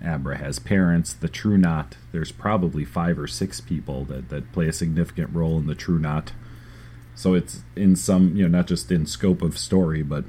Abra 0.05 0.39
has 0.39 0.59
parents. 0.59 1.13
The 1.13 1.29
True 1.29 1.59
Knot. 1.59 1.97
There's 2.13 2.33
probably 2.33 2.85
five 2.85 3.19
or 3.19 3.27
six 3.27 3.61
people 3.61 4.05
that 4.07 4.29
that 4.29 4.53
play 4.53 4.69
a 4.69 4.73
significant 4.73 5.35
role 5.35 5.59
in 5.59 5.67
the 5.67 5.75
True 5.75 5.99
Knot. 5.99 6.33
So 7.15 7.35
it's 7.35 7.61
in 7.77 7.97
some 7.97 8.37
you 8.37 8.43
know 8.47 8.59
not 8.59 8.67
just 8.67 8.91
in 8.91 9.07
scope 9.07 9.43
of 9.43 9.57
story, 9.59 10.03
but 10.03 10.25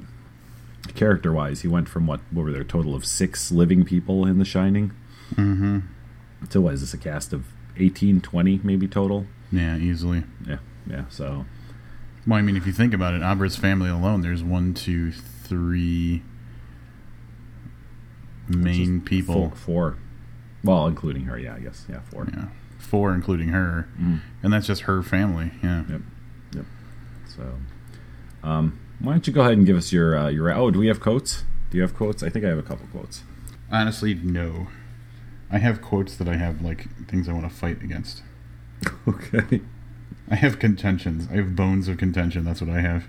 character 0.94 1.32
wise, 1.32 1.62
he 1.62 1.68
went 1.68 1.88
from 1.88 2.06
what 2.06 2.20
what 2.30 2.44
were 2.44 2.52
there 2.52 2.62
a 2.62 2.64
total 2.64 2.94
of 2.94 3.04
six 3.04 3.50
living 3.52 3.84
people 3.84 4.26
in 4.26 4.38
The 4.38 4.44
Shining 4.44 4.92
Mm-hmm. 5.36 5.78
to 6.50 6.60
what 6.60 6.74
is 6.74 6.80
this 6.80 6.92
a 6.92 6.98
cast 6.98 7.32
of 7.32 7.46
18, 7.78 8.20
20 8.20 8.60
maybe 8.62 8.86
total? 8.86 9.26
Yeah, 9.50 9.76
easily. 9.78 10.24
Yeah, 10.46 10.58
yeah. 10.86 11.04
So 11.08 11.46
Well, 12.26 12.38
I 12.38 12.42
mean, 12.42 12.56
if 12.56 12.66
you 12.66 12.72
think 12.72 12.94
about 12.94 13.14
it, 13.14 13.22
Abra's 13.22 13.56
family 13.56 13.90
alone, 13.90 14.20
there's 14.20 14.42
one, 14.44 14.74
two, 14.74 15.10
three 15.12 16.22
main 18.48 19.00
people. 19.00 19.34
four, 19.34 19.56
four, 19.56 19.96
well, 20.64 20.86
including 20.86 21.24
her. 21.24 21.38
Yeah, 21.38 21.54
I 21.54 21.60
guess. 21.60 21.84
Yeah, 21.88 22.00
four. 22.10 22.28
Yeah, 22.32 22.46
four, 22.78 23.14
including 23.14 23.48
her, 23.48 23.88
Mm. 24.00 24.20
and 24.42 24.52
that's 24.52 24.66
just 24.66 24.82
her 24.82 25.02
family. 25.02 25.52
Yeah. 25.62 25.84
Yep. 25.88 26.00
Yep. 26.54 26.64
So, 27.26 27.54
um, 28.42 28.78
why 29.00 29.12
don't 29.12 29.26
you 29.26 29.32
go 29.32 29.40
ahead 29.40 29.54
and 29.54 29.66
give 29.66 29.76
us 29.76 29.92
your 29.92 30.16
uh, 30.16 30.28
your? 30.28 30.52
Oh, 30.54 30.70
do 30.70 30.78
we 30.78 30.86
have 30.88 31.00
quotes? 31.00 31.44
Do 31.70 31.76
you 31.78 31.82
have 31.82 31.94
quotes? 31.94 32.22
I 32.22 32.28
think 32.28 32.44
I 32.44 32.48
have 32.48 32.58
a 32.58 32.62
couple 32.62 32.86
quotes. 32.92 33.22
Honestly, 33.70 34.14
no. 34.14 34.68
I 35.50 35.58
have 35.58 35.82
quotes 35.82 36.16
that 36.16 36.28
I 36.28 36.36
have 36.36 36.62
like 36.62 36.86
things 37.08 37.28
I 37.28 37.32
want 37.32 37.48
to 37.50 37.54
fight 37.54 37.82
against. 37.82 38.22
Okay. 39.08 39.60
I 40.32 40.36
have 40.36 40.58
contentions. 40.58 41.28
I 41.30 41.34
have 41.34 41.54
bones 41.54 41.88
of 41.88 41.98
contention. 41.98 42.46
That's 42.46 42.62
what 42.62 42.70
I 42.70 42.80
have. 42.80 43.04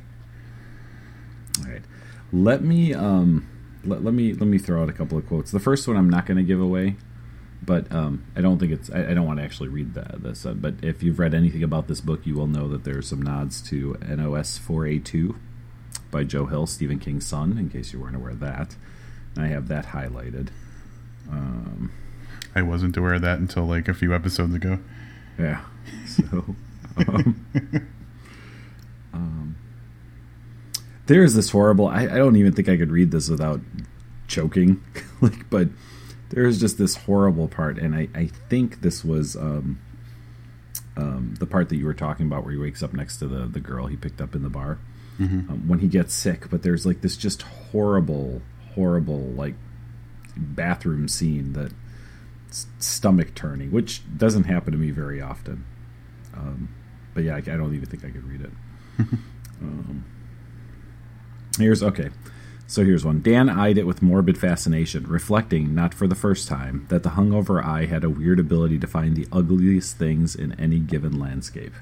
All 1.60 1.72
right. 1.72 1.82
Let 2.34 2.62
me 2.62 2.94
um 2.94 3.48
let, 3.86 4.04
let 4.04 4.14
me 4.14 4.34
let 4.34 4.48
me 4.48 4.58
throw 4.58 4.84
out 4.84 4.90
a 4.90 4.94
couple 4.94 5.18
of 5.18 5.26
quotes. 5.26 5.50
The 5.50 5.60
first 5.60 5.88
one 5.88 5.96
I'm 5.96 6.10
not 6.10 6.26
going 6.26 6.36
to 6.36 6.44
give 6.44 6.60
away, 6.60 6.98
but 7.62 7.90
um 7.94 8.26
I 8.36 8.42
don't 8.42 8.60
think 8.60 8.74
it's 8.74 8.92
I, 8.92 9.12
I 9.12 9.14
don't 9.14 9.26
want 9.26 9.40
to 9.40 9.44
actually 9.46 9.70
read 9.70 9.94
the, 9.94 10.18
this. 10.18 10.46
Uh, 10.46 10.54
but 10.54 10.76
if 10.82 11.02
you've 11.02 11.18
read 11.18 11.34
anything 11.34 11.64
about 11.64 11.88
this 11.88 12.02
book, 12.02 12.26
you 12.26 12.36
will 12.36 12.48
know 12.48 12.68
that 12.68 12.84
there's 12.84 13.08
some 13.08 13.22
nods 13.22 13.62
to 13.70 13.96
NOS 14.06 14.60
4A2 14.60 15.34
by 16.12 16.26
Joe 16.26 16.48
Hill, 16.48 16.68
Stephen 16.68 17.00
King's 17.00 17.26
son. 17.26 17.58
In 17.58 17.70
case 17.70 17.94
you 17.94 18.02
weren't 18.02 18.18
aware 18.18 18.32
of 18.32 18.42
that, 18.42 18.76
and 19.34 19.46
I 19.46 19.48
have 19.48 19.70
that 19.70 19.88
highlighted. 19.88 20.50
Um, 21.32 21.94
I 22.54 22.64
wasn't 22.64 22.98
aware 22.98 23.14
of 23.14 23.22
that 23.22 23.40
until 23.40 23.66
like 23.66 23.88
a 23.88 23.94
few 23.94 24.14
episodes 24.14 24.54
ago. 24.54 24.80
Yeah. 25.40 25.62
So, 26.06 26.56
um, 27.08 27.48
um, 29.14 29.56
there's 31.06 31.34
this 31.34 31.50
horrible. 31.50 31.88
I, 31.88 32.04
I 32.04 32.18
don't 32.18 32.36
even 32.36 32.54
think 32.54 32.70
I 32.70 32.78
could 32.78 32.92
read 32.92 33.12
this 33.12 33.30
without 33.30 33.62
choking. 34.28 34.84
like, 35.22 35.50
but 35.50 35.70
there's 36.30 36.60
just 36.60 36.78
this 36.78 36.96
horrible 36.96 37.48
part, 37.48 37.78
and 37.78 37.96
I, 37.96 38.10
I 38.16 38.28
think 38.50 38.82
this 38.82 39.04
was 39.04 39.36
um, 39.36 39.80
um, 40.98 41.36
the 41.40 41.46
part 41.46 41.70
that 41.70 41.76
you 41.76 41.86
were 41.86 41.94
talking 41.94 42.26
about 42.26 42.44
where 42.44 42.54
he 42.54 42.60
wakes 42.60 42.84
up 42.84 42.94
next 42.94 43.18
to 43.18 43.28
the 43.28 43.46
the 43.46 43.60
girl 43.60 43.88
he 43.88 43.96
picked 43.96 44.22
up 44.22 44.36
in 44.36 44.44
the 44.44 44.50
bar 44.50 44.80
um, 45.50 45.68
when 45.68 45.80
he 45.80 45.88
gets 45.88 46.14
sick. 46.14 46.50
But 46.50 46.64
there's 46.64 46.86
like 46.86 47.02
this 47.02 47.18
just 47.18 47.42
horrible, 47.44 48.42
horrible 48.76 49.20
like 49.20 49.56
bathroom 50.36 51.08
scene 51.08 51.54
that 51.54 51.72
stomach 52.80 53.36
turning, 53.36 53.72
which 53.72 54.02
doesn't 54.18 54.44
happen 54.44 54.72
to 54.72 54.78
me 54.78 54.92
very 54.92 55.22
often. 55.22 55.66
Um, 56.36 56.70
but 57.14 57.24
yeah, 57.24 57.36
I, 57.36 57.38
I 57.38 57.42
don't 57.42 57.74
even 57.76 57.88
think 57.88 58.06
I 58.06 58.10
could 58.10 58.24
read 58.24 58.42
it. 58.42 58.52
um, 59.62 60.06
here's 61.58 61.84
okay. 61.84 62.10
So 62.66 62.84
here's 62.84 63.06
one. 63.06 63.22
Dan 63.22 63.50
eyed 63.50 63.78
it 63.78 63.86
with 63.86 64.02
morbid 64.02 64.38
fascination, 64.38 65.06
reflecting, 65.06 65.76
not 65.76 65.94
for 65.94 66.08
the 66.08 66.16
first 66.16 66.48
time, 66.48 66.88
that 66.90 67.04
the 67.04 67.12
hungover 67.12 67.64
eye 67.64 67.86
had 67.86 68.04
a 68.04 68.10
weird 68.10 68.40
ability 68.40 68.80
to 68.80 68.88
find 68.88 69.16
the 69.16 69.28
ugliest 69.32 69.98
things 69.98 70.34
in 70.34 70.60
any 70.60 70.80
given 70.80 71.20
landscape. 71.20 71.74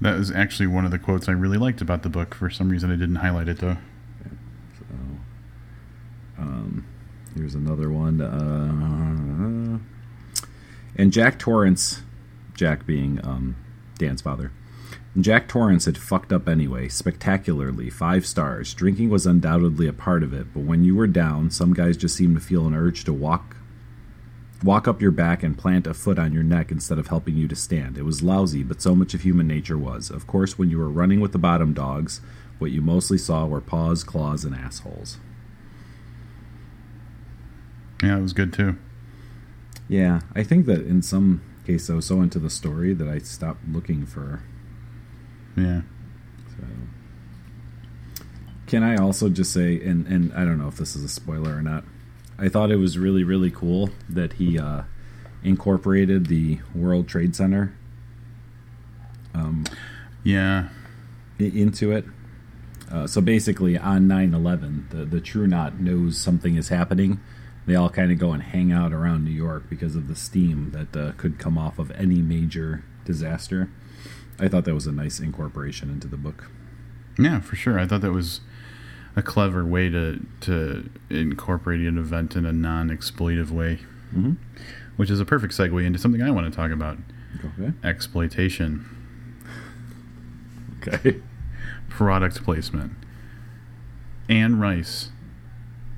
That 0.00 0.18
was 0.18 0.32
actually 0.32 0.66
one 0.66 0.84
of 0.84 0.90
the 0.90 0.98
quotes 0.98 1.28
I 1.28 1.32
really 1.32 1.58
liked 1.58 1.80
about 1.80 2.02
the 2.02 2.08
book. 2.08 2.34
For 2.34 2.50
some 2.50 2.70
reason, 2.70 2.90
I 2.90 2.96
didn't 2.96 3.16
highlight 3.16 3.46
it 3.46 3.58
though. 3.58 3.76
So, 4.76 4.84
um, 6.38 6.84
here's 7.36 7.54
another 7.54 7.88
one. 7.90 8.20
Uh, 8.20 9.78
and 10.96 11.12
Jack 11.12 11.38
Torrance, 11.38 12.02
Jack 12.54 12.86
being 12.86 13.20
um, 13.24 13.56
Dan's 13.98 14.22
father. 14.22 14.52
Jack 15.20 15.46
Torrance 15.46 15.84
had 15.84 15.98
fucked 15.98 16.32
up 16.32 16.48
anyway, 16.48 16.88
spectacularly, 16.88 17.90
five 17.90 18.24
stars. 18.24 18.72
Drinking 18.72 19.10
was 19.10 19.26
undoubtedly 19.26 19.86
a 19.86 19.92
part 19.92 20.22
of 20.22 20.32
it, 20.32 20.54
but 20.54 20.62
when 20.62 20.84
you 20.84 20.96
were 20.96 21.06
down, 21.06 21.50
some 21.50 21.74
guys 21.74 21.98
just 21.98 22.16
seemed 22.16 22.34
to 22.36 22.40
feel 22.40 22.66
an 22.66 22.74
urge 22.74 23.04
to 23.04 23.12
walk 23.12 23.56
walk 24.62 24.86
up 24.86 25.02
your 25.02 25.10
back 25.10 25.42
and 25.42 25.58
plant 25.58 25.88
a 25.88 25.94
foot 25.94 26.20
on 26.20 26.32
your 26.32 26.44
neck 26.44 26.70
instead 26.70 26.96
of 26.96 27.08
helping 27.08 27.36
you 27.36 27.48
to 27.48 27.56
stand. 27.56 27.98
It 27.98 28.04
was 28.04 28.22
lousy, 28.22 28.62
but 28.62 28.80
so 28.80 28.94
much 28.94 29.12
of 29.12 29.22
human 29.22 29.48
nature 29.48 29.76
was. 29.76 30.08
Of 30.08 30.28
course, 30.28 30.56
when 30.56 30.70
you 30.70 30.78
were 30.78 30.88
running 30.88 31.20
with 31.20 31.32
the 31.32 31.38
bottom 31.38 31.74
dogs, 31.74 32.20
what 32.58 32.70
you 32.70 32.80
mostly 32.80 33.18
saw 33.18 33.44
were 33.44 33.60
paws, 33.60 34.04
claws, 34.04 34.44
and 34.44 34.54
assholes. 34.54 35.18
Yeah, 38.02 38.18
it 38.18 38.22
was 38.22 38.32
good 38.32 38.52
too. 38.52 38.76
Yeah, 39.88 40.20
I 40.34 40.42
think 40.42 40.66
that 40.66 40.86
in 40.86 41.02
some 41.02 41.42
case 41.66 41.88
I 41.90 41.94
was 41.94 42.06
so 42.06 42.20
into 42.22 42.38
the 42.38 42.50
story 42.50 42.92
that 42.94 43.08
I 43.08 43.18
stopped 43.18 43.60
looking 43.68 44.06
for. 44.06 44.42
Yeah. 45.56 45.82
So. 46.56 46.64
Can 48.66 48.82
I 48.82 48.96
also 48.96 49.28
just 49.28 49.52
say, 49.52 49.80
and 49.80 50.06
and 50.06 50.32
I 50.32 50.44
don't 50.44 50.58
know 50.58 50.68
if 50.68 50.76
this 50.76 50.96
is 50.96 51.04
a 51.04 51.08
spoiler 51.08 51.54
or 51.56 51.62
not. 51.62 51.84
I 52.38 52.48
thought 52.48 52.70
it 52.70 52.76
was 52.76 52.98
really 52.98 53.22
really 53.24 53.50
cool 53.50 53.90
that 54.08 54.34
he 54.34 54.58
uh, 54.58 54.82
incorporated 55.44 56.26
the 56.26 56.60
World 56.74 57.06
Trade 57.08 57.36
Center 57.36 57.74
um, 59.34 59.64
Yeah. 60.24 60.68
into 61.38 61.92
it. 61.92 62.04
Uh, 62.90 63.06
so 63.06 63.20
basically, 63.20 63.76
on 63.78 64.06
9/11, 64.08 64.90
the 64.90 65.04
the 65.04 65.20
True 65.20 65.46
Knot 65.46 65.80
knows 65.80 66.16
something 66.18 66.56
is 66.56 66.68
happening. 66.68 67.20
They 67.66 67.74
all 67.76 67.90
kind 67.90 68.10
of 68.10 68.18
go 68.18 68.32
and 68.32 68.42
hang 68.42 68.72
out 68.72 68.92
around 68.92 69.24
New 69.24 69.30
York 69.30 69.70
because 69.70 69.94
of 69.94 70.08
the 70.08 70.16
steam 70.16 70.72
that 70.72 70.96
uh, 71.00 71.12
could 71.16 71.38
come 71.38 71.56
off 71.56 71.78
of 71.78 71.90
any 71.92 72.20
major 72.20 72.84
disaster. 73.04 73.70
I 74.40 74.48
thought 74.48 74.64
that 74.64 74.74
was 74.74 74.86
a 74.88 74.92
nice 74.92 75.20
incorporation 75.20 75.88
into 75.90 76.08
the 76.08 76.16
book. 76.16 76.50
Yeah, 77.18 77.38
for 77.40 77.54
sure. 77.54 77.78
I 77.78 77.86
thought 77.86 78.00
that 78.00 78.10
was 78.12 78.40
a 79.14 79.22
clever 79.22 79.64
way 79.64 79.88
to 79.90 80.26
to 80.40 80.90
incorporate 81.10 81.80
an 81.82 81.98
event 81.98 82.34
in 82.34 82.44
a 82.46 82.52
non-exploitive 82.52 83.50
way, 83.50 83.78
Mm-hmm. 84.14 84.32
which 84.96 85.10
is 85.10 85.20
a 85.20 85.24
perfect 85.24 85.54
segue 85.54 85.84
into 85.84 85.98
something 85.98 86.20
I 86.22 86.30
want 86.32 86.50
to 86.50 86.56
talk 86.56 86.70
about: 86.72 86.98
Okay. 87.44 87.72
exploitation, 87.84 88.84
Okay. 90.86 91.20
product 91.88 92.42
placement. 92.42 92.92
Anne 94.28 94.58
Rice 94.58 95.10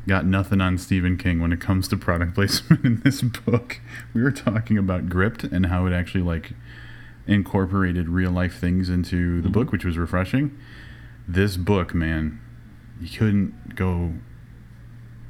got 0.07 0.27
nothing 0.27 0.61
on 0.61 0.79
Stephen 0.79 1.17
King 1.17 1.41
when 1.41 1.53
it 1.53 1.61
comes 1.61 1.89
to 1.89 1.97
product 1.97 2.35
placement 2.37 2.85
in 2.85 3.01
this 3.01 3.23
book. 3.23 3.81
We 4.13 4.23
were 4.23 4.33
talking 4.33 4.79
about 4.79 5.09
Gripped 5.09 5.45
and 5.45 5.67
how 5.67 5.87
it 5.87 5.93
actually 5.93 6.23
like 6.23 6.53
incorporated 7.27 8.09
real 8.09 8.31
life 8.31 8.59
things 8.59 8.89
into 8.89 9.41
the 9.41 9.49
book, 9.49 9.73
which 9.73 9.85
was 9.85 9.97
refreshing. 9.97 10.59
This 11.27 11.57
book, 11.57 11.95
man, 11.95 12.41
you 13.01 13.09
couldn't 13.09 13.75
go 13.75 14.15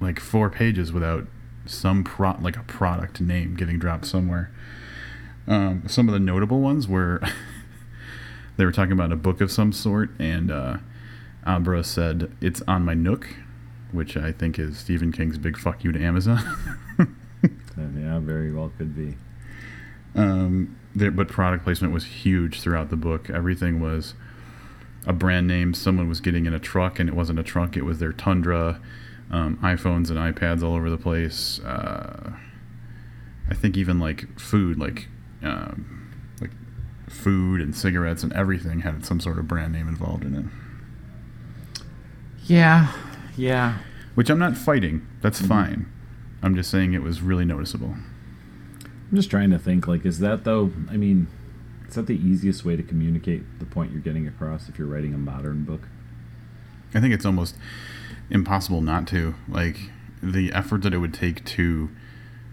like 0.00 0.18
four 0.18 0.50
pages 0.50 0.92
without 0.92 1.26
some 1.66 2.04
pro 2.04 2.37
like 2.40 2.56
a 2.56 2.62
product 2.62 3.20
name 3.20 3.54
getting 3.54 3.78
dropped 3.78 4.06
somewhere. 4.06 4.50
Um, 5.46 5.84
some 5.87 6.08
of 6.08 6.12
the 6.12 6.20
notable 6.20 6.60
ones 6.60 6.88
were 6.88 7.20
they 8.56 8.64
were 8.64 8.72
talking 8.72 8.92
about 8.92 9.12
a 9.12 9.16
book 9.16 9.40
of 9.40 9.50
some 9.50 9.72
sort, 9.72 10.10
and 10.18 10.50
uh, 10.50 10.78
Abra 11.46 11.84
said 11.84 12.32
it's 12.40 12.62
on 12.62 12.84
my 12.84 12.94
Nook, 12.94 13.37
which 13.94 14.16
I 14.16 14.33
think 14.33 14.59
is 14.59 14.76
Stephen 14.78 15.12
King's 15.12 15.38
big 15.38 15.57
fuck 15.57 15.84
you 15.84 15.92
to 15.92 16.03
Amazon. 16.03 16.40
Uh, 17.76 17.82
yeah, 17.99 18.20
very 18.20 18.53
well 18.53 18.70
could 18.78 18.95
be. 18.95 19.16
um, 20.14 20.78
there, 20.95 21.11
but 21.11 21.26
product 21.26 21.64
placement 21.64 21.92
was 21.92 22.05
huge 22.05 22.61
throughout 22.61 22.88
the 22.88 22.97
book. 22.97 23.28
Everything 23.28 23.80
was 23.80 24.14
a 25.07 25.12
brand 25.12 25.49
name. 25.49 25.74
Someone 25.74 26.09
was 26.09 26.20
getting 26.20 26.47
in 26.47 26.55
a 26.55 26.61
truck, 26.61 27.01
and 27.01 27.09
it 27.09 27.14
wasn't 27.16 27.38
a 27.40 27.42
truck; 27.42 27.76
it 27.76 27.82
was 27.82 27.99
their 27.99 28.12
Tundra. 28.12 28.80
Um, 29.30 29.57
iPhones 29.59 30.09
and 30.09 30.18
iPads 30.18 30.62
all 30.62 30.74
over 30.76 30.88
the 30.88 30.97
place. 30.97 31.59
Uh, 31.61 32.32
I 33.51 33.55
think 33.55 33.76
even 33.76 33.99
like 33.99 34.38
food, 34.38 34.78
like 34.78 35.09
um, 35.42 36.12
like 36.40 36.53
food 37.09 37.61
and 37.61 37.74
cigarettes 37.74 38.22
and 38.22 38.32
everything 38.34 38.80
had 38.82 39.05
some 39.05 39.18
sort 39.18 39.38
of 39.38 39.49
brand 39.49 39.72
name 39.72 39.88
involved 39.88 40.24
in 40.24 40.34
it. 40.36 41.84
Yeah. 42.47 42.92
Yeah. 43.37 43.78
Which 44.14 44.30
I'm 44.30 44.39
not 44.39 44.57
fighting. 44.57 45.07
That's 45.22 45.39
mm-hmm. 45.39 45.49
fine. 45.49 45.93
I'm 46.43 46.55
just 46.55 46.70
saying 46.70 46.93
it 46.93 47.03
was 47.03 47.22
really 47.22 47.45
noticeable. 47.45 47.95
I'm 49.11 49.16
just 49.16 49.30
trying 49.30 49.51
to 49.51 49.59
think. 49.59 49.87
Like, 49.87 50.05
is 50.05 50.18
that 50.20 50.45
though? 50.45 50.70
I 50.91 50.97
mean, 50.97 51.28
is 51.89 51.95
that 51.95 52.07
the 52.07 52.16
easiest 52.16 52.64
way 52.64 52.76
to 52.76 52.82
communicate 52.82 53.59
the 53.59 53.64
point 53.64 53.93
you're 53.93 54.01
getting 54.01 54.26
across 54.26 54.68
if 54.68 54.78
you're 54.78 54.89
writing 54.89 55.14
a 55.14 55.18
modern 55.18 55.64
book? 55.64 55.89
I 56.95 57.01
think 57.01 57.14
it's 57.14 57.24
almost 57.24 57.57
impossible 58.30 58.80
not 58.80 59.07
to. 59.09 59.35
Like 59.49 59.78
the 60.22 60.53
effort 60.53 60.82
that 60.82 60.95
it 60.95 60.99
would 60.99 61.14
take 61.14 61.45
to 61.45 61.91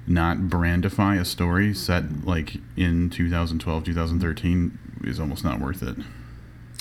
not 0.08 0.38
brandify 0.38 1.20
a 1.20 1.26
story 1.26 1.74
set 1.74 2.26
like 2.26 2.58
in 2.76 3.10
2012, 3.10 3.84
2013 3.84 4.80
is 5.04 5.20
almost 5.20 5.44
not 5.44 5.60
worth 5.60 5.84
it. 5.84 5.98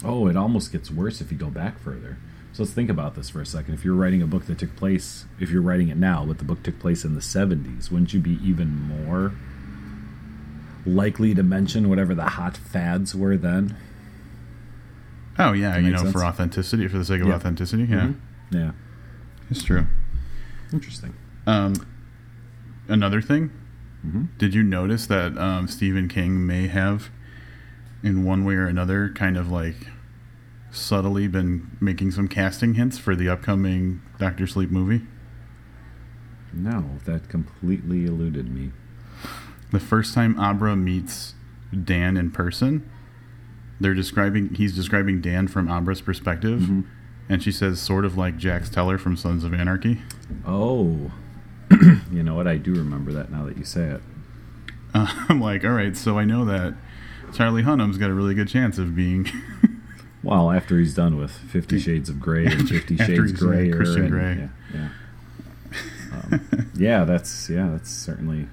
Oh, 0.03 0.26
it 0.26 0.36
almost 0.36 0.72
gets 0.72 0.90
worse 0.90 1.20
if 1.20 1.30
you 1.30 1.38
go 1.38 1.51
back 1.51 1.78
further. 1.78 2.18
So 2.53 2.62
let's 2.64 2.72
think 2.74 2.90
about 2.90 3.14
this 3.14 3.30
for 3.30 3.40
a 3.40 3.46
second. 3.46 3.74
If 3.74 3.84
you're 3.84 3.94
writing 3.94 4.22
a 4.22 4.26
book 4.26 4.46
that 4.46 4.59
took 4.59 4.74
place, 4.76 5.24
if 5.38 5.51
you're 5.51 5.62
writing 5.62 5.88
it 5.88 5.96
now, 5.96 6.24
but 6.26 6.38
the 6.38 6.44
book 6.44 6.62
took 6.62 6.78
place 6.80 7.05
in 7.05 7.14
the 7.14 7.20
70s, 7.20 7.90
wouldn't 7.90 8.12
you 8.12 8.20
be 8.20 8.38
even 8.42 8.76
more 8.76 9.32
likely 10.84 11.34
to 11.34 11.42
mention 11.42 11.88
whatever 11.88 12.14
the 12.14 12.24
hot 12.24 12.57
fads 12.57 13.14
were 13.14 13.36
then? 13.36 13.76
Oh 15.38 15.53
yeah, 15.53 15.78
you 15.78 15.90
know, 15.90 16.11
for 16.11 16.24
authenticity, 16.24 16.88
for 16.88 16.98
the 16.98 17.05
sake 17.05 17.20
of 17.20 17.28
Yeah. 17.28 17.34
authenticity, 17.34 17.84
yeah, 17.84 18.07
Mhm. 18.09 18.14
Yeah. 18.51 18.70
it's 19.51 19.62
true. 19.62 19.86
Interesting. 20.72 21.14
Um, 21.46 21.74
another 22.88 23.22
thing, 23.22 23.51
Mhm. 24.07 24.28
did 24.38 24.55
you 24.55 24.62
notice 24.62 25.07
that 25.07 25.38
um, 25.38 25.68
Stephen 25.68 26.09
King 26.09 26.46
may 26.46 26.66
have, 26.66 27.11
in 28.03 28.24
one 28.24 28.44
way 28.44 28.55
or 28.55 28.66
another, 28.66 29.09
kind 29.11 29.36
of 29.36 29.51
like 29.51 29.86
subtly 30.70 31.26
been 31.28 31.76
making 31.80 32.10
some 32.12 32.28
casting 32.28 32.74
hints 32.74 32.98
for 32.98 33.16
the 33.16 33.28
upcoming 33.28 34.00
Doctor 34.18 34.46
Sleep 34.46 34.70
movie? 34.70 35.02
No, 36.52 36.98
that 37.04 37.28
completely 37.28 38.04
eluded 38.06 38.52
me. 38.52 38.72
The 39.72 39.80
first 39.80 40.14
time 40.14 40.38
Abra 40.38 40.74
meets 40.76 41.34
Dan 41.84 42.16
in 42.16 42.30
person, 42.30 42.88
they're 43.78 43.94
describing 43.94 44.54
he's 44.54 44.74
describing 44.74 45.20
Dan 45.20 45.46
from 45.48 45.70
Abra's 45.70 46.00
perspective, 46.00 46.60
Mhm. 46.60 46.84
and 47.28 47.42
she 47.42 47.52
says 47.52 47.78
sort 47.80 48.04
of 48.04 48.16
like 48.16 48.36
Jax 48.36 48.68
Teller 48.68 48.98
from 48.98 49.16
Sons 49.16 49.44
of 49.44 49.54
Anarchy. 49.54 50.02
Oh. 50.44 51.12
you 52.10 52.24
know 52.24 52.34
what? 52.34 52.48
I 52.48 52.56
do 52.56 52.74
remember 52.74 53.12
that 53.12 53.30
now 53.30 53.44
that 53.46 53.56
you 53.56 53.64
say 53.64 53.84
it. 53.84 54.02
Uh, 54.92 55.06
I'm 55.28 55.40
like, 55.40 55.64
all 55.64 55.70
right, 55.70 55.96
so 55.96 56.18
I 56.18 56.24
know 56.24 56.44
that 56.46 56.74
Charlie 57.32 57.62
Hunnam's 57.62 57.96
got 57.96 58.10
a 58.10 58.14
really 58.14 58.34
good 58.34 58.48
chance 58.48 58.76
of 58.76 58.96
being 58.96 59.28
Well, 60.22 60.50
after 60.50 60.78
he's 60.78 60.94
done 60.94 61.16
with 61.18 61.30
Fifty 61.30 61.78
Shades 61.78 62.08
of 62.08 62.20
Grey 62.20 62.46
and 62.46 62.68
Fifty 62.68 62.96
Shades 62.96 63.30
he's 63.30 63.40
done 63.40 63.48
with 63.48 63.56
Grayer, 63.58 63.76
Christian 63.76 64.08
Grey. 64.10 64.34
yeah, 64.34 64.48
yeah. 64.74 64.88
Um, 66.12 66.70
yeah, 66.74 67.04
that's 67.04 67.48
yeah, 67.48 67.68
that's 67.70 67.88
certainly 67.88 68.48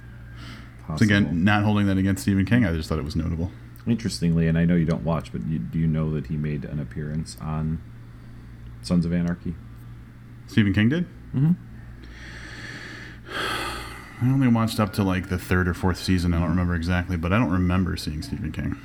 So 0.95 1.03
again, 1.03 1.43
not 1.43 1.63
holding 1.63 1.87
that 1.87 1.97
against 1.97 2.21
Stephen 2.21 2.45
King, 2.45 2.65
I 2.65 2.73
just 2.73 2.87
thought 2.87 2.99
it 2.99 3.03
was 3.03 3.15
notable. 3.15 3.51
Interestingly, 3.87 4.47
and 4.47 4.57
I 4.59 4.65
know 4.65 4.75
you 4.75 4.85
don't 4.85 5.03
watch, 5.03 5.31
but 5.31 5.43
you, 5.47 5.57
do 5.57 5.79
you 5.79 5.87
know 5.87 6.13
that 6.13 6.27
he 6.27 6.37
made 6.37 6.65
an 6.65 6.79
appearance 6.79 7.35
on 7.41 7.81
Sons 8.83 9.05
of 9.07 9.11
Anarchy? 9.13 9.55
Stephen 10.45 10.71
King 10.73 10.89
did. 10.89 11.05
Mm-hmm. 11.35 11.53
I 14.21 14.31
only 14.31 14.47
watched 14.47 14.79
up 14.79 14.93
to 14.93 15.03
like 15.03 15.29
the 15.29 15.37
third 15.37 15.67
or 15.67 15.73
fourth 15.73 15.97
season. 16.01 16.33
I 16.33 16.39
don't 16.39 16.49
remember 16.49 16.75
exactly, 16.75 17.17
but 17.17 17.31
I 17.33 17.39
don't 17.39 17.51
remember 17.51 17.97
seeing 17.97 18.21
Stephen 18.21 18.51
King. 18.51 18.77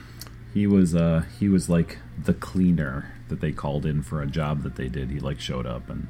He 0.54 0.66
was 0.66 0.94
uh 0.94 1.24
he 1.38 1.48
was 1.48 1.68
like 1.68 1.98
the 2.22 2.34
cleaner 2.34 3.12
that 3.28 3.40
they 3.40 3.52
called 3.52 3.86
in 3.86 4.02
for 4.02 4.20
a 4.20 4.26
job 4.26 4.62
that 4.62 4.76
they 4.76 4.88
did. 4.88 5.10
He 5.10 5.18
like 5.20 5.40
showed 5.40 5.66
up 5.66 5.88
and 5.88 6.08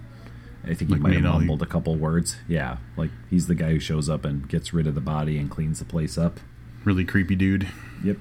I 0.64 0.74
think 0.74 0.90
he 0.90 0.94
Like 0.94 1.00
might 1.02 1.12
have 1.14 1.22
made 1.22 1.28
all 1.28 1.34
the- 1.34 1.38
mumbled 1.40 1.62
a 1.62 1.66
couple 1.66 1.94
words. 1.96 2.36
Yeah, 2.48 2.78
like 2.96 3.10
he's 3.30 3.46
the 3.46 3.54
guy 3.54 3.70
who 3.70 3.80
shows 3.80 4.08
up 4.08 4.24
and 4.24 4.48
gets 4.48 4.72
rid 4.72 4.86
of 4.86 4.94
the 4.94 5.00
body 5.00 5.38
and 5.38 5.50
cleans 5.50 5.78
the 5.78 5.84
place 5.84 6.18
up. 6.18 6.40
Really 6.84 7.04
creepy 7.04 7.36
dude. 7.36 7.68
Yep. 8.04 8.16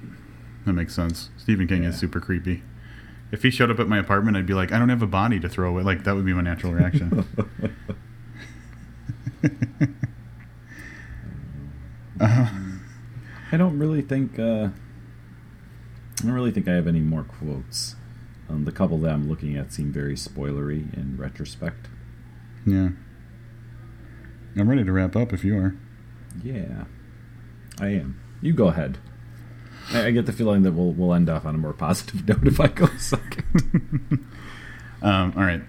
That 0.66 0.72
makes 0.74 0.94
sense. 0.94 1.30
Stephen 1.36 1.66
King 1.66 1.82
is 1.84 1.98
super 1.98 2.20
creepy. 2.20 2.62
If 3.32 3.42
he 3.42 3.50
showed 3.50 3.70
up 3.70 3.80
at 3.80 3.88
my 3.88 3.98
apartment, 3.98 4.36
I'd 4.36 4.46
be 4.46 4.54
like, 4.54 4.70
I 4.72 4.78
don't 4.78 4.90
have 4.90 5.02
a 5.02 5.06
body 5.08 5.40
to 5.40 5.48
throw 5.48 5.70
away. 5.70 5.82
Like 5.82 6.04
that 6.04 6.14
would 6.14 6.24
be 6.24 6.32
my 6.34 6.42
natural 6.42 6.72
reaction. 6.72 7.26
uh, 12.20 12.48
I 13.50 13.56
don't 13.56 13.78
really 13.78 14.02
think 14.02 14.38
uh, 14.38 14.68
I 16.22 16.26
don't 16.26 16.34
really 16.34 16.50
think 16.52 16.68
I 16.68 16.72
have 16.74 16.86
any 16.86 17.00
more 17.00 17.24
quotes. 17.24 17.96
Um, 18.48 18.64
the 18.64 18.72
couple 18.72 18.98
that 18.98 19.10
I'm 19.12 19.28
looking 19.28 19.56
at 19.56 19.72
seem 19.72 19.92
very 19.92 20.14
spoilery 20.14 20.92
in 20.96 21.16
retrospect. 21.18 21.88
yeah. 22.66 22.90
I'm 24.54 24.68
ready 24.68 24.84
to 24.84 24.92
wrap 24.92 25.16
up 25.16 25.32
if 25.32 25.44
you 25.44 25.56
are. 25.56 25.74
Yeah, 26.44 26.84
I 27.80 27.88
am. 27.88 28.20
You 28.42 28.52
go 28.52 28.68
ahead. 28.68 28.98
I, 29.90 30.08
I 30.08 30.10
get 30.10 30.26
the 30.26 30.32
feeling 30.32 30.60
that 30.62 30.72
we'll 30.72 30.92
we'll 30.92 31.14
end 31.14 31.30
off 31.30 31.46
on 31.46 31.54
a 31.54 31.58
more 31.58 31.72
positive 31.72 32.28
note 32.28 32.46
if 32.46 32.60
I 32.60 32.66
go 32.68 32.86
second. 32.98 34.26
Um, 35.02 35.32
all 35.36 35.42
right. 35.42 35.62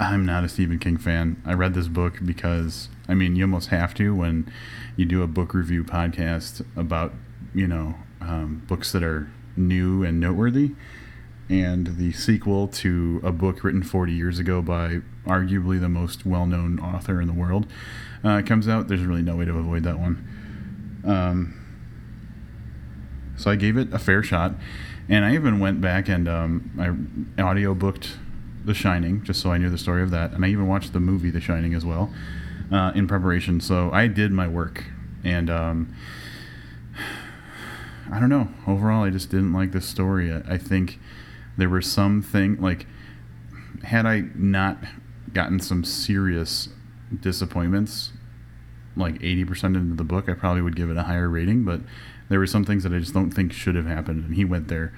I'm 0.00 0.26
not 0.26 0.42
a 0.42 0.48
Stephen 0.48 0.80
King 0.80 0.96
fan. 0.96 1.40
I 1.46 1.52
read 1.52 1.74
this 1.74 1.86
book 1.86 2.18
because, 2.24 2.88
I 3.08 3.14
mean, 3.14 3.36
you 3.36 3.44
almost 3.44 3.68
have 3.68 3.94
to 3.94 4.12
when 4.12 4.50
you 4.96 5.04
do 5.04 5.22
a 5.22 5.28
book 5.28 5.54
review 5.54 5.84
podcast 5.84 6.66
about, 6.76 7.12
you 7.54 7.68
know, 7.68 7.94
um, 8.26 8.62
books 8.66 8.92
that 8.92 9.02
are 9.02 9.30
new 9.56 10.02
and 10.02 10.20
noteworthy. 10.20 10.72
And 11.48 11.98
the 11.98 12.12
sequel 12.12 12.68
to 12.68 13.20
a 13.22 13.30
book 13.30 13.62
written 13.62 13.82
40 13.82 14.12
years 14.12 14.38
ago 14.38 14.62
by 14.62 15.00
arguably 15.26 15.78
the 15.78 15.90
most 15.90 16.24
well 16.24 16.46
known 16.46 16.80
author 16.80 17.20
in 17.20 17.26
the 17.26 17.34
world 17.34 17.66
uh, 18.22 18.40
comes 18.42 18.66
out. 18.66 18.88
There's 18.88 19.02
really 19.02 19.22
no 19.22 19.36
way 19.36 19.44
to 19.44 19.58
avoid 19.58 19.82
that 19.84 19.98
one. 19.98 21.02
Um, 21.04 21.60
so 23.36 23.50
I 23.50 23.56
gave 23.56 23.76
it 23.76 23.92
a 23.92 23.98
fair 23.98 24.22
shot. 24.22 24.54
And 25.08 25.24
I 25.24 25.34
even 25.34 25.60
went 25.60 25.82
back 25.82 26.08
and 26.08 26.28
um, 26.28 27.28
I 27.36 27.42
audio 27.42 27.74
booked 27.74 28.16
The 28.64 28.72
Shining 28.72 29.22
just 29.22 29.42
so 29.42 29.52
I 29.52 29.58
knew 29.58 29.68
the 29.68 29.76
story 29.76 30.02
of 30.02 30.10
that. 30.12 30.32
And 30.32 30.46
I 30.46 30.48
even 30.48 30.66
watched 30.66 30.94
the 30.94 31.00
movie 31.00 31.30
The 31.30 31.42
Shining 31.42 31.74
as 31.74 31.84
well 31.84 32.10
uh, 32.72 32.92
in 32.94 33.06
preparation. 33.06 33.60
So 33.60 33.90
I 33.92 34.06
did 34.06 34.32
my 34.32 34.48
work. 34.48 34.84
And 35.22 35.50
um, 35.50 35.94
I 38.10 38.20
don't 38.20 38.28
know. 38.28 38.48
Overall, 38.66 39.04
I 39.04 39.10
just 39.10 39.30
didn't 39.30 39.52
like 39.52 39.72
this 39.72 39.86
story. 39.86 40.32
I, 40.32 40.42
I 40.54 40.58
think 40.58 40.98
there 41.56 41.68
were 41.68 41.82
some 41.82 42.22
thing 42.22 42.60
like 42.60 42.86
had 43.84 44.06
I 44.06 44.24
not 44.34 44.78
gotten 45.32 45.60
some 45.60 45.84
serious 45.84 46.68
disappointments, 47.20 48.12
like 48.96 49.18
80% 49.20 49.76
into 49.76 49.96
the 49.96 50.04
book, 50.04 50.28
I 50.28 50.34
probably 50.34 50.62
would 50.62 50.76
give 50.76 50.90
it 50.90 50.96
a 50.96 51.02
higher 51.02 51.28
rating. 51.28 51.64
But 51.64 51.80
there 52.28 52.38
were 52.38 52.46
some 52.46 52.64
things 52.64 52.82
that 52.84 52.92
I 52.92 52.98
just 52.98 53.14
don't 53.14 53.30
think 53.30 53.52
should 53.52 53.74
have 53.74 53.86
happened, 53.86 54.24
and 54.24 54.34
he 54.34 54.44
went 54.44 54.68
there. 54.68 54.92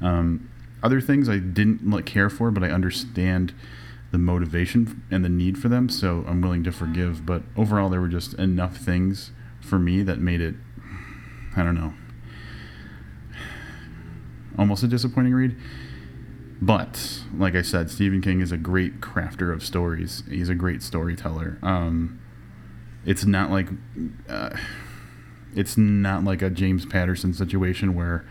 Um, 0.00 0.50
other 0.82 1.00
things 1.00 1.28
I 1.28 1.38
didn't 1.38 1.88
like 1.88 2.06
care 2.06 2.28
for, 2.28 2.50
but 2.50 2.62
I 2.62 2.70
understand 2.70 3.54
the 4.12 4.18
motivation 4.18 5.02
and 5.10 5.24
the 5.24 5.28
need 5.28 5.58
for 5.58 5.68
them, 5.68 5.88
so 5.88 6.24
I'm 6.28 6.40
willing 6.40 6.64
to 6.64 6.72
forgive. 6.72 7.24
But 7.24 7.42
overall, 7.56 7.88
there 7.88 8.00
were 8.00 8.08
just 8.08 8.34
enough 8.34 8.76
things 8.76 9.30
for 9.60 9.78
me 9.78 10.02
that 10.02 10.18
made 10.18 10.40
it, 10.40 10.54
I 11.56 11.62
don't 11.62 11.74
know, 11.74 11.94
almost 14.58 14.82
a 14.82 14.88
disappointing 14.88 15.34
read. 15.34 15.56
But 16.60 17.22
like 17.36 17.54
I 17.54 17.62
said, 17.62 17.90
Stephen 17.90 18.22
King 18.22 18.40
is 18.40 18.50
a 18.50 18.56
great 18.56 19.00
crafter 19.00 19.52
of 19.52 19.62
stories. 19.62 20.22
He's 20.28 20.48
a 20.48 20.54
great 20.54 20.82
storyteller. 20.82 21.58
Um, 21.62 22.20
it's 23.04 23.24
not 23.24 23.50
like 23.50 23.68
uh, 24.28 24.56
it's 25.54 25.76
not 25.76 26.24
like 26.24 26.42
a 26.42 26.50
James 26.50 26.86
Patterson 26.86 27.34
situation 27.34 27.94
where 27.94 28.24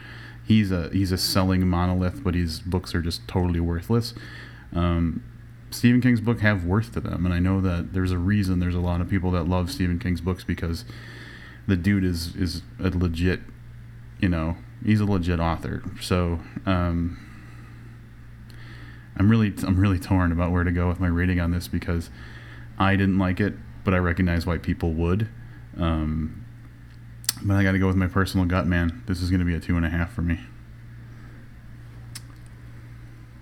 he's 0.46 0.72
a 0.72 0.90
he's 0.90 1.12
a 1.12 1.18
selling 1.18 1.68
monolith, 1.68 2.24
but 2.24 2.34
his 2.34 2.60
books 2.60 2.96
are 2.96 3.02
just 3.02 3.28
totally 3.28 3.60
worthless. 3.60 4.14
Um, 4.74 5.24
Stephen 5.70 6.02
King's 6.02 6.22
book 6.22 6.40
have 6.40 6.66
worth 6.66 6.94
to 6.94 7.00
them, 7.00 7.26
and 7.26 7.34
I 7.34 7.40
know 7.40 7.62
that 7.62 7.94
there's 7.94 8.12
a 8.12 8.18
reason. 8.18 8.60
There's 8.60 8.76
a 8.76 8.80
lot 8.80 9.02
of 9.02 9.10
people 9.10 9.32
that 9.32 9.44
love 9.44 9.72
Stephen 9.72 10.00
King's 10.00 10.22
books 10.22 10.44
because 10.44 10.86
the 11.68 11.76
dude 11.76 12.04
is 12.04 12.36
is 12.36 12.64
a 12.80 12.90
legit, 12.90 13.42
you 14.20 14.30
know, 14.30 14.58
he's 14.86 15.02
a 15.02 15.06
legit 15.06 15.40
author. 15.40 15.84
So. 16.00 16.40
Um, 16.66 17.20
I'm 19.18 19.30
really 19.30 19.54
I'm 19.64 19.80
really 19.80 20.00
torn 20.00 20.32
about 20.32 20.52
where 20.52 20.64
to 20.64 20.72
go 20.72 20.88
with 20.88 21.00
my 21.00 21.08
rating 21.08 21.40
on 21.40 21.52
this 21.52 21.68
because 21.68 22.10
I 22.78 22.96
didn't 22.96 23.18
like 23.18 23.40
it, 23.40 23.54
but 23.84 23.94
I 23.94 23.98
recognize 23.98 24.46
why 24.46 24.58
people 24.58 24.94
would. 24.94 25.30
Um, 25.78 26.46
but 27.42 27.56
I 27.56 27.64
got 27.64 27.74
to 27.74 27.80
go 27.80 27.88
with 27.88 27.96
my 27.96 28.08
personal 28.08 28.46
gut, 28.46 28.66
man. 28.66 29.04
This 29.08 29.22
is 29.22 29.30
going 29.30 29.40
to 29.40 29.46
be 29.46 29.56
a 29.56 29.60
two 29.60 29.78
and 29.78 29.86
a 29.86 29.90
half 29.90 30.14
for 30.14 30.22
me. 30.22 30.40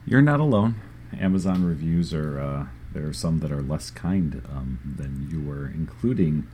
You're 0.06 0.22
not 0.22 0.40
alone. 0.40 0.76
Amazon 1.20 1.64
reviews 1.64 2.14
are 2.14 2.40
uh, 2.40 2.66
there 2.94 3.08
are 3.08 3.14
some 3.14 3.40
that 3.40 3.52
are 3.52 3.62
less 3.62 3.90
kind 3.90 4.42
um, 4.50 4.96
than 4.98 5.28
you 5.32 5.42
were, 5.42 5.68
including 5.68 6.48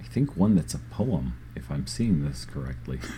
I 0.00 0.04
think 0.04 0.36
one 0.36 0.54
that's 0.54 0.74
a 0.74 0.78
poem, 0.78 1.34
if 1.56 1.70
I'm 1.70 1.86
seeing 1.86 2.24
this 2.24 2.44
correctly. 2.44 3.00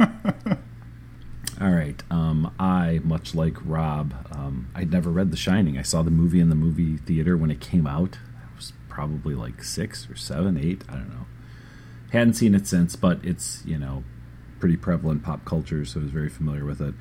All 1.60 1.70
right. 1.70 2.02
Um, 2.10 2.54
I, 2.58 3.00
much 3.04 3.34
like 3.34 3.56
Rob, 3.64 4.14
um, 4.32 4.70
I'd 4.74 4.90
never 4.90 5.10
read 5.10 5.30
The 5.30 5.36
Shining. 5.36 5.78
I 5.78 5.82
saw 5.82 6.02
the 6.02 6.10
movie 6.10 6.40
in 6.40 6.48
the 6.48 6.54
movie 6.54 6.96
theater 6.96 7.36
when 7.36 7.50
it 7.50 7.60
came 7.60 7.86
out. 7.86 8.18
I 8.36 8.56
was 8.56 8.72
probably 8.88 9.34
like 9.34 9.62
six 9.62 10.08
or 10.08 10.16
seven, 10.16 10.56
eight. 10.56 10.82
I 10.88 10.92
don't 10.94 11.10
know. 11.10 11.26
hadn't 12.12 12.34
seen 12.34 12.54
it 12.54 12.66
since, 12.66 12.96
but 12.96 13.22
it's 13.22 13.62
you 13.66 13.78
know 13.78 14.04
pretty 14.58 14.76
prevalent 14.76 15.22
pop 15.22 15.44
culture, 15.44 15.84
so 15.84 16.00
I 16.00 16.04
was 16.04 16.12
very 16.12 16.28
familiar 16.28 16.64
with 16.64 16.80
it. 16.80 16.94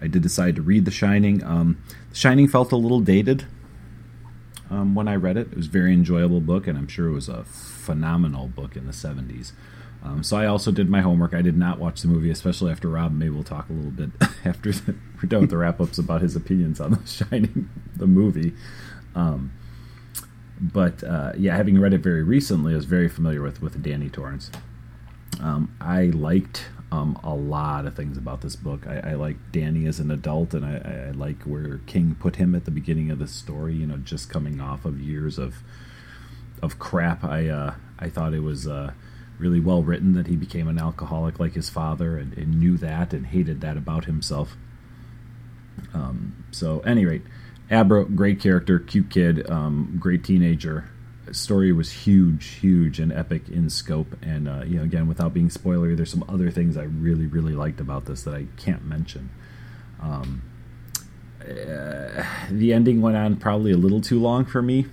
I 0.00 0.06
did 0.06 0.22
decide 0.22 0.56
to 0.56 0.62
read 0.62 0.84
The 0.84 0.90
Shining. 0.90 1.42
Um, 1.44 1.82
the 2.10 2.16
Shining 2.16 2.48
felt 2.48 2.72
a 2.72 2.76
little 2.76 3.00
dated 3.00 3.46
um, 4.70 4.94
when 4.94 5.08
I 5.08 5.16
read 5.16 5.36
it. 5.36 5.48
It 5.52 5.56
was 5.56 5.66
a 5.66 5.70
very 5.70 5.92
enjoyable 5.92 6.40
book, 6.40 6.66
and 6.66 6.78
I'm 6.78 6.88
sure 6.88 7.08
it 7.08 7.12
was 7.12 7.28
a 7.28 7.44
phenomenal 7.44 8.46
book 8.48 8.76
in 8.76 8.86
the 8.86 8.92
70s. 8.92 9.52
Um, 10.02 10.22
so 10.22 10.36
I 10.36 10.46
also 10.46 10.70
did 10.70 10.88
my 10.88 11.00
homework. 11.00 11.34
I 11.34 11.42
did 11.42 11.56
not 11.56 11.78
watch 11.78 12.02
the 12.02 12.08
movie, 12.08 12.30
especially 12.30 12.70
after 12.70 12.88
Rob. 12.88 13.12
Maybe 13.12 13.30
we'll 13.30 13.42
talk 13.42 13.68
a 13.68 13.72
little 13.72 13.90
bit 13.90 14.10
after 14.44 14.72
the, 14.72 14.94
we're 15.16 15.28
done 15.28 15.42
with 15.42 15.50
the 15.50 15.56
wrap 15.56 15.80
ups 15.80 15.98
about 15.98 16.22
his 16.22 16.36
opinions 16.36 16.80
on 16.80 16.90
The 17.04 17.06
Shining, 17.06 17.68
the 17.96 18.06
movie. 18.06 18.54
Um, 19.14 19.52
but 20.60 21.02
uh, 21.04 21.32
yeah, 21.36 21.56
having 21.56 21.80
read 21.80 21.92
it 21.92 22.00
very 22.00 22.22
recently, 22.22 22.72
I 22.72 22.76
was 22.76 22.84
very 22.84 23.08
familiar 23.08 23.42
with 23.42 23.62
with 23.62 23.80
Danny 23.82 24.08
Torrance. 24.08 24.50
Um, 25.40 25.74
I 25.80 26.06
liked 26.06 26.66
um, 26.90 27.18
a 27.22 27.34
lot 27.34 27.86
of 27.86 27.94
things 27.94 28.16
about 28.16 28.40
this 28.40 28.56
book. 28.56 28.86
I, 28.86 29.10
I 29.10 29.14
like 29.14 29.36
Danny 29.52 29.86
as 29.86 30.00
an 30.00 30.10
adult, 30.10 30.54
and 30.54 30.64
I, 30.64 31.08
I, 31.08 31.10
like 31.10 31.42
where 31.42 31.78
King 31.86 32.16
put 32.18 32.36
him 32.36 32.54
at 32.54 32.64
the 32.64 32.70
beginning 32.70 33.10
of 33.10 33.18
the 33.18 33.28
story. 33.28 33.74
You 33.74 33.86
know, 33.86 33.98
just 33.98 34.30
coming 34.30 34.60
off 34.60 34.84
of 34.84 35.00
years 35.00 35.38
of 35.38 35.56
of 36.62 36.78
crap. 36.78 37.24
I 37.24 37.48
uh, 37.48 37.74
I 37.98 38.08
thought 38.08 38.34
it 38.34 38.42
was 38.42 38.66
uh, 38.66 38.92
really 39.38 39.60
well 39.60 39.82
written 39.82 40.14
that 40.14 40.26
he 40.26 40.36
became 40.36 40.68
an 40.68 40.78
alcoholic 40.78 41.38
like 41.38 41.54
his 41.54 41.68
father, 41.68 42.18
and, 42.18 42.36
and 42.36 42.58
knew 42.58 42.76
that 42.78 43.12
and 43.12 43.26
hated 43.26 43.60
that 43.60 43.76
about 43.76 44.04
himself. 44.04 44.56
Um, 45.94 46.44
so, 46.50 46.80
any 46.80 47.04
rate, 47.06 47.22
Abra, 47.70 48.04
great 48.04 48.40
character, 48.40 48.78
cute 48.78 49.10
kid, 49.10 49.48
um, 49.50 49.96
great 50.00 50.24
teenager 50.24 50.90
story 51.32 51.72
was 51.72 51.90
huge, 51.90 52.46
huge, 52.46 53.00
and 53.00 53.12
epic 53.12 53.48
in 53.48 53.70
scope. 53.70 54.16
And 54.22 54.48
uh, 54.48 54.62
you 54.66 54.78
know, 54.78 54.84
again, 54.84 55.08
without 55.08 55.34
being 55.34 55.48
spoilery, 55.48 55.96
there's 55.96 56.10
some 56.10 56.24
other 56.28 56.50
things 56.50 56.76
I 56.76 56.84
really, 56.84 57.26
really 57.26 57.54
liked 57.54 57.80
about 57.80 58.06
this 58.06 58.22
that 58.22 58.34
I 58.34 58.46
can't 58.56 58.84
mention. 58.84 59.30
Um, 60.00 60.42
uh, 61.42 62.24
the 62.50 62.72
ending 62.72 63.00
went 63.00 63.16
on 63.16 63.36
probably 63.36 63.72
a 63.72 63.76
little 63.76 64.00
too 64.00 64.20
long 64.20 64.44
for 64.44 64.62
me. 64.62 64.86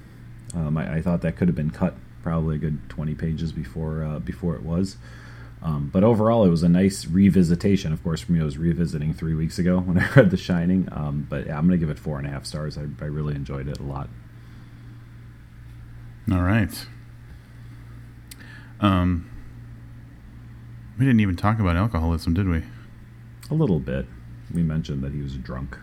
Um, 0.54 0.78
I, 0.78 0.96
I, 0.96 1.02
thought 1.02 1.22
that 1.22 1.36
could 1.36 1.48
have 1.48 1.56
been 1.56 1.72
cut 1.72 1.96
probably 2.26 2.56
a 2.56 2.58
good 2.58 2.90
20 2.90 3.14
pages 3.14 3.52
before 3.52 4.04
uh, 4.04 4.18
before 4.18 4.56
it 4.56 4.64
was. 4.64 4.98
Um, 5.62 5.90
but 5.94 6.04
overall, 6.04 6.44
it 6.44 6.50
was 6.50 6.64
a 6.64 6.70
nice 6.70 7.06
revisitation. 7.06 7.94
Of 7.94 8.04
course, 8.04 8.22
for 8.22 8.32
me, 8.32 8.42
I 8.42 8.44
was 8.44 8.58
revisiting 8.58 9.14
three 9.14 9.36
weeks 9.36 9.60
ago 9.60 9.80
when 9.86 10.00
I 10.00 10.10
read 10.14 10.32
The 10.32 10.38
Shining. 10.38 10.90
Um, 10.92 11.28
but 11.30 11.46
yeah, 11.46 11.56
I'm 11.58 11.68
going 11.68 11.80
to 11.80 11.86
give 11.86 11.96
it 11.96 12.00
four 12.00 12.18
and 12.18 12.28
a 12.28 12.32
half 12.32 12.46
stars. 12.46 12.80
I, 12.80 12.88
I 13.00 13.06
really 13.06 13.36
enjoyed 13.36 13.68
it 13.68 13.80
a 13.80 13.84
lot. 13.84 14.10
All 16.32 16.42
right. 16.42 16.88
Um, 18.80 19.30
we 20.98 21.06
didn't 21.06 21.20
even 21.20 21.36
talk 21.36 21.60
about 21.60 21.76
alcoholism, 21.76 22.34
did 22.34 22.50
we? 22.50 22.64
A 23.52 23.54
little 23.54 23.80
bit. 23.80 24.08
We 24.52 24.64
mentioned 24.64 25.04
that 25.04 25.14
he 25.14 25.22
was 25.22 25.36
drunk. 25.38 25.78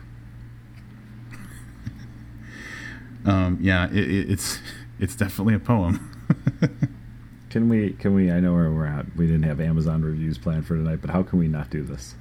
um, 3.25 3.59
yeah, 3.61 3.89
it, 3.91 4.11
it, 4.11 4.31
it's 4.31 4.59
it's 4.99 5.15
definitely 5.15 5.55
a 5.55 5.61
poem. 5.61 6.09
can 7.51 7.69
we? 7.69 7.93
Can 7.95 8.15
we? 8.15 8.31
I 8.31 8.41
know 8.41 8.53
where 8.53 8.71
we're 8.71 8.87
at. 8.87 9.17
We 9.17 9.27
didn't 9.27 9.45
have 9.45 9.61
Amazon 9.61 10.03
reviews 10.03 10.39
planned 10.39 10.67
for 10.67 10.77
tonight, 10.77 11.01
but 11.01 11.11
how 11.11 11.23
can 11.23 11.39
we 11.39 11.49
not 11.49 11.71
do 11.71 11.83
this? 11.83 12.15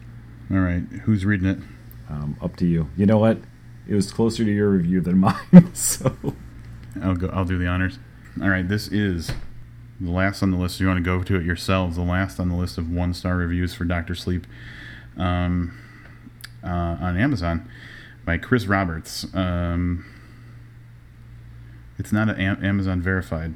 All 0.52 0.60
right, 0.60 0.84
who's 1.04 1.26
reading 1.26 1.48
it? 1.48 1.60
Um, 2.10 2.38
up 2.42 2.56
to 2.58 2.66
you. 2.66 2.90
You 2.98 3.06
know 3.06 3.18
what? 3.18 3.38
It 3.88 3.96
was 3.96 4.12
closer 4.12 4.44
to 4.44 4.52
your 4.52 4.70
review 4.70 5.02
than 5.02 5.18
mine, 5.20 5.72
so 5.74 6.16
I'll 7.02 7.16
go. 7.16 7.28
I'll 7.28 7.46
do 7.46 7.58
the 7.58 7.68
honors. 7.68 8.00
All 8.42 8.50
right, 8.50 8.68
this 8.68 8.88
is 8.88 9.32
the 10.00 10.12
last 10.12 10.42
on 10.42 10.52
the 10.52 10.58
list. 10.58 10.80
You 10.80 10.88
want 10.88 10.98
to 10.98 11.04
go 11.04 11.24
to 11.24 11.36
it 11.36 11.46
yourselves. 11.46 11.96
The 11.96 12.02
last 12.02 12.40
on 12.40 12.50
the 12.50 12.56
list 12.56 12.78
of 12.78 12.90
one 12.92 13.14
star 13.14 13.38
reviews 13.38 13.74
for 13.74 13.86
Doctor 13.86 14.16
Sleep 14.16 14.48
um, 15.18 15.78
uh, 16.64 16.68
on 16.68 17.18
Amazon 17.18 17.70
by 18.26 18.38
Chris 18.38 18.68
Roberts. 18.68 19.26
Um, 19.34 20.06
it's 21.98 22.12
not 22.12 22.30
an 22.30 22.66
Amazon 22.66 23.02
verified, 23.02 23.54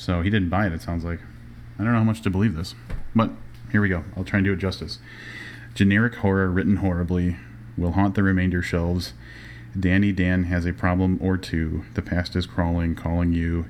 so 0.00 0.22
he 0.22 0.30
didn't 0.30 0.48
buy 0.48 0.66
it. 0.66 0.72
It 0.72 0.82
sounds 0.82 1.04
like. 1.04 1.20
I 1.78 1.84
don't 1.84 1.92
know 1.92 1.98
how 1.98 2.04
much 2.04 2.22
to 2.22 2.30
believe 2.30 2.56
this, 2.56 2.74
but 3.14 3.30
here 3.72 3.80
we 3.80 3.88
go. 3.88 4.04
I'll 4.16 4.24
try 4.24 4.38
and 4.38 4.44
do 4.44 4.52
it 4.52 4.56
justice. 4.56 4.98
Generic 5.74 6.16
horror 6.16 6.50
written 6.50 6.76
horribly 6.76 7.36
will 7.76 7.92
haunt 7.92 8.14
the 8.14 8.22
remainder 8.22 8.60
shelves 8.62 9.14
Danny 9.78 10.12
Dan 10.12 10.44
has 10.44 10.66
a 10.66 10.72
problem 10.72 11.18
or 11.22 11.36
two. 11.36 11.84
The 11.94 12.02
past 12.02 12.34
is 12.34 12.46
crawling, 12.46 12.94
calling 12.94 13.32
you. 13.32 13.66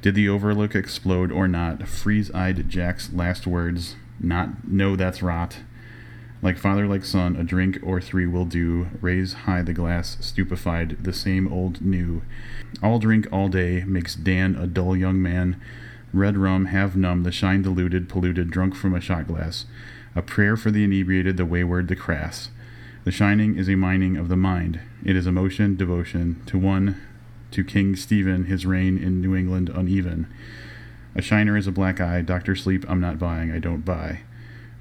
Did 0.00 0.14
the 0.14 0.28
Overlook 0.28 0.74
explode 0.74 1.30
or 1.30 1.48
not? 1.48 1.86
Freeze 1.86 2.30
eyed 2.32 2.68
Jack's 2.68 3.12
last 3.12 3.46
words. 3.46 3.96
Not, 4.20 4.66
no, 4.66 4.96
that's 4.96 5.22
rot. 5.22 5.58
Like 6.40 6.56
father, 6.56 6.86
like 6.86 7.04
son, 7.04 7.34
a 7.34 7.42
drink 7.42 7.78
or 7.82 8.00
three 8.00 8.26
will 8.26 8.44
do. 8.44 8.88
Raise 9.00 9.32
high 9.32 9.62
the 9.62 9.72
glass, 9.72 10.16
stupefied, 10.20 11.02
the 11.02 11.12
same 11.12 11.52
old 11.52 11.80
new. 11.80 12.22
All 12.82 12.98
drink 12.98 13.26
all 13.32 13.48
day 13.48 13.82
makes 13.84 14.14
Dan 14.14 14.54
a 14.54 14.66
dull 14.66 14.96
young 14.96 15.20
man. 15.20 15.60
Red 16.12 16.36
rum, 16.36 16.66
half 16.66 16.94
numb, 16.94 17.24
the 17.24 17.32
shine 17.32 17.62
diluted, 17.62 18.08
polluted, 18.08 18.50
drunk 18.50 18.76
from 18.76 18.94
a 18.94 19.00
shot 19.00 19.26
glass. 19.26 19.66
A 20.14 20.22
prayer 20.22 20.56
for 20.56 20.70
the 20.70 20.84
inebriated, 20.84 21.36
the 21.36 21.44
wayward, 21.44 21.88
the 21.88 21.96
crass. 21.96 22.50
The 23.04 23.10
shining 23.10 23.56
is 23.56 23.68
a 23.68 23.74
mining 23.74 24.16
of 24.16 24.28
the 24.28 24.36
mind. 24.36 24.80
It 25.04 25.16
is 25.16 25.26
emotion, 25.26 25.76
devotion 25.76 26.42
to 26.46 26.58
one, 26.58 27.00
to 27.50 27.64
King 27.64 27.96
Stephen, 27.96 28.44
his 28.44 28.64
reign 28.64 28.96
in 28.96 29.20
New 29.20 29.34
England 29.34 29.70
uneven. 29.70 30.32
A 31.14 31.22
shiner 31.22 31.56
is 31.56 31.66
a 31.66 31.72
black 31.72 32.00
eye. 32.00 32.22
Doctor 32.22 32.54
Sleep, 32.54 32.84
I'm 32.88 33.00
not 33.00 33.18
buying, 33.18 33.50
I 33.50 33.58
don't 33.58 33.84
buy. 33.84 34.20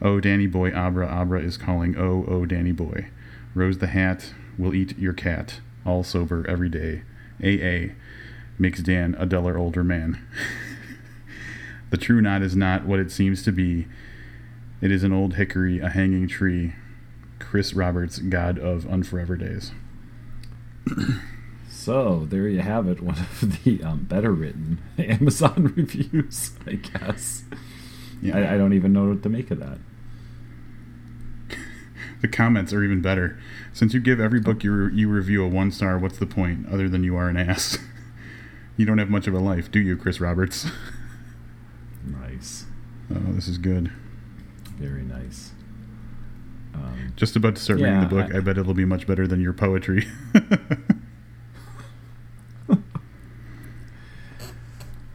Oh, 0.02 0.20
Danny 0.20 0.48
boy, 0.48 0.72
Abra, 0.72 1.08
Abra 1.08 1.42
is 1.42 1.58
calling. 1.58 1.98
Oh, 1.98 2.26
oh, 2.28 2.46
Danny 2.46 2.72
boy. 2.72 3.08
Rose 3.56 3.80
the 3.80 3.88
hat, 3.88 4.34
will 4.58 4.76
eat 4.76 4.98
your 4.98 5.14
cat. 5.14 5.60
All 5.86 6.04
sober 6.04 6.46
every 6.48 6.70
day. 6.70 7.02
AA 7.44 7.94
makes 8.60 8.82
Dan 8.82 9.16
a 9.18 9.26
duller 9.26 9.58
older 9.58 9.84
man. 9.84 10.20
the 11.90 11.98
true 11.98 12.22
knot 12.22 12.42
is 12.42 12.56
not 12.56 12.86
what 12.86 13.00
it 13.00 13.12
seems 13.12 13.44
to 13.44 13.52
be. 13.52 13.88
It 14.82 14.92
is 14.92 15.04
an 15.04 15.14
old 15.14 15.36
hickory, 15.36 15.80
a 15.80 15.90
hanging 15.90 16.28
tree. 16.28 16.74
Chris 17.40 17.74
Roberts, 17.74 18.20
God 18.20 18.60
of 18.60 18.86
Unforever 18.86 19.38
Days. 19.38 19.72
so 21.70 22.26
there 22.30 22.48
you 22.48 22.60
have 22.60 22.88
it. 22.88 23.02
One 23.02 23.18
of 23.18 23.64
the 23.64 23.84
um, 23.84 24.04
better 24.04 24.32
written 24.32 24.80
Amazon 24.98 25.74
reviews, 25.78 26.52
I 26.66 26.74
guess. 26.74 27.44
Yeah. 28.22 28.38
I, 28.38 28.56
I 28.56 28.58
don't 28.58 28.74
even 28.74 28.94
know 28.94 29.10
what 29.10 29.24
to 29.24 29.30
make 29.30 29.52
of 29.52 29.60
that. 29.60 29.78
the 32.22 32.28
comments 32.28 32.74
are 32.74 32.84
even 32.84 33.02
better. 33.02 33.38
Since 33.74 33.94
you 33.94 34.00
give 34.00 34.20
every 34.20 34.40
book 34.40 34.64
you, 34.64 34.72
re- 34.72 34.96
you 34.96 35.10
review 35.10 35.44
a 35.44 35.48
one 35.48 35.72
star, 35.72 35.98
what's 35.98 36.18
the 36.18 36.26
point 36.26 36.68
other 36.72 36.90
than 36.90 37.04
you 37.04 37.16
are 37.16 37.30
an 37.30 37.38
ass? 37.38 37.78
you 38.78 38.86
don't 38.86 38.98
have 38.98 39.10
much 39.10 39.28
of 39.28 39.34
a 39.34 39.40
life, 39.40 39.72
do 39.72 39.80
you, 39.80 39.96
Chris 39.98 40.20
Roberts? 40.20 40.68
nice. 42.06 42.66
Oh, 43.14 43.34
this 43.34 43.48
is 43.48 43.58
good. 43.58 43.92
Very 44.78 45.04
nice. 45.04 45.52
Um, 46.74 47.14
Just 47.16 47.36
about 47.36 47.56
to 47.56 47.62
start 47.62 47.80
yeah, 47.80 47.86
reading 47.86 48.02
the 48.02 48.08
book. 48.16 48.34
I, 48.34 48.38
I 48.38 48.42
bet 48.42 48.58
it'll 48.58 48.74
be 48.74 48.86
much 48.86 49.08
better 49.08 49.28
than 49.28 49.42
your 49.42 49.54
poetry. 49.54 50.08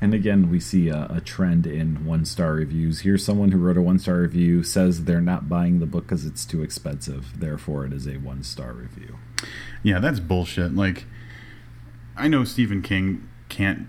And 0.02 0.14
again, 0.14 0.50
we 0.50 0.58
see 0.58 0.88
a, 0.88 1.06
a 1.08 1.20
trend 1.20 1.64
in 1.64 2.04
one 2.04 2.24
star 2.24 2.54
reviews. 2.54 3.02
Here's 3.02 3.24
someone 3.24 3.52
who 3.52 3.58
wrote 3.58 3.76
a 3.76 3.82
one 3.82 4.00
star 4.00 4.16
review, 4.16 4.64
says 4.64 5.04
they're 5.04 5.20
not 5.20 5.48
buying 5.48 5.78
the 5.78 5.86
book 5.86 6.06
because 6.06 6.26
it's 6.26 6.44
too 6.44 6.60
expensive. 6.60 7.38
Therefore, 7.38 7.86
it 7.86 7.92
is 7.92 8.08
a 8.08 8.16
one 8.16 8.42
star 8.42 8.72
review. 8.72 9.20
Yeah, 9.84 10.00
that's 10.00 10.18
bullshit. 10.18 10.74
Like, 10.74 11.04
I 12.16 12.26
know 12.26 12.42
Stephen 12.42 12.82
King 12.82 13.28
can't 13.48 13.86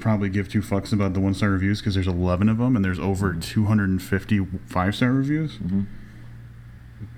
probably 0.00 0.28
give 0.28 0.48
two 0.48 0.60
fucks 0.60 0.92
about 0.92 1.14
the 1.14 1.20
one 1.20 1.34
star 1.34 1.50
reviews 1.50 1.78
because 1.78 1.94
there's 1.94 2.08
11 2.08 2.48
of 2.48 2.58
them 2.58 2.74
and 2.74 2.84
there's 2.84 2.98
over 2.98 3.30
mm-hmm. 3.30 3.38
250 3.38 4.46
five 4.66 4.96
star 4.96 5.12
reviews. 5.12 5.58
Mm-hmm. 5.58 5.82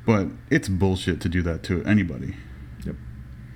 But 0.05 0.28
it's 0.51 0.68
bullshit 0.68 1.22
to 1.22 1.30
do 1.30 1.41
that 1.41 1.62
to 1.64 1.82
anybody. 1.84 2.37
Yep. 2.84 2.97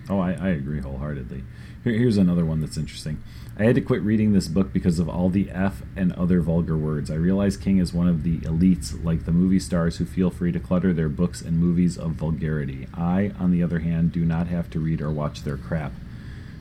Oh, 0.08 0.20
I, 0.20 0.32
I 0.32 0.48
agree 0.48 0.80
wholeheartedly. 0.80 1.44
Here, 1.84 1.92
here's 1.92 2.16
another 2.16 2.46
one 2.46 2.60
that's 2.60 2.78
interesting. 2.78 3.22
I 3.60 3.64
had 3.64 3.74
to 3.74 3.82
quit 3.82 4.00
reading 4.00 4.32
this 4.32 4.48
book 4.48 4.72
because 4.72 4.98
of 4.98 5.10
all 5.10 5.28
the 5.28 5.50
F 5.50 5.82
and 5.94 6.14
other 6.14 6.40
vulgar 6.40 6.78
words. 6.78 7.10
I 7.10 7.16
realize 7.16 7.58
King 7.58 7.76
is 7.76 7.92
one 7.92 8.08
of 8.08 8.22
the 8.22 8.38
elites, 8.38 9.04
like 9.04 9.26
the 9.26 9.32
movie 9.32 9.60
stars 9.60 9.98
who 9.98 10.06
feel 10.06 10.30
free 10.30 10.50
to 10.50 10.58
clutter 10.58 10.94
their 10.94 11.10
books 11.10 11.42
and 11.42 11.58
movies 11.58 11.98
of 11.98 12.12
vulgarity. 12.12 12.86
I, 12.94 13.32
on 13.38 13.50
the 13.50 13.62
other 13.62 13.80
hand, 13.80 14.12
do 14.12 14.24
not 14.24 14.46
have 14.46 14.70
to 14.70 14.80
read 14.80 15.02
or 15.02 15.10
watch 15.10 15.42
their 15.42 15.58
crap. 15.58 15.92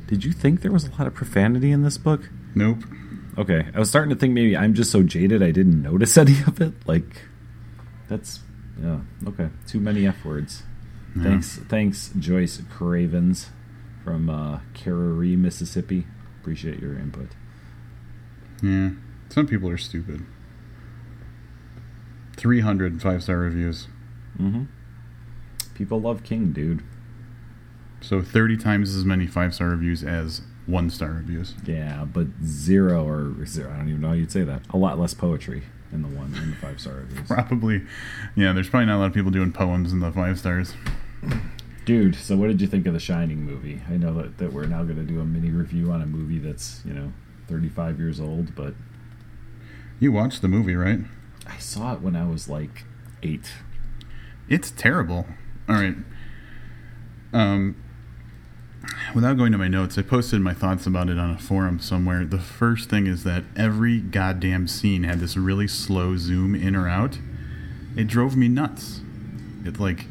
Did 0.08 0.26
you 0.26 0.34
think 0.34 0.60
there 0.60 0.74
was 0.74 0.88
a 0.88 0.91
lot 0.91 1.08
of 1.08 1.14
profanity 1.14 1.72
in 1.72 1.84
this 1.84 1.97
book? 1.97 2.30
Nope. 2.54 2.80
Okay. 3.38 3.66
I 3.74 3.80
was 3.80 3.88
starting 3.88 4.10
to 4.10 4.18
think 4.18 4.34
maybe 4.34 4.58
I'm 4.58 4.74
just 4.74 4.91
so 4.91 5.02
jaded 5.02 5.41
I 5.41 5.52
didn't 5.52 5.82
notice 5.82 6.18
any 6.18 6.41
of 6.47 6.60
it. 6.60 6.74
Like, 6.86 7.22
that's 8.10 8.41
yeah. 8.78 9.00
Okay. 9.26 9.47
Too 9.68 9.80
many 9.80 10.06
F 10.06 10.26
words. 10.26 10.64
Yeah. 11.16 11.24
Thanks, 11.24 11.60
thanks, 11.70 12.12
Joyce 12.20 12.62
Cravens 12.70 13.52
from 14.04 14.30
uh, 14.30 14.60
Carrory, 14.74 15.38
Mississippi. 15.38 16.06
Appreciate 16.50 16.80
your 16.80 16.97
input. 16.97 17.28
Yeah. 18.64 18.89
Some 19.30 19.45
people 19.45 19.70
are 19.70 19.78
stupid. 19.78 20.26
300 22.38 23.00
five 23.00 23.22
star 23.22 23.38
reviews. 23.38 23.88
Mm-hmm. 24.41 24.64
People 25.76 26.02
love 26.02 26.24
King, 26.24 26.52
dude. 26.52 26.82
So 28.02 28.24
30 28.24 28.58
times 28.58 28.95
as 28.95 29.06
many 29.06 29.28
five 29.28 29.54
star 29.54 29.70
reviews 29.70 30.04
as 30.04 30.41
one 30.66 30.89
star 30.89 31.12
reviews. 31.12 31.54
Yeah, 31.64 32.06
but 32.12 32.26
zero 32.43 33.08
or 33.08 33.45
zero. 33.45 33.72
I 33.72 33.78
don't 33.78 33.89
even 33.89 34.02
know 34.02 34.08
how 34.08 34.14
you'd 34.16 34.32
say 34.32 34.41
that. 34.41 34.64
A 34.72 34.78
lot 34.78 34.97
less 34.97 35.14
poetry 35.14 35.62
in 35.91 36.02
the 36.02 36.08
one 36.08 36.34
in 36.34 36.50
the 36.50 36.56
five 36.56 36.82
star 36.82 36.95
reviews. 36.95 37.28
Probably, 37.28 37.84
yeah. 38.36 38.54
There's 38.54 38.70
probably 38.70 38.88
not 38.88 38.97
a 38.97 39.02
lot 39.02 39.06
of 39.06 39.14
people 39.14 39.30
doing 39.30 39.52
poems 39.52 39.93
in 39.93 40.00
the 40.00 40.12
five 40.12 40.39
stars. 40.39 40.74
Dude, 41.89 42.13
so 42.13 42.37
what 42.37 42.49
did 42.49 42.61
you 42.61 42.67
think 42.67 42.85
of 42.85 42.93
the 42.93 42.99
Shining 42.99 43.41
movie? 43.41 43.81
I 43.89 43.97
know 43.97 44.13
that, 44.13 44.37
that 44.37 44.53
we're 44.53 44.67
now 44.67 44.83
going 44.83 44.97
to 44.97 45.01
do 45.11 45.19
a 45.21 45.25
mini 45.25 45.49
review 45.49 45.91
on 45.91 46.03
a 46.03 46.05
movie 46.05 46.37
that's, 46.37 46.81
you 46.85 46.93
know, 46.93 47.13
35 47.47 47.97
years 47.97 48.19
old, 48.19 48.53
but 48.53 48.75
You 49.99 50.11
watched 50.11 50.43
the 50.43 50.47
movie, 50.47 50.75
right? 50.75 50.99
I 51.47 51.57
saw 51.57 51.95
it 51.95 52.01
when 52.01 52.15
I 52.15 52.27
was 52.27 52.47
like 52.47 52.83
eight. 53.23 53.53
It's 54.47 54.69
terrible. 54.69 55.25
All 55.67 55.77
right. 55.77 55.95
Um, 57.33 57.75
without 59.15 59.37
going 59.37 59.51
to 59.51 59.57
my 59.57 59.67
notes, 59.67 59.97
I 59.97 60.03
posted 60.03 60.41
my 60.41 60.53
thoughts 60.53 60.85
about 60.85 61.09
it 61.09 61.17
on 61.17 61.31
a 61.31 61.39
forum 61.39 61.79
somewhere. 61.79 62.23
The 62.23 62.37
first 62.37 62.91
thing 62.91 63.07
is 63.07 63.23
that 63.23 63.45
every 63.55 63.99
goddamn 63.99 64.67
scene 64.67 65.05
had 65.05 65.19
this 65.21 65.35
really 65.35 65.67
slow 65.67 66.17
zoom 66.17 66.53
in 66.53 66.75
or 66.75 66.87
out. 66.87 67.17
It 67.97 68.05
drove 68.05 68.37
me 68.37 68.47
nuts. 68.47 69.01
It 69.65 69.79
like 69.79 70.05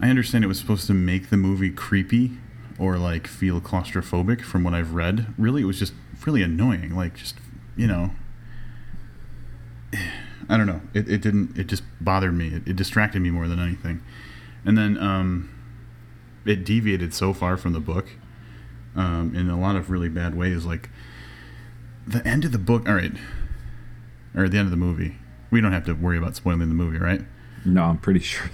I 0.00 0.10
understand 0.10 0.44
it 0.44 0.48
was 0.48 0.58
supposed 0.58 0.86
to 0.86 0.94
make 0.94 1.30
the 1.30 1.36
movie 1.36 1.70
creepy 1.70 2.38
or 2.78 2.96
like 2.98 3.26
feel 3.26 3.60
claustrophobic 3.60 4.42
from 4.42 4.62
what 4.64 4.74
I've 4.74 4.94
read. 4.94 5.34
Really, 5.36 5.62
it 5.62 5.66
was 5.66 5.78
just 5.78 5.92
really 6.26 6.42
annoying. 6.42 6.94
Like 6.94 7.16
just 7.16 7.36
you 7.76 7.86
know, 7.86 8.10
I 10.48 10.56
don't 10.56 10.66
know. 10.66 10.80
It, 10.94 11.08
it 11.08 11.20
didn't. 11.20 11.58
It 11.58 11.66
just 11.66 11.82
bothered 12.00 12.34
me. 12.34 12.48
It, 12.48 12.68
it 12.68 12.76
distracted 12.76 13.20
me 13.20 13.30
more 13.30 13.48
than 13.48 13.58
anything. 13.58 14.02
And 14.64 14.76
then 14.76 14.98
um, 14.98 15.50
it 16.44 16.64
deviated 16.64 17.12
so 17.14 17.32
far 17.32 17.56
from 17.56 17.72
the 17.72 17.80
book 17.80 18.08
um, 18.96 19.34
in 19.34 19.50
a 19.50 19.58
lot 19.58 19.76
of 19.76 19.90
really 19.90 20.08
bad 20.08 20.34
ways. 20.36 20.64
Like 20.64 20.90
the 22.06 22.26
end 22.26 22.44
of 22.44 22.52
the 22.52 22.58
book. 22.58 22.88
All 22.88 22.94
right, 22.94 23.12
or 24.34 24.48
the 24.48 24.58
end 24.58 24.66
of 24.66 24.70
the 24.70 24.76
movie. 24.76 25.16
We 25.50 25.60
don't 25.60 25.72
have 25.72 25.86
to 25.86 25.94
worry 25.94 26.18
about 26.18 26.36
spoiling 26.36 26.68
the 26.68 26.74
movie, 26.74 26.98
right? 26.98 27.22
No, 27.64 27.84
I'm 27.84 27.98
pretty 27.98 28.20
sure. 28.20 28.50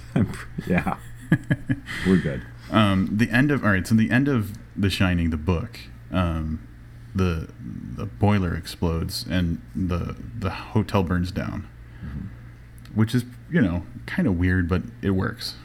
Yeah, 0.65 0.97
we're 2.07 2.17
good. 2.17 2.41
Um, 2.71 3.09
the 3.11 3.29
end 3.29 3.51
of 3.51 3.63
all 3.63 3.71
right. 3.71 3.85
So 3.85 3.95
the 3.95 4.11
end 4.11 4.27
of 4.27 4.57
The 4.75 4.89
Shining, 4.89 5.29
the 5.29 5.37
book. 5.37 5.79
Um, 6.11 6.67
the 7.15 7.47
the 7.95 8.05
boiler 8.05 8.53
explodes 8.53 9.25
and 9.29 9.61
the 9.73 10.15
the 10.37 10.49
hotel 10.49 11.01
burns 11.01 11.31
down, 11.31 11.67
which 12.93 13.15
is 13.15 13.23
you 13.49 13.61
know 13.61 13.85
kind 14.05 14.27
of 14.27 14.37
weird, 14.37 14.67
but 14.67 14.83
it 15.01 15.11
works. 15.11 15.55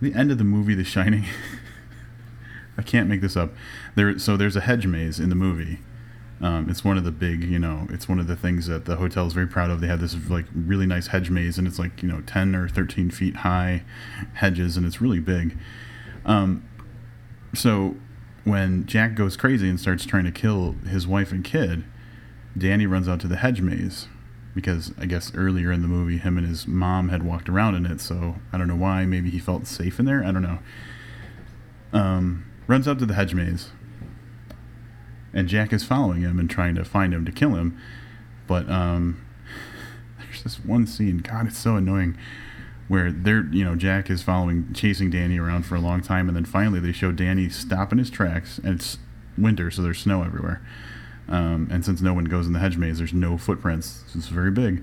The 0.00 0.14
end 0.14 0.30
of 0.30 0.38
the 0.38 0.44
movie, 0.44 0.74
The 0.74 0.84
Shining. 0.84 1.24
I 2.78 2.82
can't 2.82 3.08
make 3.08 3.20
this 3.20 3.36
up. 3.36 3.52
There, 3.96 4.16
so 4.20 4.36
there's 4.36 4.54
a 4.54 4.60
hedge 4.60 4.86
maze 4.86 5.18
in 5.18 5.30
the 5.30 5.34
movie. 5.34 5.80
Um, 6.40 6.70
it's 6.70 6.84
one 6.84 6.96
of 6.96 7.04
the 7.04 7.10
big, 7.10 7.42
you 7.42 7.58
know, 7.58 7.86
it's 7.90 8.08
one 8.08 8.20
of 8.20 8.28
the 8.28 8.36
things 8.36 8.68
that 8.68 8.84
the 8.84 8.96
hotel 8.96 9.26
is 9.26 9.32
very 9.32 9.48
proud 9.48 9.70
of. 9.70 9.80
They 9.80 9.88
have 9.88 10.00
this 10.00 10.16
like 10.28 10.46
really 10.54 10.86
nice 10.86 11.08
hedge 11.08 11.30
maze, 11.30 11.58
and 11.58 11.66
it's 11.66 11.78
like 11.78 12.02
you 12.02 12.08
know 12.08 12.20
ten 12.22 12.54
or 12.54 12.68
thirteen 12.68 13.10
feet 13.10 13.36
high 13.36 13.82
hedges, 14.34 14.76
and 14.76 14.86
it's 14.86 15.00
really 15.00 15.18
big. 15.18 15.58
Um, 16.24 16.68
so 17.54 17.96
when 18.44 18.86
Jack 18.86 19.14
goes 19.14 19.36
crazy 19.36 19.68
and 19.68 19.80
starts 19.80 20.04
trying 20.04 20.24
to 20.24 20.30
kill 20.30 20.72
his 20.88 21.06
wife 21.06 21.32
and 21.32 21.42
kid, 21.42 21.84
Danny 22.56 22.86
runs 22.86 23.08
out 23.08 23.20
to 23.20 23.28
the 23.28 23.36
hedge 23.36 23.60
maze 23.60 24.06
because 24.54 24.92
I 24.98 25.06
guess 25.06 25.32
earlier 25.34 25.70
in 25.70 25.82
the 25.82 25.88
movie, 25.88 26.18
him 26.18 26.36
and 26.36 26.46
his 26.46 26.66
mom 26.66 27.10
had 27.10 27.22
walked 27.22 27.48
around 27.48 27.74
in 27.74 27.86
it. 27.86 28.00
So 28.00 28.36
I 28.52 28.58
don't 28.58 28.68
know 28.68 28.76
why. 28.76 29.04
Maybe 29.06 29.30
he 29.30 29.38
felt 29.38 29.66
safe 29.66 29.98
in 29.98 30.04
there. 30.04 30.24
I 30.24 30.32
don't 30.32 30.42
know. 30.42 30.58
Um, 31.92 32.44
runs 32.66 32.88
out 32.88 32.98
to 32.98 33.06
the 33.06 33.14
hedge 33.14 33.34
maze, 33.34 33.70
and 35.32 35.48
Jack 35.48 35.72
is 35.72 35.84
following 35.84 36.22
him 36.22 36.38
and 36.38 36.48
trying 36.48 36.74
to 36.74 36.84
find 36.84 37.12
him 37.12 37.24
to 37.24 37.32
kill 37.32 37.54
him. 37.54 37.78
But 38.46 38.68
um, 38.70 39.24
there's 40.18 40.42
this 40.42 40.64
one 40.64 40.86
scene. 40.86 41.18
God, 41.18 41.46
it's 41.46 41.58
so 41.58 41.76
annoying 41.76 42.16
where 42.88 43.12
they're 43.12 43.44
you 43.52 43.64
know 43.64 43.76
Jack 43.76 44.10
is 44.10 44.22
following 44.22 44.72
chasing 44.72 45.10
Danny 45.10 45.38
around 45.38 45.64
for 45.64 45.76
a 45.76 45.80
long 45.80 46.00
time 46.00 46.26
and 46.26 46.36
then 46.36 46.44
finally 46.44 46.80
they 46.80 46.92
show 46.92 47.12
Danny 47.12 47.48
stop 47.48 47.92
in 47.92 47.98
his 47.98 48.10
tracks 48.10 48.58
and 48.58 48.74
it's 48.74 48.98
winter 49.36 49.70
so 49.70 49.82
there's 49.82 49.98
snow 49.98 50.22
everywhere 50.22 50.60
um, 51.28 51.68
and 51.70 51.84
since 51.84 52.00
no 52.00 52.14
one 52.14 52.24
goes 52.24 52.46
in 52.46 52.54
the 52.54 52.58
hedge 52.58 52.76
maze 52.76 52.98
there's 52.98 53.12
no 53.12 53.38
footprints 53.38 54.04
so 54.08 54.18
it's 54.18 54.28
very 54.28 54.50
big 54.50 54.82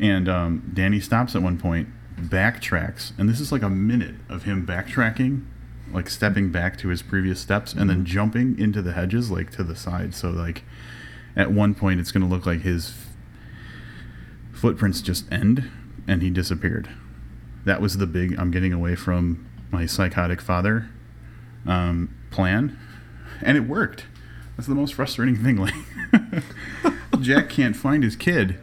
and 0.00 0.28
um, 0.28 0.70
Danny 0.74 0.98
stops 0.98 1.36
at 1.36 1.42
one 1.42 1.58
point 1.58 1.88
backtracks 2.18 3.12
and 3.18 3.28
this 3.28 3.38
is 3.38 3.52
like 3.52 3.62
a 3.62 3.70
minute 3.70 4.14
of 4.28 4.44
him 4.44 4.66
backtracking 4.66 5.44
like 5.92 6.08
stepping 6.08 6.50
back 6.50 6.76
to 6.78 6.88
his 6.88 7.02
previous 7.02 7.40
steps 7.40 7.72
and 7.72 7.88
then 7.88 8.04
jumping 8.04 8.58
into 8.58 8.82
the 8.82 8.92
hedges 8.92 9.30
like 9.30 9.50
to 9.50 9.62
the 9.62 9.76
side 9.76 10.14
so 10.14 10.30
like 10.30 10.64
at 11.36 11.50
one 11.50 11.74
point 11.74 12.00
it's 12.00 12.10
going 12.10 12.22
to 12.22 12.28
look 12.28 12.46
like 12.46 12.62
his 12.62 12.94
footprints 14.52 15.00
just 15.00 15.30
end 15.32 15.70
and 16.08 16.22
he 16.22 16.30
disappeared 16.30 16.88
that 17.66 17.80
was 17.80 17.98
the 17.98 18.06
big 18.06 18.38
I'm 18.38 18.50
getting 18.50 18.72
away 18.72 18.94
from 18.94 19.46
my 19.70 19.86
psychotic 19.86 20.40
father 20.40 20.88
um, 21.66 22.14
plan, 22.30 22.78
and 23.42 23.56
it 23.56 23.62
worked. 23.62 24.06
That's 24.56 24.68
the 24.68 24.74
most 24.74 24.94
frustrating 24.94 25.36
thing. 25.36 25.56
Like 25.56 25.74
Jack 27.20 27.50
can't 27.50 27.76
find 27.76 28.02
his 28.02 28.16
kid. 28.16 28.58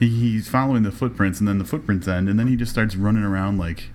He, 0.00 0.08
he's 0.08 0.48
following 0.48 0.82
the 0.82 0.90
footprints, 0.90 1.38
and 1.38 1.46
then 1.46 1.58
the 1.58 1.64
footprints 1.64 2.08
end, 2.08 2.28
and 2.28 2.38
then 2.38 2.48
he 2.48 2.56
just 2.56 2.72
starts 2.72 2.96
running 2.96 3.22
around 3.22 3.58
like, 3.58 3.90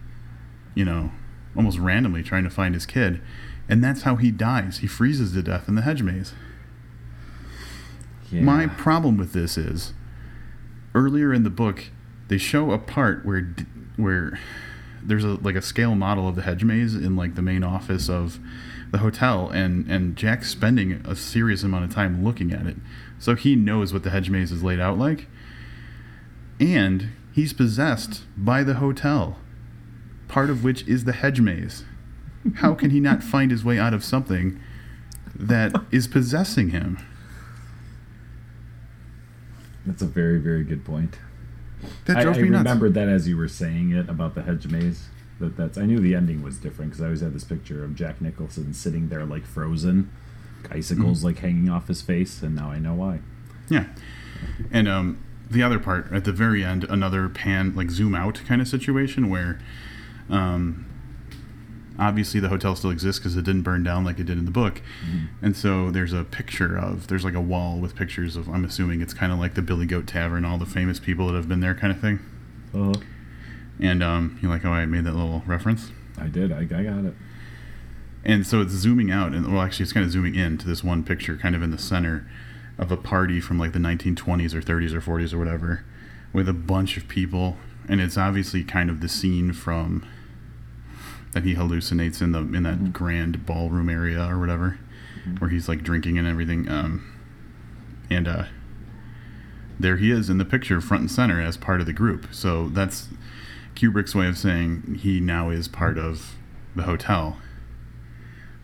you 0.75 0.85
know, 0.85 1.11
almost 1.55 1.79
randomly 1.79 2.23
trying 2.23 2.43
to 2.43 2.49
find 2.49 2.73
his 2.73 2.85
kid, 2.85 3.21
and 3.69 3.83
that's 3.83 4.03
how 4.03 4.15
he 4.15 4.31
dies. 4.31 4.79
He 4.79 4.87
freezes 4.87 5.33
to 5.33 5.41
death 5.41 5.67
in 5.67 5.75
the 5.75 5.81
hedge 5.81 6.01
maze. 6.01 6.33
Yeah. 8.31 8.41
My 8.41 8.67
problem 8.67 9.17
with 9.17 9.33
this 9.33 9.57
is 9.57 9.93
earlier 10.95 11.33
in 11.33 11.43
the 11.43 11.49
book 11.49 11.85
they 12.27 12.37
show 12.37 12.71
a 12.71 12.77
part 12.77 13.25
where 13.25 13.55
where 13.95 14.39
there's 15.03 15.23
a 15.23 15.35
like 15.41 15.55
a 15.55 15.61
scale 15.61 15.95
model 15.95 16.27
of 16.27 16.35
the 16.35 16.41
hedge 16.41 16.63
maze 16.63 16.95
in 16.95 17.15
like 17.15 17.35
the 17.35 17.41
main 17.41 17.63
office 17.63 18.09
of 18.09 18.39
the 18.91 18.99
hotel 18.99 19.49
and 19.49 19.89
and 19.89 20.15
Jack's 20.15 20.49
spending 20.49 20.93
a 21.05 21.15
serious 21.15 21.63
amount 21.63 21.85
of 21.85 21.93
time 21.93 22.23
looking 22.23 22.51
at 22.51 22.65
it. 22.65 22.77
So 23.19 23.35
he 23.35 23.55
knows 23.55 23.93
what 23.93 24.03
the 24.03 24.09
hedge 24.09 24.29
maze 24.29 24.51
is 24.51 24.63
laid 24.63 24.79
out 24.79 24.97
like. 24.97 25.27
And 26.59 27.09
he's 27.31 27.53
possessed 27.53 28.23
by 28.37 28.63
the 28.63 28.75
hotel, 28.75 29.37
part 30.33 30.49
of 30.49 30.63
which 30.63 30.85
is 30.87 31.03
the 31.05 31.11
hedge 31.13 31.39
maze. 31.39 31.83
How 32.55 32.73
can 32.73 32.89
he 32.89 32.99
not 32.99 33.21
find 33.23 33.51
his 33.51 33.63
way 33.63 33.77
out 33.77 33.93
of 33.93 34.03
something 34.03 34.59
that 35.35 35.71
is 35.91 36.07
possessing 36.07 36.69
him? 36.69 36.97
That's 39.85 40.01
a 40.01 40.07
very, 40.07 40.39
very 40.39 40.63
good 40.63 40.83
point. 40.83 41.19
That 42.05 42.17
I, 42.17 42.21
I 42.21 42.23
drove 42.23 42.37
me 42.37 42.49
nuts. 42.49 42.63
remembered 42.63 42.93
that 42.95 43.07
as 43.09 43.27
you 43.27 43.37
were 43.37 43.47
saying 43.47 43.91
it 43.91 44.09
about 44.09 44.33
the 44.33 44.41
hedge 44.41 44.65
maze. 44.67 45.07
That 45.39 45.55
that's 45.55 45.77
I 45.77 45.85
knew 45.85 45.99
the 45.99 46.15
ending 46.15 46.41
was 46.41 46.57
different 46.57 46.91
because 46.91 47.01
I 47.01 47.05
always 47.05 47.21
had 47.21 47.33
this 47.33 47.43
picture 47.43 47.83
of 47.83 47.93
Jack 47.95 48.19
Nicholson 48.21 48.73
sitting 48.73 49.09
there 49.09 49.25
like 49.25 49.45
frozen, 49.45 50.09
icicles 50.71 51.19
Mm-hmm. 51.19 51.25
like 51.27 51.39
hanging 51.39 51.69
off 51.69 51.87
his 51.87 52.01
face, 52.01 52.41
and 52.41 52.55
now 52.55 52.69
I 52.71 52.79
know 52.79 52.93
why. 52.95 53.19
Yeah. 53.69 53.85
And 54.71 54.87
um, 54.87 55.23
the 55.49 55.61
other 55.61 55.79
part 55.79 56.11
at 56.11 56.23
the 56.25 56.31
very 56.31 56.63
end, 56.63 56.85
another 56.85 57.29
pan, 57.29 57.75
like 57.75 57.89
zoom 57.91 58.15
out 58.15 58.41
kind 58.47 58.61
of 58.61 58.67
situation 58.67 59.29
where 59.29 59.59
um, 60.29 60.85
obviously 61.99 62.39
the 62.39 62.49
hotel 62.49 62.75
still 62.75 62.89
exists 62.89 63.19
because 63.19 63.37
it 63.37 63.43
didn't 63.43 63.61
burn 63.61 63.83
down 63.83 64.03
like 64.03 64.19
it 64.19 64.25
did 64.25 64.37
in 64.37 64.45
the 64.45 64.51
book. 64.51 64.81
And 65.41 65.55
so 65.55 65.91
there's 65.91 66.13
a 66.13 66.23
picture 66.23 66.75
of, 66.77 67.07
there's 67.07 67.23
like 67.23 67.35
a 67.35 67.41
wall 67.41 67.77
with 67.79 67.95
pictures 67.95 68.35
of, 68.35 68.47
I'm 68.49 68.65
assuming 68.65 69.01
it's 69.01 69.13
kind 69.13 69.31
of 69.31 69.39
like 69.39 69.53
the 69.53 69.61
Billy 69.61 69.85
Goat 69.85 70.07
Tavern, 70.07 70.43
all 70.45 70.57
the 70.57 70.65
famous 70.65 70.99
people 70.99 71.27
that 71.27 71.33
have 71.35 71.47
been 71.47 71.59
there 71.59 71.75
kind 71.75 71.91
of 71.93 71.99
thing. 71.99 72.19
Uh, 72.73 72.93
And 73.79 74.01
um, 74.03 74.39
you're 74.41 74.51
like, 74.51 74.65
oh, 74.65 74.71
I 74.71 74.85
made 74.85 75.03
that 75.05 75.15
little 75.15 75.43
reference. 75.45 75.91
I 76.17 76.27
did. 76.27 76.51
I, 76.51 76.59
I 76.59 76.83
got 76.83 77.05
it. 77.05 77.13
And 78.25 78.47
so 78.47 78.61
it's 78.61 78.71
zooming 78.71 79.11
out, 79.11 79.33
and 79.33 79.51
well, 79.51 79.61
actually, 79.61 79.83
it's 79.83 79.91
kind 79.91 80.05
of 80.05 80.11
zooming 80.11 80.35
in 80.35 80.57
to 80.59 80.67
this 80.67 80.83
one 80.83 81.03
picture, 81.03 81.35
kind 81.35 81.55
of 81.55 81.61
in 81.61 81.71
the 81.71 81.77
center 81.77 82.25
of 82.77 82.91
a 82.91 82.95
party 82.97 83.41
from 83.41 83.59
like 83.59 83.73
the 83.73 83.79
1920s 83.79 84.53
or 84.53 84.61
30s 84.61 84.93
or 84.93 85.01
40s 85.01 85.33
or 85.33 85.37
whatever, 85.39 85.83
with 86.31 86.47
a 86.47 86.53
bunch 86.53 86.95
of 86.95 87.07
people, 87.09 87.57
and 87.89 87.99
it's 87.99 88.17
obviously 88.17 88.63
kind 88.63 88.89
of 88.89 89.01
the 89.01 89.09
scene 89.09 89.51
from 89.51 90.05
that 91.33 91.43
he 91.43 91.55
hallucinates 91.55 92.21
in 92.21 92.31
the 92.31 92.39
in 92.39 92.63
that 92.63 92.93
grand 92.93 93.45
ballroom 93.45 93.89
area 93.89 94.25
or 94.25 94.39
whatever, 94.39 94.79
where 95.39 95.49
he's 95.49 95.67
like 95.67 95.83
drinking 95.83 96.17
and 96.17 96.27
everything. 96.27 96.67
Um, 96.69 97.09
and 98.09 98.27
uh, 98.27 98.43
there 99.79 99.97
he 99.97 100.11
is 100.11 100.29
in 100.29 100.37
the 100.37 100.45
picture, 100.45 100.79
front 100.81 101.01
and 101.01 101.11
center, 101.11 101.41
as 101.41 101.57
part 101.57 101.79
of 101.79 101.87
the 101.87 101.93
group. 101.93 102.27
So 102.31 102.69
that's 102.69 103.07
Kubrick's 103.75 104.13
way 104.13 104.27
of 104.27 104.37
saying 104.37 104.99
he 105.01 105.19
now 105.19 105.49
is 105.49 105.67
part 105.67 105.97
of 105.97 106.35
the 106.75 106.83
hotel. 106.83 107.37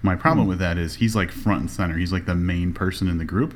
My 0.02 0.16
problem 0.16 0.48
with 0.48 0.60
that 0.60 0.78
is 0.78 0.96
he's 0.96 1.16
like 1.16 1.32
front 1.32 1.62
and 1.62 1.72
center. 1.72 1.98
He's 1.98 2.14
like 2.14 2.26
the 2.26 2.36
main 2.36 2.74
person 2.74 3.08
in 3.08 3.18
the 3.18 3.26
group. 3.26 3.56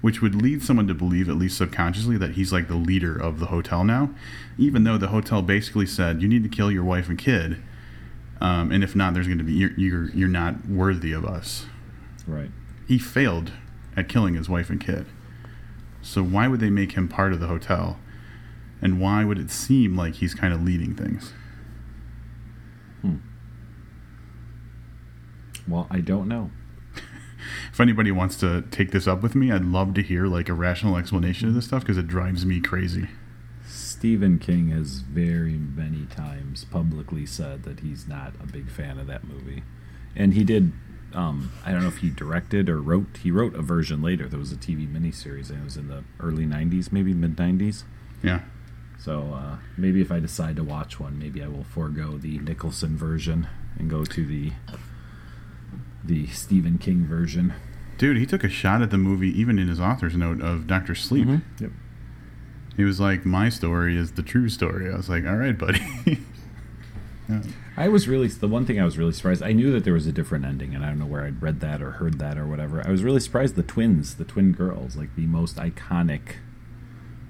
which 0.00 0.22
would 0.22 0.34
lead 0.34 0.62
someone 0.62 0.86
to 0.86 0.94
believe, 0.94 1.28
at 1.28 1.36
least 1.36 1.58
subconsciously, 1.58 2.16
that 2.16 2.32
he's 2.32 2.52
like 2.52 2.68
the 2.68 2.74
leader 2.74 3.16
of 3.16 3.38
the 3.38 3.46
hotel 3.46 3.84
now, 3.84 4.10
even 4.58 4.84
though 4.84 4.96
the 4.98 5.08
hotel 5.08 5.42
basically 5.42 5.86
said 5.86 6.22
you 6.22 6.28
need 6.28 6.42
to 6.42 6.48
kill 6.48 6.70
your 6.70 6.84
wife 6.84 7.08
and 7.08 7.18
kid, 7.18 7.62
um, 8.40 8.72
and 8.72 8.82
if 8.82 8.96
not, 8.96 9.14
there's 9.14 9.26
going 9.26 9.38
to 9.38 9.44
be 9.44 9.52
you're, 9.52 9.72
you're 9.76 10.10
you're 10.10 10.28
not 10.28 10.66
worthy 10.66 11.12
of 11.12 11.24
us. 11.24 11.66
Right. 12.26 12.50
He 12.86 12.98
failed 12.98 13.52
at 13.96 14.08
killing 14.08 14.34
his 14.34 14.48
wife 14.48 14.70
and 14.70 14.80
kid, 14.80 15.06
so 16.02 16.22
why 16.22 16.48
would 16.48 16.60
they 16.60 16.70
make 16.70 16.92
him 16.92 17.08
part 17.08 17.32
of 17.32 17.40
the 17.40 17.46
hotel, 17.46 17.98
and 18.80 19.00
why 19.00 19.24
would 19.24 19.38
it 19.38 19.50
seem 19.50 19.96
like 19.96 20.16
he's 20.16 20.34
kind 20.34 20.52
of 20.52 20.62
leading 20.62 20.94
things? 20.94 21.32
Well, 25.70 25.86
I 25.90 26.00
don't 26.00 26.28
know. 26.28 26.50
If 27.72 27.80
anybody 27.80 28.10
wants 28.10 28.36
to 28.38 28.62
take 28.70 28.90
this 28.90 29.06
up 29.06 29.22
with 29.22 29.34
me, 29.34 29.50
I'd 29.50 29.64
love 29.64 29.94
to 29.94 30.02
hear 30.02 30.26
like 30.26 30.50
a 30.50 30.52
rational 30.52 30.98
explanation 30.98 31.48
of 31.48 31.54
this 31.54 31.66
stuff 31.66 31.82
because 31.82 31.96
it 31.96 32.06
drives 32.06 32.44
me 32.44 32.60
crazy. 32.60 33.08
Stephen 34.00 34.38
King 34.38 34.70
has 34.70 35.00
very 35.00 35.58
many 35.58 36.06
times 36.06 36.64
publicly 36.64 37.26
said 37.26 37.64
that 37.64 37.80
he's 37.80 38.08
not 38.08 38.32
a 38.42 38.46
big 38.46 38.70
fan 38.70 38.98
of 38.98 39.06
that 39.06 39.24
movie, 39.24 39.62
and 40.16 40.32
he 40.32 40.42
did. 40.42 40.72
Um, 41.12 41.52
I 41.66 41.70
don't 41.70 41.82
know 41.82 41.88
if 41.88 41.98
he 41.98 42.08
directed 42.08 42.70
or 42.70 42.80
wrote. 42.80 43.18
He 43.22 43.30
wrote 43.30 43.54
a 43.54 43.60
version 43.60 44.00
later. 44.00 44.26
There 44.26 44.38
was 44.38 44.52
a 44.52 44.56
TV 44.56 44.90
miniseries, 44.90 45.50
and 45.50 45.60
it 45.60 45.64
was 45.64 45.76
in 45.76 45.88
the 45.88 46.04
early 46.18 46.46
'90s, 46.46 46.90
maybe 46.90 47.12
mid 47.12 47.36
'90s. 47.36 47.84
Yeah. 48.22 48.40
So 48.98 49.34
uh, 49.34 49.58
maybe 49.76 50.00
if 50.00 50.10
I 50.10 50.18
decide 50.18 50.56
to 50.56 50.64
watch 50.64 50.98
one, 50.98 51.18
maybe 51.18 51.42
I 51.42 51.48
will 51.48 51.64
forego 51.64 52.16
the 52.16 52.38
Nicholson 52.38 52.96
version 52.96 53.48
and 53.78 53.90
go 53.90 54.06
to 54.06 54.24
the 54.24 54.52
the 56.02 56.26
Stephen 56.28 56.78
King 56.78 57.04
version. 57.04 57.52
Dude, 57.98 58.16
he 58.16 58.24
took 58.24 58.44
a 58.44 58.48
shot 58.48 58.80
at 58.80 58.88
the 58.88 58.96
movie 58.96 59.38
even 59.38 59.58
in 59.58 59.68
his 59.68 59.78
author's 59.78 60.16
note 60.16 60.40
of 60.40 60.66
Doctor 60.66 60.94
Sleep. 60.94 61.28
Yep. 61.60 61.72
He 62.80 62.84
was 62.84 62.98
like, 62.98 63.26
"My 63.26 63.50
story 63.50 63.94
is 63.94 64.12
the 64.12 64.22
true 64.22 64.48
story." 64.48 64.90
I 64.90 64.96
was 64.96 65.10
like, 65.10 65.26
"All 65.26 65.36
right, 65.36 65.56
buddy." 65.56 65.82
Yeah. 67.28 67.42
I 67.76 67.86
was 67.86 68.08
really 68.08 68.26
the 68.26 68.48
one 68.48 68.66
thing 68.66 68.80
I 68.80 68.84
was 68.84 68.98
really 68.98 69.12
surprised. 69.12 69.40
I 69.40 69.52
knew 69.52 69.70
that 69.70 69.84
there 69.84 69.92
was 69.92 70.08
a 70.08 70.10
different 70.10 70.44
ending, 70.44 70.74
and 70.74 70.84
I 70.84 70.88
don't 70.88 70.98
know 70.98 71.06
where 71.06 71.22
I'd 71.24 71.40
read 71.40 71.60
that 71.60 71.80
or 71.80 71.92
heard 71.92 72.18
that 72.18 72.36
or 72.36 72.44
whatever. 72.44 72.84
I 72.84 72.90
was 72.90 73.04
really 73.04 73.20
surprised 73.20 73.54
the 73.54 73.62
twins, 73.62 74.16
the 74.16 74.24
twin 74.24 74.50
girls, 74.50 74.96
like 74.96 75.14
the 75.14 75.26
most 75.26 75.54
iconic, 75.54 76.38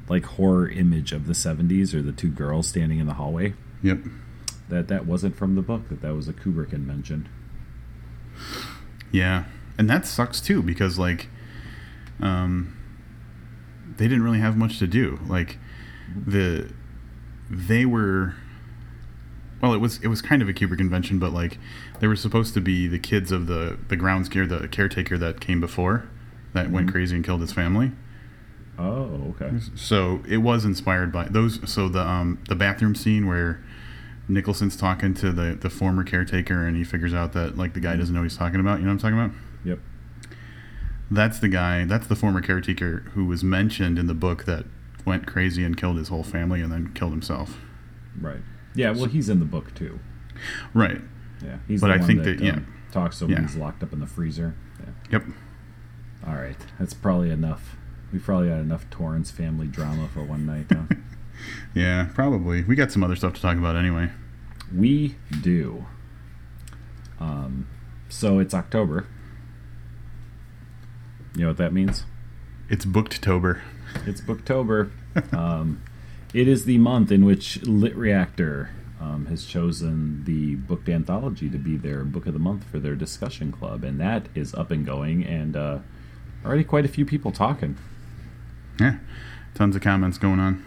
like 0.08 0.24
horror 0.24 0.70
image 0.70 1.12
of 1.12 1.26
the 1.26 1.34
'70s, 1.34 1.92
or 1.92 2.00
the 2.00 2.12
two 2.12 2.30
girls 2.30 2.66
standing 2.68 2.98
in 2.98 3.06
the 3.08 3.14
hallway. 3.14 3.52
Yep. 3.82 3.98
That 4.70 4.88
that 4.88 5.04
wasn't 5.04 5.36
from 5.36 5.54
the 5.54 5.62
book. 5.62 5.90
That 5.90 6.00
that 6.00 6.14
was 6.14 6.28
a 6.28 6.32
Kubrick 6.32 6.72
invention. 6.72 7.28
Yeah, 9.12 9.44
and 9.76 9.90
that 9.90 10.06
sucks 10.06 10.40
too 10.40 10.62
because 10.62 10.98
like, 10.98 11.28
um, 12.20 12.79
they 14.00 14.08
didn't 14.08 14.22
really 14.22 14.40
have 14.40 14.56
much 14.56 14.78
to 14.78 14.86
do. 14.86 15.20
Like, 15.28 15.58
the 16.26 16.72
they 17.50 17.84
were. 17.84 18.34
Well, 19.60 19.74
it 19.74 19.78
was 19.78 19.98
it 20.02 20.08
was 20.08 20.22
kind 20.22 20.40
of 20.40 20.48
a 20.48 20.54
Kubrick 20.54 20.78
convention, 20.78 21.18
but 21.18 21.32
like 21.32 21.58
they 22.00 22.06
were 22.06 22.16
supposed 22.16 22.54
to 22.54 22.62
be 22.62 22.86
the 22.86 22.98
kids 22.98 23.30
of 23.30 23.46
the 23.46 23.78
the 23.88 23.96
grounds 23.96 24.30
gear, 24.30 24.46
the 24.46 24.66
caretaker 24.68 25.18
that 25.18 25.40
came 25.40 25.60
before, 25.60 26.08
that 26.54 26.70
went 26.70 26.90
crazy 26.90 27.14
and 27.14 27.22
killed 27.22 27.42
his 27.42 27.52
family. 27.52 27.92
Oh, 28.78 29.34
okay. 29.38 29.58
So 29.76 30.22
it 30.26 30.38
was 30.38 30.64
inspired 30.64 31.12
by 31.12 31.24
those. 31.24 31.60
So 31.70 31.90
the 31.90 32.00
um 32.00 32.42
the 32.48 32.54
bathroom 32.54 32.94
scene 32.94 33.26
where 33.26 33.62
Nicholson's 34.28 34.78
talking 34.78 35.12
to 35.14 35.30
the 35.30 35.58
the 35.60 35.68
former 35.68 36.04
caretaker 36.04 36.66
and 36.66 36.74
he 36.74 36.84
figures 36.84 37.12
out 37.12 37.34
that 37.34 37.58
like 37.58 37.74
the 37.74 37.80
guy 37.80 37.96
doesn't 37.96 38.14
know 38.14 38.22
what 38.22 38.30
he's 38.30 38.38
talking 38.38 38.60
about. 38.60 38.78
You 38.78 38.86
know 38.86 38.94
what 38.94 39.04
I'm 39.04 39.12
talking 39.12 39.18
about? 39.18 39.49
That's 41.10 41.38
the 41.38 41.48
guy. 41.48 41.84
That's 41.84 42.06
the 42.06 42.14
former 42.16 42.40
caretaker 42.40 43.04
who 43.14 43.24
was 43.24 43.42
mentioned 43.42 43.98
in 43.98 44.06
the 44.06 44.14
book 44.14 44.44
that 44.44 44.64
went 45.04 45.26
crazy 45.26 45.64
and 45.64 45.76
killed 45.76 45.96
his 45.96 46.08
whole 46.08 46.22
family 46.22 46.60
and 46.60 46.70
then 46.70 46.92
killed 46.94 47.12
himself. 47.12 47.58
Right. 48.20 48.40
Yeah. 48.74 48.90
Well, 48.92 49.06
he's 49.06 49.28
in 49.28 49.38
the 49.40 49.44
book 49.44 49.74
too. 49.74 49.98
Right. 50.74 51.00
Yeah. 51.42 51.56
He's 51.66 51.80
But 51.80 51.88
the 51.88 51.94
I 51.94 51.98
think 51.98 52.22
that, 52.22 52.38
that- 52.38 52.44
yeah. 52.44 52.52
um, 52.52 52.74
talks 52.92 53.20
when 53.20 53.30
Yeah. 53.30 53.40
he's 53.40 53.56
locked 53.56 53.82
up 53.82 53.92
in 53.92 54.00
the 54.00 54.06
freezer. 54.06 54.54
Yeah. 54.78 54.86
Yep. 55.12 55.24
All 56.26 56.34
right. 56.36 56.56
That's 56.78 56.94
probably 56.94 57.30
enough. 57.30 57.76
We 58.12 58.18
probably 58.18 58.48
had 58.50 58.60
enough 58.60 58.88
Torrance 58.90 59.30
family 59.30 59.66
drama 59.66 60.08
for 60.08 60.22
one 60.22 60.46
night. 60.46 60.66
Huh? 60.70 60.82
Yeah. 61.74 62.08
Probably. 62.14 62.62
We 62.64 62.74
got 62.76 62.92
some 62.92 63.02
other 63.02 63.16
stuff 63.16 63.32
to 63.34 63.40
talk 63.40 63.56
about 63.56 63.74
anyway. 63.74 64.10
We 64.76 65.16
do. 65.40 65.86
Um, 67.18 67.66
so 68.10 68.38
it's 68.38 68.52
October. 68.54 69.06
You 71.34 71.42
know 71.42 71.48
what 71.48 71.58
that 71.58 71.72
means? 71.72 72.04
It's 72.68 72.84
Booktober. 72.84 73.60
It's 74.06 74.20
Booktober. 74.20 74.90
um, 75.32 75.82
it 76.32 76.46
is 76.48 76.64
the 76.64 76.78
month 76.78 77.10
in 77.10 77.24
which 77.24 77.62
Lit 77.62 77.94
Reactor 77.96 78.70
um, 79.00 79.26
has 79.26 79.44
chosen 79.44 80.24
the 80.24 80.56
booked 80.56 80.88
anthology 80.88 81.48
to 81.48 81.58
be 81.58 81.76
their 81.76 82.04
book 82.04 82.26
of 82.26 82.32
the 82.32 82.38
month 82.38 82.64
for 82.64 82.78
their 82.78 82.94
discussion 82.94 83.50
club, 83.50 83.82
and 83.82 84.00
that 84.00 84.26
is 84.34 84.54
up 84.54 84.70
and 84.70 84.84
going, 84.84 85.24
and 85.24 85.56
uh, 85.56 85.78
already 86.44 86.64
quite 86.64 86.84
a 86.84 86.88
few 86.88 87.04
people 87.06 87.32
talking. 87.32 87.76
Yeah. 88.78 88.98
Tons 89.54 89.74
of 89.74 89.82
comments 89.82 90.18
going 90.18 90.38
on. 90.38 90.64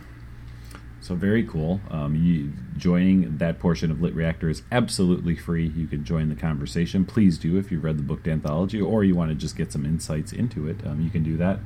So 1.04 1.16
very 1.16 1.44
cool. 1.44 1.82
Um, 1.92 2.16
you, 2.16 2.54
joining 2.78 3.38
that 3.40 3.60
portion 3.60 3.92
of 3.92 4.02
Lit 4.02 4.16
Reactor 4.16 4.50
is 4.50 4.64
absolutely 4.72 5.36
free. 5.36 5.68
You 5.68 5.86
can 5.86 6.06
join 6.06 6.30
the 6.30 6.36
conversation. 6.36 7.04
Please 7.04 7.38
do 7.38 7.58
if 7.58 7.74
you've 7.74 7.84
read 7.84 7.98
the 7.98 8.04
booked 8.04 8.26
anthology 8.26 8.80
or 8.80 9.04
you 9.04 9.14
want 9.14 9.30
to 9.30 9.36
just 9.36 9.58
get 9.58 9.74
some 9.74 9.86
insights 9.86 10.32
into 10.32 10.66
it. 10.66 10.78
Um, 10.88 11.02
you 11.02 11.10
can 11.10 11.22
do 11.22 11.36
that. 11.36 11.60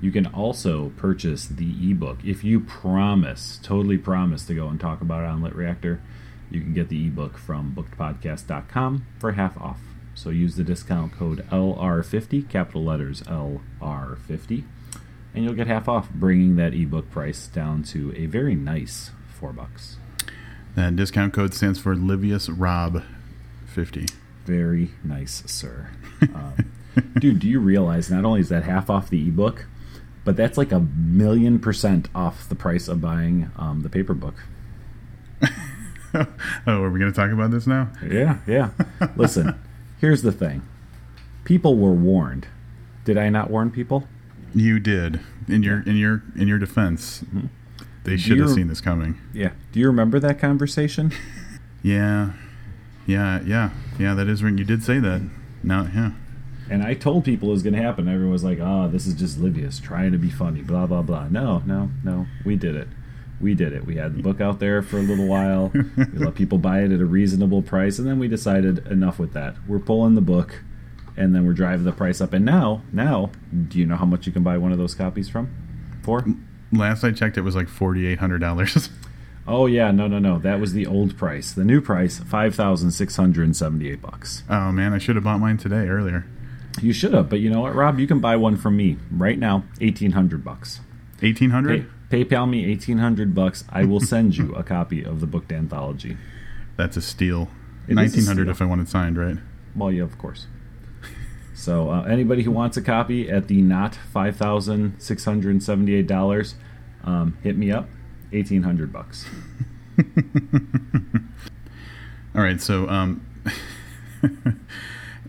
You 0.00 0.12
can 0.12 0.26
also 0.26 0.92
purchase 0.96 1.46
the 1.46 1.90
ebook 1.90 2.18
if 2.24 2.44
you 2.44 2.60
promise, 2.60 3.58
totally 3.60 3.98
promise, 3.98 4.44
to 4.44 4.54
go 4.54 4.68
and 4.68 4.78
talk 4.78 5.00
about 5.00 5.24
it 5.24 5.30
on 5.30 5.42
Lit 5.42 5.56
Reactor. 5.56 6.00
You 6.48 6.60
can 6.60 6.72
get 6.72 6.88
the 6.88 7.08
ebook 7.08 7.38
from 7.38 7.74
bookedpodcast.com 7.74 9.04
for 9.18 9.32
half 9.32 9.60
off. 9.60 9.80
So 10.14 10.30
use 10.30 10.54
the 10.54 10.62
discount 10.62 11.12
code 11.12 11.44
LR50, 11.50 12.48
capital 12.48 12.84
letters 12.84 13.22
LR50 13.22 14.62
and 15.36 15.44
you'll 15.44 15.54
get 15.54 15.66
half 15.66 15.86
off, 15.86 16.08
bringing 16.10 16.56
that 16.56 16.72
ebook 16.72 17.10
price 17.10 17.46
down 17.46 17.82
to 17.84 18.12
a 18.16 18.24
very 18.24 18.54
nice 18.54 19.10
four 19.28 19.52
bucks. 19.52 19.98
That 20.74 20.96
discount 20.96 21.34
code 21.34 21.52
stands 21.52 21.78
for 21.78 21.94
Livius 21.94 22.48
Rob 22.48 23.02
50. 23.66 24.06
Very 24.46 24.90
nice, 25.04 25.42
sir. 25.46 25.90
Um, 26.34 26.72
dude, 27.18 27.40
do 27.40 27.48
you 27.48 27.60
realize 27.60 28.10
not 28.10 28.24
only 28.24 28.40
is 28.40 28.48
that 28.48 28.64
half 28.64 28.88
off 28.88 29.10
the 29.10 29.28
ebook, 29.28 29.66
but 30.24 30.36
that's 30.36 30.56
like 30.56 30.72
a 30.72 30.80
million 30.80 31.58
percent 31.58 32.08
off 32.14 32.48
the 32.48 32.54
price 32.54 32.88
of 32.88 33.02
buying 33.02 33.50
um, 33.56 33.82
the 33.82 33.90
paper 33.90 34.14
book. 34.14 34.34
oh, 36.14 36.26
are 36.66 36.90
we 36.90 36.98
going 36.98 37.12
to 37.12 37.16
talk 37.16 37.30
about 37.30 37.50
this 37.50 37.66
now? 37.66 37.90
Yeah, 38.02 38.38
yeah. 38.46 38.70
Listen, 39.16 39.60
here's 40.00 40.22
the 40.22 40.32
thing 40.32 40.62
people 41.44 41.76
were 41.76 41.92
warned. 41.92 42.48
Did 43.04 43.18
I 43.18 43.28
not 43.28 43.50
warn 43.50 43.70
people? 43.70 44.08
You 44.54 44.78
did. 44.78 45.20
In 45.48 45.62
your 45.62 45.82
in 45.82 45.96
your 45.96 46.22
in 46.36 46.48
your 46.48 46.58
defense, 46.58 47.20
mm-hmm. 47.20 47.46
they 48.04 48.16
should 48.16 48.38
have 48.38 48.50
seen 48.50 48.68
this 48.68 48.80
coming. 48.80 49.20
Yeah. 49.32 49.52
Do 49.72 49.80
you 49.80 49.86
remember 49.86 50.18
that 50.20 50.38
conversation? 50.38 51.12
Yeah, 51.86 52.32
yeah, 53.06 53.40
yeah, 53.44 53.70
yeah. 53.96 54.14
That 54.14 54.26
is 54.26 54.42
ring. 54.42 54.58
You 54.58 54.64
did 54.64 54.82
say 54.82 54.98
that. 54.98 55.22
Now, 55.62 55.88
yeah, 55.94 56.10
And 56.68 56.82
I 56.82 56.94
told 56.94 57.24
people 57.24 57.50
it 57.50 57.52
was 57.52 57.62
going 57.62 57.76
to 57.76 57.82
happen. 57.82 58.08
Everyone 58.08 58.32
was 58.32 58.42
like, 58.42 58.58
"Oh, 58.60 58.88
this 58.88 59.06
is 59.06 59.14
just 59.14 59.38
Livius 59.38 59.80
trying 59.80 60.10
to 60.10 60.18
be 60.18 60.28
funny." 60.28 60.62
Blah 60.62 60.86
blah 60.86 61.02
blah. 61.02 61.28
No, 61.28 61.62
no, 61.64 61.90
no. 62.02 62.26
We 62.44 62.56
did 62.56 62.74
it. 62.74 62.88
We 63.40 63.54
did 63.54 63.72
it. 63.72 63.86
We 63.86 63.96
had 63.96 64.16
the 64.16 64.22
book 64.22 64.40
out 64.40 64.58
there 64.58 64.82
for 64.82 64.98
a 64.98 65.02
little 65.02 65.28
while. 65.28 65.70
we 65.96 66.18
let 66.18 66.34
people 66.34 66.58
buy 66.58 66.80
it 66.80 66.90
at 66.90 67.00
a 67.00 67.06
reasonable 67.06 67.62
price, 67.62 68.00
and 68.00 68.08
then 68.08 68.18
we 68.18 68.26
decided 68.26 68.84
enough 68.88 69.20
with 69.20 69.32
that. 69.34 69.54
We're 69.68 69.78
pulling 69.78 70.16
the 70.16 70.20
book, 70.20 70.62
and 71.16 71.34
then 71.34 71.46
we're 71.46 71.52
driving 71.52 71.84
the 71.84 71.92
price 71.92 72.20
up. 72.20 72.32
And 72.32 72.44
now, 72.44 72.82
now, 72.92 73.30
do 73.68 73.78
you 73.78 73.86
know 73.86 73.96
how 73.96 74.04
much 74.04 74.26
you 74.26 74.32
can 74.32 74.42
buy 74.42 74.58
one 74.58 74.72
of 74.72 74.78
those 74.78 74.94
copies 74.94 75.28
from? 75.28 75.54
For? 76.02 76.24
last 76.72 77.04
I 77.04 77.12
checked, 77.12 77.36
it 77.38 77.42
was 77.42 77.56
like 77.56 77.68
forty 77.68 78.06
eight 78.06 78.18
hundred 78.18 78.38
dollars. 78.40 78.90
Oh 79.48 79.66
yeah, 79.66 79.92
no, 79.92 80.08
no, 80.08 80.18
no. 80.18 80.40
That 80.40 80.58
was 80.58 80.72
the 80.72 80.86
old 80.86 81.16
price. 81.16 81.52
The 81.52 81.64
new 81.64 81.80
price, 81.80 82.18
five 82.18 82.56
thousand 82.56 82.90
six 82.90 83.14
hundred 83.14 83.44
and 83.44 83.56
seventy-eight 83.56 84.02
bucks. 84.02 84.42
oh 84.50 84.72
man, 84.72 84.92
I 84.92 84.98
should 84.98 85.14
have 85.14 85.22
bought 85.24 85.38
mine 85.38 85.56
today 85.56 85.86
earlier. 85.86 86.26
You 86.82 86.92
should 86.92 87.14
have, 87.14 87.30
but 87.30 87.38
you 87.38 87.48
know 87.48 87.60
what, 87.60 87.74
Rob? 87.76 88.00
You 88.00 88.08
can 88.08 88.18
buy 88.18 88.34
one 88.34 88.56
from 88.56 88.76
me 88.76 88.96
right 89.08 89.38
now, 89.38 89.62
eighteen 89.80 90.12
hundred 90.12 90.44
bucks. 90.44 90.80
Eighteen 91.22 91.50
hundred. 91.50 91.88
PayPal 92.10 92.50
me 92.50 92.64
eighteen 92.64 92.98
hundred 92.98 93.36
bucks. 93.36 93.62
I 93.68 93.84
will 93.84 94.00
send 94.00 94.36
you 94.36 94.52
a 94.56 94.64
copy 94.64 95.04
of 95.04 95.20
the 95.20 95.28
booked 95.28 95.52
anthology. 95.52 96.16
That's 96.76 96.96
a 96.96 97.02
steal. 97.02 97.42
It 97.86 97.92
is 97.92 97.92
a 97.92 97.94
Nineteen 97.94 98.26
hundred 98.26 98.48
if 98.48 98.60
I 98.60 98.64
want 98.64 98.80
it 98.80 98.88
signed, 98.88 99.16
right? 99.16 99.36
Well, 99.76 99.92
yeah, 99.92 100.02
of 100.02 100.18
course. 100.18 100.48
So 101.56 101.90
uh, 101.90 102.02
anybody 102.02 102.42
who 102.42 102.50
wants 102.50 102.76
a 102.76 102.82
copy 102.82 103.30
at 103.30 103.48
the 103.48 103.62
not 103.62 103.94
five 104.12 104.36
thousand 104.36 105.00
six 105.00 105.24
hundred 105.24 105.52
and 105.52 105.62
seventy-eight 105.62 106.06
dollars, 106.06 106.54
um, 107.02 107.38
hit 107.42 107.56
me 107.56 107.72
up. 107.72 107.88
Eighteen 108.30 108.62
hundred 108.62 108.92
bucks. 108.92 109.26
All 112.34 112.42
right, 112.42 112.60
so 112.60 112.86
um, 112.90 113.26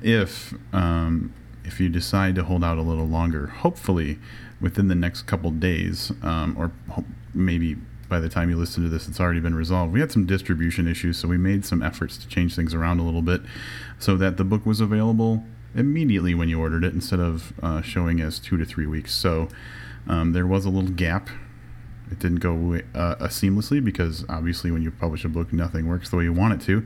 if 0.03 0.53
um, 0.73 1.33
if 1.63 1.79
you 1.79 1.87
decide 1.87 2.35
to 2.35 2.43
hold 2.43 2.61
out 2.61 2.77
a 2.77 2.81
little 2.81 3.07
longer, 3.07 3.47
hopefully 3.47 4.19
within 4.59 4.89
the 4.89 4.95
next 4.95 5.21
couple 5.21 5.49
days, 5.51 6.11
um, 6.23 6.55
or 6.57 6.73
maybe 7.33 7.77
by 8.09 8.19
the 8.19 8.27
time 8.27 8.49
you 8.49 8.57
listen 8.57 8.83
to 8.83 8.89
this, 8.89 9.07
it's 9.07 9.21
already 9.21 9.39
been 9.39 9.55
resolved. 9.55 9.93
We 9.93 10.01
had 10.01 10.11
some 10.11 10.25
distribution 10.25 10.89
issues, 10.89 11.17
so 11.17 11.29
we 11.29 11.37
made 11.37 11.63
some 11.63 11.81
efforts 11.81 12.17
to 12.17 12.27
change 12.27 12.53
things 12.53 12.73
around 12.73 12.99
a 12.99 13.03
little 13.03 13.21
bit 13.21 13.41
so 13.97 14.17
that 14.17 14.35
the 14.35 14.43
book 14.43 14.65
was 14.65 14.81
available 14.81 15.45
immediately 15.75 16.33
when 16.33 16.49
you 16.49 16.59
ordered 16.59 16.83
it 16.83 16.93
instead 16.93 17.19
of 17.19 17.53
uh, 17.61 17.81
showing 17.81 18.19
as 18.19 18.39
two 18.39 18.57
to 18.57 18.65
three 18.65 18.87
weeks. 18.87 19.13
So 19.13 19.49
um, 20.07 20.33
there 20.33 20.47
was 20.47 20.65
a 20.65 20.69
little 20.69 20.89
gap. 20.89 21.29
It 22.09 22.19
didn't 22.19 22.39
go 22.39 22.79
uh, 22.95 23.15
seamlessly 23.27 23.83
because 23.83 24.25
obviously 24.29 24.71
when 24.71 24.81
you 24.81 24.91
publish 24.91 25.25
a 25.25 25.29
book, 25.29 25.51
nothing 25.51 25.87
works 25.87 26.09
the 26.09 26.17
way 26.17 26.23
you 26.23 26.33
want 26.33 26.61
it 26.61 26.65
to. 26.65 26.85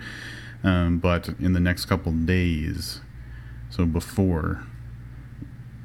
Um, 0.64 1.00
but 1.00 1.30
in 1.40 1.54
the 1.54 1.60
next 1.60 1.86
couple 1.86 2.12
days, 2.12 3.02
so 3.70 3.86
before 3.86 4.64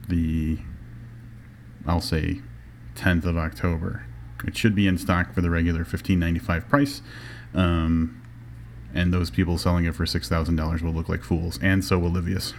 the, 0.08 0.58
I'll 1.86 2.00
say, 2.00 2.40
10th 2.94 3.24
of 3.24 3.36
October, 3.36 4.06
it 4.44 4.56
should 4.56 4.74
be 4.74 4.86
in 4.86 4.98
stock 4.98 5.34
for 5.34 5.40
the 5.40 5.50
regular 5.50 5.84
15.95 5.84 6.68
price. 6.68 7.02
Um, 7.54 8.22
and 8.94 9.12
those 9.12 9.30
people 9.30 9.58
selling 9.58 9.84
it 9.84 9.94
for 9.94 10.06
six 10.06 10.28
thousand 10.28 10.56
dollars 10.56 10.82
will 10.82 10.92
look 10.92 11.08
like 11.08 11.22
fools, 11.22 11.58
and 11.62 11.84
so 11.84 11.98
will 11.98 12.10
Livius. 12.10 12.54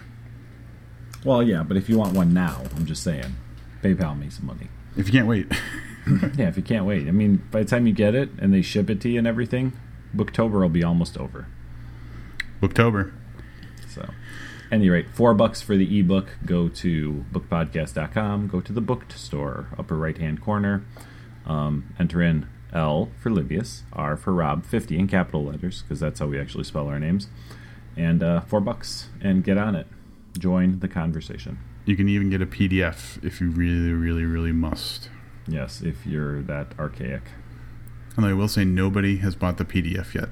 Well, 1.24 1.42
yeah, 1.42 1.62
but 1.62 1.76
if 1.76 1.88
you 1.88 1.98
want 1.98 2.14
one 2.14 2.32
now, 2.32 2.62
I'm 2.76 2.86
just 2.86 3.02
saying, 3.02 3.36
PayPal 3.82 4.18
me 4.18 4.30
some 4.30 4.46
money. 4.46 4.68
If 4.96 5.06
you 5.06 5.12
can't 5.12 5.28
wait, 5.28 5.46
Yeah, 6.36 6.48
if 6.48 6.56
you 6.56 6.62
can't 6.62 6.84
wait. 6.84 7.08
I 7.08 7.10
mean, 7.10 7.42
by 7.50 7.62
the 7.62 7.68
time 7.68 7.86
you 7.86 7.92
get 7.92 8.14
it 8.14 8.30
and 8.38 8.52
they 8.52 8.62
ship 8.62 8.88
it 8.90 9.00
to 9.02 9.08
you 9.08 9.18
and 9.18 9.26
everything, 9.26 9.72
Booktober 10.14 10.52
will 10.60 10.68
be 10.68 10.84
almost 10.84 11.18
over. 11.18 11.46
Booktober. 12.62 13.12
So, 13.88 14.08
any 14.70 14.88
rate, 14.88 15.06
four 15.12 15.34
bucks 15.34 15.60
for 15.60 15.76
the 15.76 15.98
ebook. 15.98 16.36
Go 16.44 16.68
to 16.68 17.24
bookedpodcast.com. 17.32 18.48
Go 18.48 18.60
to 18.60 18.72
the 18.72 18.80
booked 18.80 19.18
store, 19.18 19.68
upper 19.78 19.96
right 19.96 20.16
hand 20.16 20.40
corner. 20.40 20.84
Um, 21.46 21.94
enter 21.98 22.22
in 22.22 22.48
L 22.72 23.10
for 23.22 23.30
Livius, 23.30 23.82
R 23.92 24.16
for 24.16 24.32
Rob, 24.32 24.64
50 24.64 24.98
in 24.98 25.08
capital 25.08 25.44
letters, 25.44 25.82
because 25.82 26.00
that's 26.00 26.20
how 26.20 26.26
we 26.26 26.38
actually 26.38 26.64
spell 26.64 26.88
our 26.88 26.98
names. 26.98 27.28
And 27.96 28.22
uh, 28.22 28.40
four 28.42 28.60
bucks, 28.60 29.08
and 29.20 29.42
get 29.42 29.58
on 29.58 29.74
it. 29.74 29.86
Join 30.38 30.80
the 30.80 30.88
conversation. 30.88 31.58
You 31.84 31.96
can 31.96 32.08
even 32.08 32.30
get 32.30 32.42
a 32.42 32.46
PDF 32.46 33.22
if 33.24 33.40
you 33.40 33.50
really, 33.50 33.92
really, 33.92 34.24
really 34.24 34.52
must. 34.52 35.08
Yes, 35.46 35.80
if 35.80 36.06
you're 36.06 36.42
that 36.42 36.78
archaic. 36.78 37.22
And 38.16 38.26
I 38.26 38.32
will 38.34 38.48
say, 38.48 38.64
nobody 38.64 39.18
has 39.18 39.34
bought 39.34 39.56
the 39.58 39.64
PDF 39.64 40.14
yet. 40.14 40.28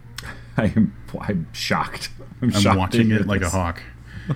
I 0.56 0.72
am 0.74 0.94
I'm 1.20 1.46
shocked. 1.52 2.10
I'm, 2.42 2.52
I'm 2.54 2.60
shocked 2.60 2.78
watching 2.78 3.10
it 3.12 3.26
like 3.26 3.40
this. 3.40 3.52
a 3.52 3.56
hawk. 3.56 3.82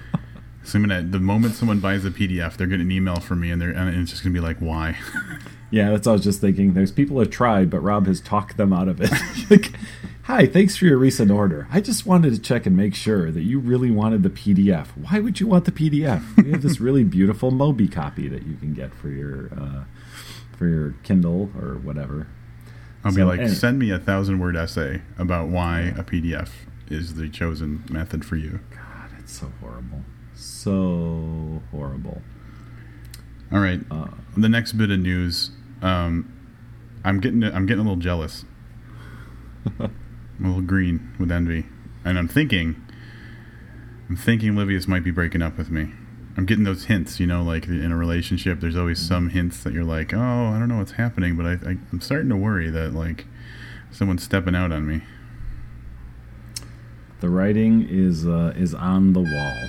So 0.65 0.79
I'm 0.79 0.87
gonna, 0.87 1.03
the 1.03 1.19
moment 1.19 1.55
someone 1.57 1.81
buys 1.81 2.05
the 2.05 2.11
PDF, 2.11 2.57
they're 2.57 2.69
getting 2.69 2.87
an 2.87 2.93
email 2.93 3.17
from 3.17 3.41
me, 3.41 3.51
and 3.51 3.61
they're 3.61 3.73
and 3.73 3.97
it's 4.01 4.13
just 4.13 4.23
gonna 4.23 4.33
be 4.33 4.41
like, 4.41 4.59
"Why?" 4.59 4.97
Yeah, 5.73 5.89
that's 5.91 6.07
what 6.07 6.13
I 6.13 6.17
was 6.17 6.23
just 6.23 6.41
thinking. 6.43 6.75
There's 6.75 6.93
people 6.93 7.17
who 7.17 7.21
have 7.21 7.31
tried, 7.31 7.71
but 7.71 7.81
Rob 7.81 8.07
has 8.07 8.21
talked 8.21 8.59
them 8.59 8.75
out 8.75 8.89
of 8.89 9.01
it. 9.01 9.11
like, 9.51 9.73
hi, 10.33 10.47
thanks 10.47 10.79
for 10.79 10.87
your 10.87 10.97
recent 10.97 11.31
order. 11.31 11.69
I 11.71 11.83
just 11.83 12.07
wanted 12.07 12.33
to 12.33 12.41
check 12.41 12.65
and 12.65 12.75
make 12.75 12.95
sure 12.95 13.31
that 13.31 13.43
you 13.43 13.59
really 13.59 13.91
wanted 13.91 14.23
the 14.23 14.31
PDF. 14.31 14.87
Why 14.97 15.21
would 15.21 15.41
you 15.41 15.47
want 15.47 15.67
the 15.67 15.73
PDF? 15.73 16.23
We 16.43 16.53
have 16.53 16.63
this 16.63 16.81
really 16.81 17.05
beautiful 17.05 17.53
Mobi 17.53 17.93
copy 17.93 18.29
that 18.29 18.47
you 18.47 18.57
can 18.57 18.73
get 18.73 18.95
for 18.95 19.11
your 19.11 19.51
uh, 19.55 19.85
for 20.57 20.67
your 20.69 20.95
Kindle 21.03 21.51
or 21.61 21.75
whatever. 21.77 22.29
I'll 23.05 23.15
be 23.15 23.23
like, 23.23 23.41
anyway. 23.41 23.55
"Send 23.55 23.79
me 23.79 23.91
a 23.91 23.99
thousand 23.99 24.39
word 24.39 24.57
essay 24.57 25.03
about 25.19 25.49
why 25.49 25.93
a 25.99 26.03
PDF 26.03 26.49
is 26.89 27.17
the 27.17 27.29
chosen 27.29 27.85
method 27.91 28.25
for 28.25 28.37
you." 28.37 28.61
God, 28.71 29.11
it's 29.19 29.39
so 29.39 29.53
horrible, 29.61 30.03
so 30.35 31.61
horrible. 31.71 32.23
All 33.53 33.61
right. 33.61 33.81
Uh, 33.91 34.09
the 34.35 34.49
next 34.49 34.73
bit 34.73 34.91
of 34.91 34.99
news, 34.99 35.51
um, 35.83 36.33
I'm 37.05 37.21
getting 37.21 37.45
I'm 37.45 37.67
getting 37.67 37.85
a 37.85 37.89
little 37.91 37.97
jealous. 37.97 38.47
I'm 40.39 40.45
a 40.45 40.49
little 40.49 40.63
green 40.63 41.15
with 41.19 41.31
envy, 41.31 41.67
and 42.05 42.19
I'm 42.19 42.29
thinking, 42.29 42.83
I'm 44.09 44.17
thinking 44.17 44.55
Livius 44.55 44.89
might 44.89 45.05
be 45.05 45.11
breaking 45.11 45.43
up 45.43 45.57
with 45.57 45.71
me. 45.71 45.93
I'm 46.37 46.47
getting 46.47 46.65
those 46.65 46.85
hints, 46.85 47.21
you 47.21 47.27
know, 47.27 47.43
like 47.43 47.67
in 47.67 47.93
a 47.93 47.97
relationship, 47.97 48.61
there's 48.61 48.77
always 48.77 48.99
some 48.99 49.31
hints 49.31 49.63
that 49.65 49.73
you're 49.73 49.85
like, 49.85 50.15
oh, 50.15 50.19
I 50.19 50.59
don't 50.59 50.69
know 50.69 50.79
what's 50.79 50.93
happening, 50.93 51.37
but 51.37 51.47
I, 51.47 51.53
I 51.53 51.77
I'm 51.93 52.01
starting 52.01 52.31
to 52.31 52.37
worry 52.37 52.71
that 52.71 52.95
like 52.95 53.27
someone's 53.91 54.23
stepping 54.23 54.55
out 54.55 54.73
on 54.73 54.87
me. 54.87 55.03
The 57.21 57.29
writing 57.29 57.87
is 57.89 58.27
uh, 58.27 58.53
is 58.57 58.75
on 58.75 59.13
the 59.13 59.21
wall. 59.21 59.69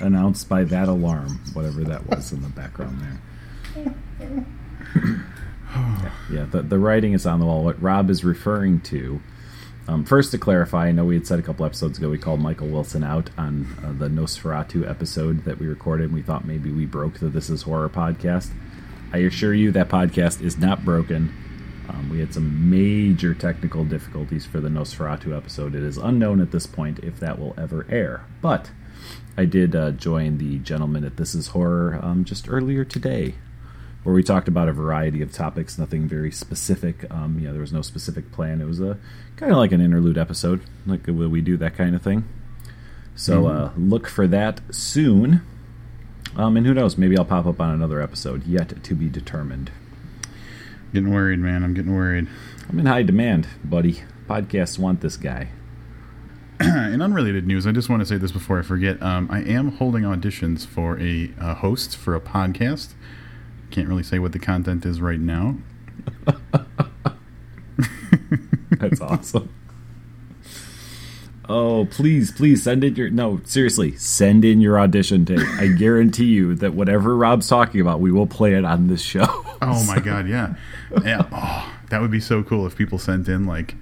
Announced 0.00 0.48
by 0.48 0.64
that 0.64 0.88
alarm, 0.88 1.40
whatever 1.52 1.84
that 1.84 2.06
was 2.08 2.32
in 2.32 2.42
the 2.42 2.48
background 2.48 3.00
there. 3.76 4.44
yeah, 6.30 6.46
the, 6.50 6.62
the 6.62 6.78
writing 6.78 7.12
is 7.12 7.26
on 7.26 7.40
the 7.40 7.46
wall. 7.46 7.64
What 7.64 7.80
Rob 7.82 8.10
is 8.10 8.24
referring 8.24 8.80
to, 8.82 9.20
um, 9.88 10.04
first 10.04 10.30
to 10.32 10.38
clarify, 10.38 10.88
I 10.88 10.92
know 10.92 11.04
we 11.04 11.14
had 11.14 11.26
said 11.26 11.38
a 11.38 11.42
couple 11.42 11.64
episodes 11.64 11.98
ago 11.98 12.10
we 12.10 12.18
called 12.18 12.40
Michael 12.40 12.68
Wilson 12.68 13.04
out 13.04 13.30
on 13.38 13.66
uh, 13.84 13.92
the 13.92 14.08
Nosferatu 14.08 14.88
episode 14.88 15.44
that 15.44 15.58
we 15.58 15.66
recorded. 15.66 16.06
and 16.06 16.14
We 16.14 16.22
thought 16.22 16.44
maybe 16.44 16.70
we 16.70 16.86
broke 16.86 17.18
the 17.18 17.28
This 17.28 17.50
Is 17.50 17.62
Horror 17.62 17.88
podcast. 17.88 18.50
I 19.12 19.18
assure 19.18 19.54
you 19.54 19.70
that 19.72 19.88
podcast 19.88 20.42
is 20.42 20.58
not 20.58 20.84
broken. 20.84 21.32
Um, 21.88 22.10
we 22.10 22.18
had 22.18 22.34
some 22.34 22.68
major 22.68 23.32
technical 23.32 23.84
difficulties 23.84 24.44
for 24.44 24.60
the 24.60 24.68
Nosferatu 24.68 25.36
episode. 25.36 25.74
It 25.74 25.84
is 25.84 25.96
unknown 25.96 26.40
at 26.40 26.50
this 26.50 26.66
point 26.66 26.98
if 27.00 27.20
that 27.20 27.38
will 27.38 27.54
ever 27.56 27.86
air. 27.88 28.24
But 28.42 28.70
I 29.36 29.44
did 29.44 29.76
uh, 29.76 29.92
join 29.92 30.38
the 30.38 30.58
gentleman 30.58 31.04
at 31.04 31.16
This 31.16 31.34
Is 31.34 31.48
Horror 31.48 32.00
um, 32.02 32.24
just 32.24 32.48
earlier 32.48 32.84
today, 32.84 33.36
where 34.06 34.14
we 34.14 34.22
talked 34.22 34.46
about 34.46 34.68
a 34.68 34.72
variety 34.72 35.20
of 35.20 35.32
topics, 35.32 35.78
nothing 35.78 36.06
very 36.06 36.30
specific. 36.30 37.10
Um, 37.10 37.40
yeah, 37.40 37.50
there 37.50 37.60
was 37.60 37.72
no 37.72 37.82
specific 37.82 38.30
plan. 38.30 38.60
It 38.60 38.64
was 38.64 38.78
a 38.78 38.96
kind 39.34 39.50
of 39.50 39.58
like 39.58 39.72
an 39.72 39.80
interlude 39.80 40.16
episode, 40.16 40.60
like 40.86 41.08
will 41.08 41.28
we 41.28 41.40
do 41.40 41.56
that 41.56 41.76
kind 41.76 41.96
of 41.96 42.02
thing. 42.02 42.22
So 43.16 43.48
uh, 43.48 43.72
look 43.76 44.06
for 44.06 44.28
that 44.28 44.60
soon. 44.70 45.44
Um, 46.36 46.56
and 46.56 46.64
who 46.64 46.72
knows? 46.72 46.96
Maybe 46.96 47.18
I'll 47.18 47.24
pop 47.24 47.46
up 47.46 47.60
on 47.60 47.70
another 47.70 48.00
episode 48.00 48.46
yet 48.46 48.84
to 48.84 48.94
be 48.94 49.08
determined. 49.08 49.72
Getting 50.94 51.12
worried, 51.12 51.40
man. 51.40 51.64
I'm 51.64 51.74
getting 51.74 51.92
worried. 51.92 52.28
I'm 52.68 52.78
in 52.78 52.86
high 52.86 53.02
demand, 53.02 53.48
buddy. 53.64 54.04
Podcasts 54.28 54.78
want 54.78 55.00
this 55.00 55.16
guy. 55.16 55.48
in 56.60 57.02
unrelated 57.02 57.44
news, 57.44 57.66
I 57.66 57.72
just 57.72 57.88
want 57.88 58.02
to 58.02 58.06
say 58.06 58.18
this 58.18 58.30
before 58.30 58.60
I 58.60 58.62
forget. 58.62 59.02
Um, 59.02 59.28
I 59.32 59.40
am 59.40 59.72
holding 59.72 60.04
auditions 60.04 60.64
for 60.64 60.96
a, 61.00 61.32
uh 61.40 61.54
host 61.54 61.96
for 61.96 62.14
a 62.14 62.20
podcast. 62.20 62.90
Can't 63.70 63.88
really 63.88 64.02
say 64.02 64.18
what 64.18 64.32
the 64.32 64.38
content 64.38 64.86
is 64.86 65.00
right 65.00 65.20
now. 65.20 65.56
That's 68.70 69.00
awesome. 69.00 69.52
Oh, 71.48 71.86
please, 71.90 72.32
please 72.32 72.62
send 72.62 72.82
in 72.82 72.96
your 72.96 73.08
no, 73.10 73.40
seriously, 73.44 73.94
send 73.96 74.44
in 74.44 74.60
your 74.60 74.80
audition 74.80 75.24
tape. 75.24 75.46
I 75.58 75.68
guarantee 75.68 76.24
you 76.24 76.56
that 76.56 76.74
whatever 76.74 77.16
Rob's 77.16 77.48
talking 77.48 77.80
about, 77.80 78.00
we 78.00 78.10
will 78.10 78.26
play 78.26 78.54
it 78.54 78.64
on 78.64 78.88
this 78.88 79.02
show. 79.02 79.26
Oh 79.62 79.82
my 79.86 79.98
god, 80.00 80.28
yeah, 80.28 80.54
yeah. 81.02 81.26
Oh, 81.32 81.74
that 81.88 82.02
would 82.02 82.10
be 82.10 82.20
so 82.20 82.42
cool 82.42 82.66
if 82.66 82.76
people 82.76 82.98
sent 82.98 83.26
in 83.26 83.46
like 83.46 83.74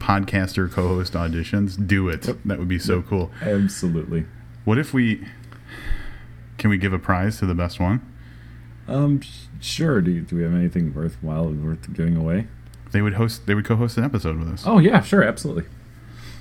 podcaster 0.00 0.70
co-host 0.70 1.12
auditions. 1.12 1.86
Do 1.86 2.08
it. 2.08 2.22
That 2.44 2.58
would 2.58 2.66
be 2.66 2.80
so 2.80 3.00
cool. 3.02 3.30
Absolutely. 3.40 4.26
What 4.64 4.76
if 4.76 4.92
we? 4.92 5.24
Can 6.58 6.68
we 6.68 6.78
give 6.78 6.92
a 6.92 6.98
prize 6.98 7.38
to 7.38 7.46
the 7.46 7.54
best 7.54 7.78
one? 7.78 8.04
Um, 8.90 9.20
sure. 9.60 10.00
Do, 10.00 10.20
do 10.20 10.36
we 10.36 10.42
have 10.42 10.52
anything 10.52 10.92
worthwhile 10.92 11.50
worth 11.50 11.92
giving 11.92 12.16
away? 12.16 12.48
They 12.92 13.02
would 13.02 13.14
host. 13.14 13.46
They 13.46 13.54
would 13.54 13.64
co-host 13.64 13.96
an 13.98 14.04
episode 14.04 14.38
with 14.38 14.48
us. 14.48 14.64
Oh 14.66 14.78
yeah, 14.78 15.00
sure, 15.00 15.22
absolutely. 15.22 15.64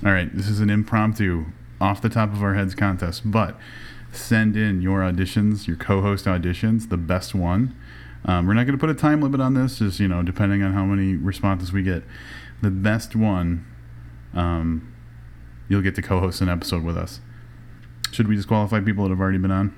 All 0.04 0.12
right, 0.12 0.36
this 0.36 0.48
is 0.48 0.60
an 0.60 0.70
impromptu, 0.70 1.46
off 1.80 2.02
the 2.02 2.10
top 2.10 2.32
of 2.34 2.42
our 2.42 2.56
heads 2.56 2.74
contest, 2.74 3.30
but 3.30 3.58
send 4.12 4.56
in 4.56 4.82
your 4.82 5.02
auditions, 5.02 5.68
your 5.68 5.76
co-host 5.76 6.26
auditions, 6.26 6.90
the 6.90 6.98
best 6.98 7.36
one. 7.36 7.76
Um, 8.26 8.48
we're 8.48 8.54
not 8.54 8.66
going 8.66 8.78
to 8.78 8.80
put 8.80 8.90
a 8.90 8.96
time 8.96 9.22
limit 9.22 9.40
on 9.42 9.54
this, 9.54 9.80
just 9.80 10.00
you 10.00 10.08
know, 10.08 10.24
depending 10.24 10.64
on 10.64 10.74
how 10.74 10.86
many 10.86 11.16
responses 11.16 11.72
we 11.72 11.84
get. 11.84 12.04
The 12.62 12.72
best 12.72 13.16
one, 13.16 13.66
um, 14.34 14.94
you'll 15.70 15.82
get 15.82 15.96
to 15.96 16.02
co-host 16.02 16.42
an 16.42 16.50
episode 16.50 16.84
with 16.84 16.98
us. 16.98 17.22
Should 18.12 18.28
we 18.28 18.36
disqualify 18.36 18.80
people 18.82 19.04
that 19.04 19.12
have 19.12 19.20
already 19.20 19.38
been 19.38 19.52
on? 19.52 19.76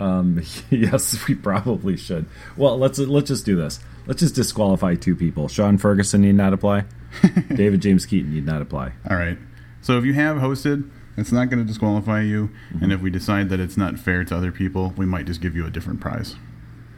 Um, 0.00 0.42
yes, 0.70 1.26
we 1.26 1.34
probably 1.34 1.96
should. 1.96 2.26
Well, 2.56 2.78
let's 2.78 2.98
let's 2.98 3.28
just 3.28 3.44
do 3.44 3.56
this. 3.56 3.80
Let's 4.06 4.20
just 4.20 4.34
disqualify 4.34 4.94
two 4.94 5.14
people. 5.14 5.48
Sean 5.48 5.76
Ferguson 5.78 6.22
need 6.22 6.34
not 6.34 6.52
apply. 6.52 6.84
David 7.54 7.82
James 7.82 8.06
Keaton 8.06 8.32
need 8.32 8.46
not 8.46 8.62
apply. 8.62 8.92
All 9.08 9.16
right. 9.16 9.38
So 9.82 9.98
if 9.98 10.04
you 10.04 10.14
have 10.14 10.38
hosted, 10.38 10.90
it's 11.16 11.32
not 11.32 11.50
going 11.50 11.58
to 11.58 11.64
disqualify 11.64 12.22
you. 12.22 12.50
And 12.80 12.92
if 12.92 13.00
we 13.00 13.10
decide 13.10 13.48
that 13.50 13.60
it's 13.60 13.76
not 13.76 13.98
fair 13.98 14.24
to 14.24 14.36
other 14.36 14.52
people, 14.52 14.92
we 14.96 15.04
might 15.04 15.26
just 15.26 15.40
give 15.40 15.54
you 15.54 15.66
a 15.66 15.70
different 15.70 16.00
prize. 16.00 16.36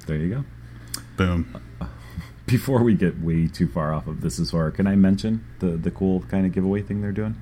There 0.07 0.17
you 0.17 0.35
go. 0.35 0.45
Boom. 1.17 1.63
Before 2.47 2.83
we 2.83 2.95
get 2.95 3.21
way 3.21 3.47
too 3.47 3.69
far 3.69 3.93
off 3.93 4.07
of 4.07 4.23
this 4.23 4.39
is 4.39 4.51
horror, 4.51 4.73
can 4.73 4.87
I 4.87 4.97
mention 4.97 5.45
the 5.61 5.77
the 5.77 5.91
cool 5.91 6.21
kind 6.23 6.47
of 6.47 6.53
giveaway 6.53 6.83
thing 6.83 7.01
they're 7.01 7.13
doing? 7.13 7.37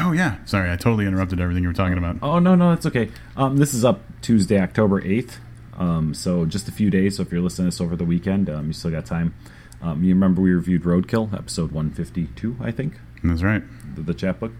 Oh 0.00 0.12
yeah. 0.12 0.36
Sorry, 0.44 0.70
I 0.70 0.76
totally 0.76 1.06
interrupted 1.06 1.40
everything 1.40 1.62
you 1.62 1.68
were 1.68 1.74
talking 1.74 1.98
about. 1.98 2.16
Oh 2.22 2.38
no, 2.38 2.54
no, 2.54 2.70
that's 2.70 2.86
okay. 2.86 3.10
Um, 3.36 3.56
this 3.56 3.74
is 3.74 3.84
up 3.84 4.00
Tuesday, 4.22 4.60
October 4.60 5.00
eighth. 5.04 5.38
Um, 5.76 6.12
so 6.14 6.44
just 6.44 6.68
a 6.68 6.72
few 6.72 6.90
days. 6.90 7.16
So 7.16 7.22
if 7.22 7.32
you're 7.32 7.40
listening 7.40 7.70
to 7.70 7.76
this 7.76 7.80
over 7.80 7.96
the 7.96 8.04
weekend, 8.04 8.50
um, 8.50 8.66
you 8.66 8.72
still 8.72 8.90
got 8.90 9.06
time. 9.06 9.34
Um, 9.80 10.02
you 10.02 10.12
remember 10.12 10.40
we 10.42 10.52
reviewed 10.52 10.82
Roadkill, 10.82 11.32
episode 11.32 11.70
152, 11.70 12.56
I 12.60 12.72
think, 12.72 12.94
That's 13.22 13.42
right. 13.44 13.62
the, 13.94 14.02
the 14.02 14.14
chapbook. 14.14 14.50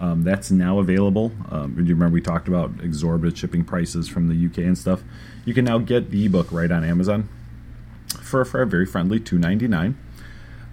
Um, 0.00 0.24
that's 0.24 0.50
now 0.50 0.78
available. 0.78 1.30
Um, 1.50 1.76
you 1.76 1.94
remember 1.94 2.14
we 2.14 2.22
talked 2.22 2.48
about 2.48 2.70
exorbitant 2.82 3.36
shipping 3.36 3.64
prices 3.64 4.08
from 4.08 4.28
the 4.28 4.46
UK 4.46 4.66
and 4.66 4.76
stuff. 4.76 5.02
You 5.44 5.52
can 5.52 5.66
now 5.66 5.76
get 5.78 6.10
the 6.10 6.24
ebook 6.24 6.50
right 6.50 6.72
on 6.72 6.84
Amazon 6.84 7.28
for 8.20 8.44
for 8.44 8.62
a 8.62 8.66
very 8.66 8.86
friendly 8.86 9.20
two 9.20 9.38
ninety 9.38 9.68
nine. 9.68 9.98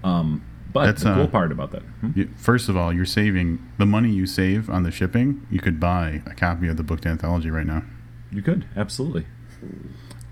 Um, 0.04 0.44
but 0.72 0.86
That's, 0.86 1.04
the 1.04 1.14
cool 1.14 1.24
uh, 1.24 1.28
part 1.28 1.52
about 1.52 1.72
that, 1.72 1.82
hmm? 1.82 2.12
You, 2.16 2.30
first 2.38 2.70
of 2.70 2.78
all, 2.78 2.94
you're 2.94 3.06
saving 3.06 3.60
the 3.78 3.86
money 3.86 4.12
you 4.12 4.26
save 4.26 4.70
on 4.70 4.84
the 4.84 4.92
shipping. 4.92 5.46
You 5.50 5.60
could 5.60 5.80
buy 5.80 6.22
a 6.26 6.36
copy 6.36 6.68
of 6.68 6.78
the 6.78 6.84
booked 6.84 7.06
anthology 7.06 7.50
right 7.50 7.66
now. 7.66 7.84
You 8.32 8.42
could 8.42 8.66
absolutely. 8.76 9.26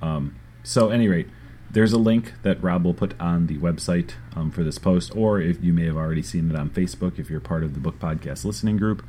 Um, 0.01 0.35
so, 0.63 0.89
any 0.89 1.07
rate, 1.07 1.27
there's 1.71 1.93
a 1.93 1.97
link 1.97 2.33
that 2.43 2.61
Rob 2.61 2.85
will 2.85 2.93
put 2.93 3.19
on 3.19 3.47
the 3.47 3.57
website 3.57 4.11
um, 4.35 4.51
for 4.51 4.63
this 4.63 4.77
post, 4.77 5.15
or 5.15 5.41
if 5.41 5.63
you 5.63 5.73
may 5.73 5.85
have 5.85 5.97
already 5.97 6.21
seen 6.21 6.51
it 6.51 6.57
on 6.57 6.69
Facebook, 6.69 7.17
if 7.17 7.29
you're 7.29 7.39
part 7.39 7.63
of 7.63 7.73
the 7.73 7.79
Booked 7.79 7.99
Podcast 7.99 8.45
listening 8.45 8.77
group. 8.77 9.05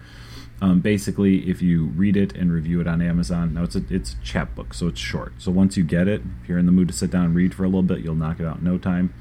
Um, 0.60 0.80
basically, 0.80 1.48
if 1.48 1.62
you 1.62 1.86
read 1.86 2.16
it 2.16 2.34
and 2.34 2.50
review 2.50 2.80
it 2.80 2.88
on 2.88 3.00
Amazon, 3.00 3.54
now 3.54 3.62
it's 3.62 3.76
a 3.76 3.82
it's 3.90 4.14
a 4.14 4.24
chapbook, 4.24 4.74
so 4.74 4.88
it's 4.88 4.98
short. 4.98 5.34
So 5.38 5.52
once 5.52 5.76
you 5.76 5.84
get 5.84 6.08
it, 6.08 6.22
if 6.42 6.48
you're 6.48 6.58
in 6.58 6.66
the 6.66 6.72
mood 6.72 6.88
to 6.88 6.94
sit 6.94 7.10
down 7.10 7.26
and 7.26 7.34
read 7.34 7.54
for 7.54 7.62
a 7.62 7.68
little 7.68 7.82
bit, 7.82 8.00
you'll 8.00 8.16
knock 8.16 8.40
it 8.40 8.46
out 8.46 8.58
in 8.58 8.64
no 8.64 8.76
time. 8.76 9.14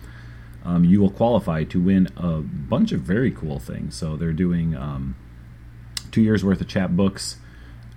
Um, 0.67 0.83
you 0.83 0.99
will 0.99 1.09
qualify 1.09 1.63
to 1.63 1.81
win 1.81 2.09
a 2.17 2.41
bunch 2.41 2.91
of 2.91 3.01
very 3.01 3.31
cool 3.31 3.57
things. 3.57 3.95
So 3.95 4.17
they're 4.17 4.33
doing 4.33 4.75
um, 4.75 5.15
two 6.11 6.21
years 6.21 6.43
worth 6.43 6.61
of 6.61 6.67
chapbooks 6.67 7.37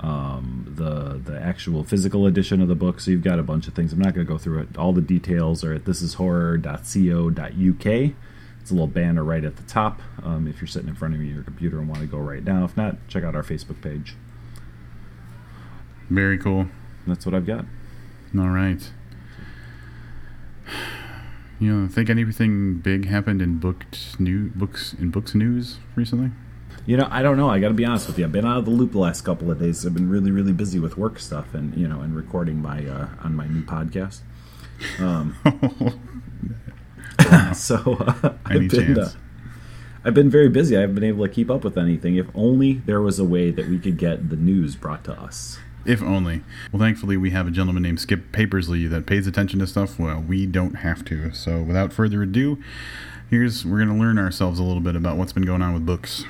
um, 0.01 0.65
the 0.67 1.21
the 1.23 1.41
actual 1.41 1.85
physical 1.85 2.27
edition 2.27 2.63
of 2.63 2.69
the 2.69 2.75
book. 2.75 3.01
So 3.01 3.11
you've 3.11 3.23
got 3.23 3.39
a 3.39 3.43
bunch 3.43 3.69
of 3.69 3.75
things. 3.75 3.93
I'm 3.93 3.99
not 3.99 4.15
going 4.15 4.27
to 4.27 4.33
go 4.33 4.39
through 4.39 4.63
it. 4.63 4.79
All 4.79 4.93
the 4.93 5.03
details 5.03 5.63
are 5.63 5.75
at 5.75 5.85
thisishorror.co.uk. 5.85 8.13
It's 8.61 8.71
a 8.71 8.75
little 8.75 8.87
banner 8.87 9.25
right 9.25 9.45
at 9.45 9.57
the 9.57 9.63
top. 9.65 10.01
Um, 10.23 10.47
if 10.47 10.61
you're 10.61 10.69
sitting 10.69 10.89
in 10.89 10.95
front 10.95 11.15
of 11.15 11.23
your 11.23 11.43
computer 11.43 11.79
and 11.79 11.89
want 11.89 12.01
to 12.01 12.07
go 12.07 12.19
right 12.19 12.45
now, 12.45 12.65
if 12.65 12.77
not, 12.77 12.97
check 13.09 13.25
out 13.25 13.35
our 13.35 13.43
Facebook 13.43 13.81
page. 13.83 14.17
Very 16.09 16.39
cool. 16.39 16.67
That's 17.07 17.25
what 17.25 17.35
I've 17.35 17.47
got. 17.47 17.65
All 18.39 18.49
right. 18.49 18.91
You 21.61 21.77
know, 21.77 21.89
think 21.89 22.09
anything 22.09 22.79
big 22.79 23.07
happened 23.07 23.43
in 23.43 23.59
booked 23.59 24.19
new 24.19 24.49
books 24.55 24.95
in 24.95 25.11
books 25.11 25.35
news 25.35 25.77
recently? 25.95 26.31
You 26.87 26.97
know, 26.97 27.07
I 27.11 27.23
don't 27.23 27.37
know. 27.37 27.51
I 27.51 27.61
got 27.61 27.69
to 27.69 27.75
be 27.75 27.85
honest 27.85 28.07
with 28.07 28.19
you. 28.19 28.25
I've 28.25 28.33
been 28.33 28.47
out 28.47 28.59
of 28.59 28.65
the 28.65 28.71
loop 28.71 28.93
the 28.93 28.99
last 28.99 29.21
couple 29.21 29.51
of 29.51 29.59
days. 29.59 29.85
I've 29.85 29.93
been 29.93 30.09
really, 30.09 30.31
really 30.31 30.55
busy 30.55 30.81
with 30.81 30.97
work 30.97 31.19
stuff 31.19 31.53
and 31.53 31.77
you 31.77 31.87
know, 31.87 32.01
and 32.01 32.17
recording 32.17 32.63
my 32.63 32.87
uh, 32.87 33.09
on 33.23 33.37
my 33.37 33.47
new 33.47 33.63
podcast. 33.63 34.21
Um, 34.99 35.37
so 37.55 37.97
uh, 38.01 38.33
I've 38.47 38.69
been, 38.69 38.99
uh, 38.99 39.11
I've 40.03 40.15
been 40.15 40.31
very 40.31 40.49
busy. 40.49 40.79
I 40.79 40.81
haven't 40.81 40.95
been 40.95 41.05
able 41.05 41.27
to 41.27 41.33
keep 41.33 41.51
up 41.51 41.63
with 41.63 41.77
anything. 41.77 42.17
If 42.17 42.27
only 42.35 42.75
there 42.75 43.03
was 43.03 43.19
a 43.19 43.25
way 43.25 43.51
that 43.51 43.69
we 43.69 43.79
could 43.79 43.99
get 43.99 44.31
the 44.31 44.37
news 44.37 44.77
brought 44.77 45.05
to 45.05 45.13
us. 45.13 45.59
If 45.85 46.03
only. 46.03 46.43
Well, 46.73 46.81
thankfully, 46.81 47.17
we 47.17 47.31
have 47.31 47.47
a 47.47 47.51
gentleman 47.51 47.83
named 47.83 48.01
Skip 48.01 48.33
Papersley 48.33 48.89
that 48.91 49.07
pays 49.07 49.27
attention 49.27 49.59
to 49.61 49.67
stuff. 49.67 49.99
Well, 49.99 50.21
we 50.21 50.47
don't 50.47 50.75
have 50.75 51.05
to. 51.07 51.33
So, 51.33 51.63
without 51.63 51.93
further 51.93 52.23
ado, 52.23 52.63
here's 53.31 53.65
we're 53.65 53.79
going 53.79 53.89
to 53.89 53.95
learn 53.95 54.19
ourselves 54.19 54.59
a 54.59 54.63
little 54.63 54.83
bit 54.83 54.97
about 54.97 55.17
what's 55.17 55.33
been 55.33 55.45
going 55.45 55.63
on 55.63 55.73
with 55.73 55.87
books. 55.87 56.25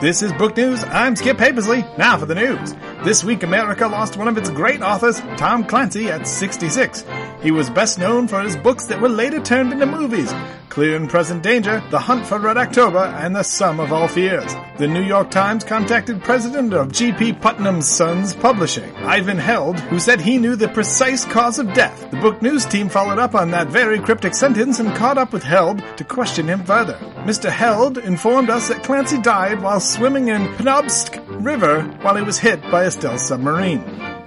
This 0.00 0.22
is 0.22 0.32
Book 0.32 0.56
News. 0.56 0.82
I'm 0.84 1.14
Skip 1.14 1.36
Papersley. 1.36 1.86
Now 1.96 2.18
for 2.18 2.26
the 2.26 2.34
news. 2.34 2.74
This 3.04 3.24
week, 3.24 3.42
America 3.42 3.88
lost 3.88 4.16
one 4.16 4.28
of 4.28 4.38
its 4.38 4.48
great 4.48 4.80
authors, 4.80 5.18
Tom 5.36 5.64
Clancy, 5.64 6.08
at 6.08 6.24
66. 6.24 7.04
He 7.42 7.50
was 7.50 7.68
best 7.68 7.98
known 7.98 8.28
for 8.28 8.40
his 8.40 8.56
books 8.56 8.86
that 8.86 9.00
were 9.00 9.08
later 9.08 9.40
turned 9.40 9.72
into 9.72 9.86
movies 9.86 10.32
Clear 10.72 10.96
and 10.96 11.10
Present 11.10 11.42
Danger, 11.42 11.82
The 11.90 11.98
Hunt 11.98 12.26
for 12.26 12.38
Red 12.38 12.56
October, 12.56 13.00
and 13.00 13.36
The 13.36 13.42
Sum 13.42 13.78
of 13.78 13.92
All 13.92 14.08
Fears. 14.08 14.56
The 14.78 14.88
New 14.88 15.02
York 15.02 15.30
Times 15.30 15.64
contacted 15.64 16.22
president 16.22 16.72
of 16.72 16.92
G.P. 16.92 17.34
Putnam's 17.34 17.86
Sons 17.86 18.32
Publishing, 18.32 18.90
Ivan 18.96 19.36
Held, 19.36 19.78
who 19.80 19.98
said 19.98 20.18
he 20.18 20.38
knew 20.38 20.56
the 20.56 20.68
precise 20.68 21.26
cause 21.26 21.58
of 21.58 21.74
death. 21.74 22.10
The 22.10 22.16
Book 22.16 22.40
News 22.40 22.64
team 22.64 22.88
followed 22.88 23.18
up 23.18 23.34
on 23.34 23.50
that 23.50 23.66
very 23.66 23.98
cryptic 23.98 24.34
sentence 24.34 24.80
and 24.80 24.96
caught 24.96 25.18
up 25.18 25.34
with 25.34 25.42
Held 25.42 25.82
to 25.98 26.04
question 26.04 26.48
him 26.48 26.64
further. 26.64 26.94
Mr. 27.26 27.50
Held 27.50 27.98
informed 27.98 28.48
us 28.48 28.68
that 28.68 28.82
Clancy 28.82 29.20
died 29.20 29.62
while 29.62 29.78
swimming 29.78 30.28
in 30.28 30.48
Penobscot 30.54 31.44
River 31.44 31.82
while 32.00 32.16
he 32.16 32.22
was 32.22 32.38
hit 32.38 32.62
by 32.70 32.84
a 32.84 32.90
stealth 32.92 33.20
submarine. 33.20 33.80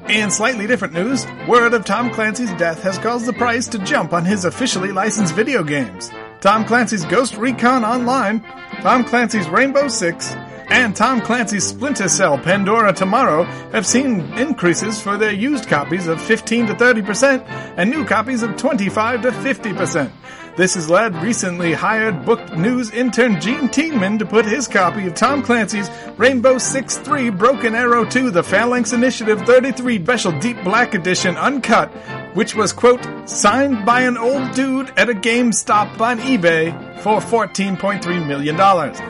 In 0.10 0.30
slightly 0.30 0.68
different 0.68 0.94
news, 0.94 1.26
word 1.48 1.74
of 1.74 1.86
Tom 1.86 2.12
Clancy's 2.12 2.54
death 2.54 2.84
has 2.84 2.98
caused 2.98 3.26
the 3.26 3.34
price 3.34 3.68
to 3.70 3.80
jump 3.80 4.14
on 4.14 4.26
his 4.26 4.46
officially 4.46 4.92
licensed 4.92 5.34
video 5.34 5.64
games. 5.64 6.12
Tom 6.42 6.66
Clancy's 6.66 7.06
Ghost 7.06 7.38
Recon 7.38 7.84
Online, 7.84 8.42
Tom 8.82 9.04
Clancy's 9.04 9.50
Rainbow 9.50 9.88
Six, 9.88 10.36
and 10.70 10.96
Tom 10.96 11.22
Clancy's 11.22 11.66
Splinter 11.66 12.08
Cell 12.08 12.38
Pandora 12.38 12.94
Tomorrow 12.94 13.44
have 13.72 13.86
seen 13.86 14.22
increases 14.38 15.02
for 15.02 15.18
their 15.18 15.32
used 15.32 15.68
copies 15.68 16.08
of 16.08 16.22
15 16.22 16.68
to 16.68 16.74
30% 16.74 17.44
and 17.78 17.90
new 17.90 18.06
copies 18.06 18.44
of 18.44 18.58
25 18.58 19.22
to 19.24 19.32
50%. 19.32 20.12
This 20.58 20.76
has 20.76 20.90
led 20.90 21.14
recently 21.18 21.74
hired 21.74 22.24
book 22.24 22.56
news 22.56 22.90
intern 22.92 23.42
Gene 23.42 23.68
Tiedman 23.68 24.20
to 24.20 24.26
put 24.26 24.46
his 24.46 24.70
copy 24.70 25.06
of 25.06 25.14
Tom 25.14 25.44
Clancy's 25.44 25.90
Rainbow 26.16 26.58
Six 26.60 26.98
3 26.98 27.30
Broken 27.32 27.76
Arrow 27.76 28.06
2 28.06 28.32
The 28.32 28.42
Phalanx 28.42 28.94
Initiative 28.94 29.42
33 29.42 30.02
Special 30.02 30.32
Deep 30.40 30.64
Black 30.64 30.94
Edition 30.94 31.36
uncut, 31.36 31.90
which 32.36 32.56
was, 32.56 32.72
quote, 32.72 33.06
signed 33.28 33.86
by 33.86 34.04
an 34.04 34.16
old 34.18 34.54
dude 34.54 34.94
at 34.96 35.10
a 35.10 35.14
GameStop 35.14 36.00
on 36.00 36.20
eBay 36.20 36.72
for 37.02 37.20
$14.3 37.20 38.26
million. 38.26 38.58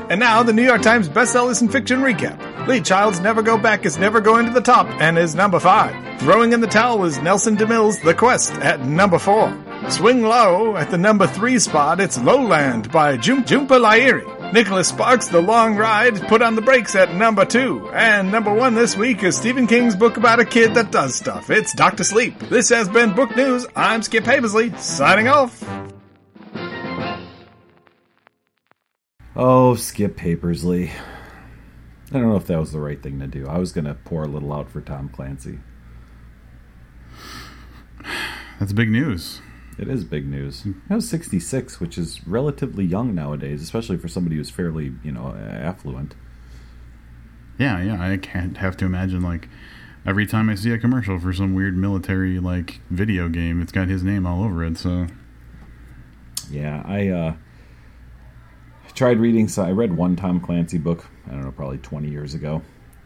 And 0.10 0.20
now, 0.20 0.42
the 0.42 0.52
New 0.52 0.64
York 0.64 0.82
Times 0.82 1.08
bestsellers 1.08 1.62
in 1.62 1.70
fiction 1.70 2.00
recap. 2.00 2.68
Lee 2.68 2.82
Child's 2.82 3.20
Never 3.20 3.44
Go 3.44 3.60
Back 3.60 3.86
is 3.86 4.00
never 4.00 4.20
going 4.20 4.48
to 4.48 4.52
the 4.52 4.62
top 4.62 4.88
and 5.00 5.16
is 5.16 5.36
number 5.36 5.60
5. 5.60 6.22
Throwing 6.22 6.54
in 6.54 6.62
the 6.62 6.68
Towel 6.68 7.06
is 7.06 7.20
Nelson 7.20 7.56
DeMille's 7.56 8.00
The 8.00 8.16
Quest 8.16 8.54
at 8.54 8.82
number 8.82 9.20
4. 9.20 9.65
Swing 9.90 10.24
Low 10.24 10.76
at 10.76 10.90
the 10.90 10.98
number 10.98 11.28
3 11.28 11.60
spot, 11.60 12.00
it's 12.00 12.20
Lowland 12.22 12.92
by 12.92 13.18
Jum- 13.18 13.44
Jhumpa 13.44 13.80
Lahiri. 13.80 14.52
Nicholas 14.52 14.90
Sparks' 14.90 15.28
The 15.28 15.42
Long 15.42 15.76
Ride 15.76 16.22
put 16.28 16.42
on 16.42 16.56
the 16.56 16.62
brakes 16.62 16.96
at 16.96 17.14
number 17.14 17.46
2. 17.46 17.92
And 17.92 18.32
number 18.32 18.54
1 18.54 18.74
this 18.74 18.98
week 18.98 19.24
is 19.24 19.38
Stephen 19.38 19.68
King's 19.68 19.96
book 19.96 20.18
about 20.18 20.40
a 20.40 20.46
kid 20.46 20.74
that 20.76 20.92
does 20.92 21.16
stuff. 21.16 21.50
It's 21.50 21.74
Doctor 21.74 22.04
Sleep. 22.04 22.38
This 22.40 22.70
has 22.70 22.90
been 22.90 23.14
Book 23.14 23.36
News. 23.36 23.68
I'm 23.76 24.02
Skip 24.02 24.24
Haversley, 24.24 24.78
signing 24.80 25.28
off. 25.28 25.64
Oh, 29.36 29.76
Skip 29.76 30.18
Papersley. 30.18 30.90
I 32.12 32.14
don't 32.14 32.30
know 32.30 32.38
if 32.38 32.48
that 32.48 32.60
was 32.60 32.72
the 32.72 32.80
right 32.80 33.02
thing 33.02 33.20
to 33.20 33.28
do. 33.28 33.48
I 33.48 33.60
was 33.60 33.72
going 33.72 33.86
to 33.86 33.94
pour 33.94 34.24
a 34.24 34.28
little 34.28 34.52
out 34.52 34.70
for 34.70 34.82
Tom 34.82 35.10
Clancy. 35.10 35.60
That's 38.60 38.74
big 38.74 38.90
news. 38.90 39.42
It 39.78 39.90
is 39.90 40.04
big 40.06 40.26
news. 40.26 40.66
I 40.90 40.96
was 40.96 41.10
66, 41.10 41.80
which 41.80 41.98
is 41.98 42.26
relatively 42.26 42.86
young 42.86 43.14
nowadays, 43.14 43.62
especially 43.62 43.98
for 43.98 44.08
somebody 44.08 44.38
who's 44.38 44.50
fairly, 44.50 44.94
you 45.04 45.12
know, 45.12 45.36
affluent. 45.36 46.16
Yeah, 47.58 47.82
yeah. 47.82 48.02
I 48.02 48.18
can't 48.18 48.58
have 48.58 48.78
to 48.78 48.86
imagine 48.86 49.22
like 49.22 49.50
every 50.06 50.26
time 50.26 50.50
I 50.50 50.56
see 50.56 50.72
a 50.72 50.78
commercial 50.78 51.20
for 51.20 51.34
some 51.34 51.56
weird 51.56 51.76
military 51.76 52.40
like 52.40 52.80
video 52.90 53.28
game, 53.28 53.62
it's 53.62 53.72
got 53.72 53.88
his 53.88 54.04
name 54.04 54.26
all 54.26 54.44
over 54.44 54.64
it. 54.64 54.78
So 54.78 55.08
Yeah, 56.50 56.82
I 56.86 57.08
uh, 57.10 57.34
tried 58.94 59.20
reading. 59.20 59.48
So 59.48 59.64
I 59.64 59.72
read 59.72 59.96
one 59.96 60.16
Tom 60.16 60.40
Clancy 60.40 60.78
book. 60.78 61.06
I 61.28 61.32
don't 61.32 61.44
know, 61.44 61.52
probably 61.52 61.80
20 61.80 62.10
years 62.10 62.34
ago, 62.34 62.62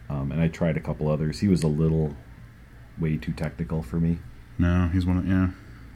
um, 0.10 0.32
and 0.32 0.42
I 0.42 0.50
tried 0.50 0.78
a 0.78 0.82
couple 0.82 1.10
others. 1.10 1.40
He 1.40 1.48
was 1.48 1.64
a 1.64 1.68
little 1.68 2.16
way 3.00 3.18
too 3.18 3.34
technical 3.34 3.82
for 3.82 3.98
me. 3.98 4.20
no, 4.58 4.90
he's 4.92 5.06
one. 5.06 5.18
Of, 5.18 5.28
yeah, 5.28 5.50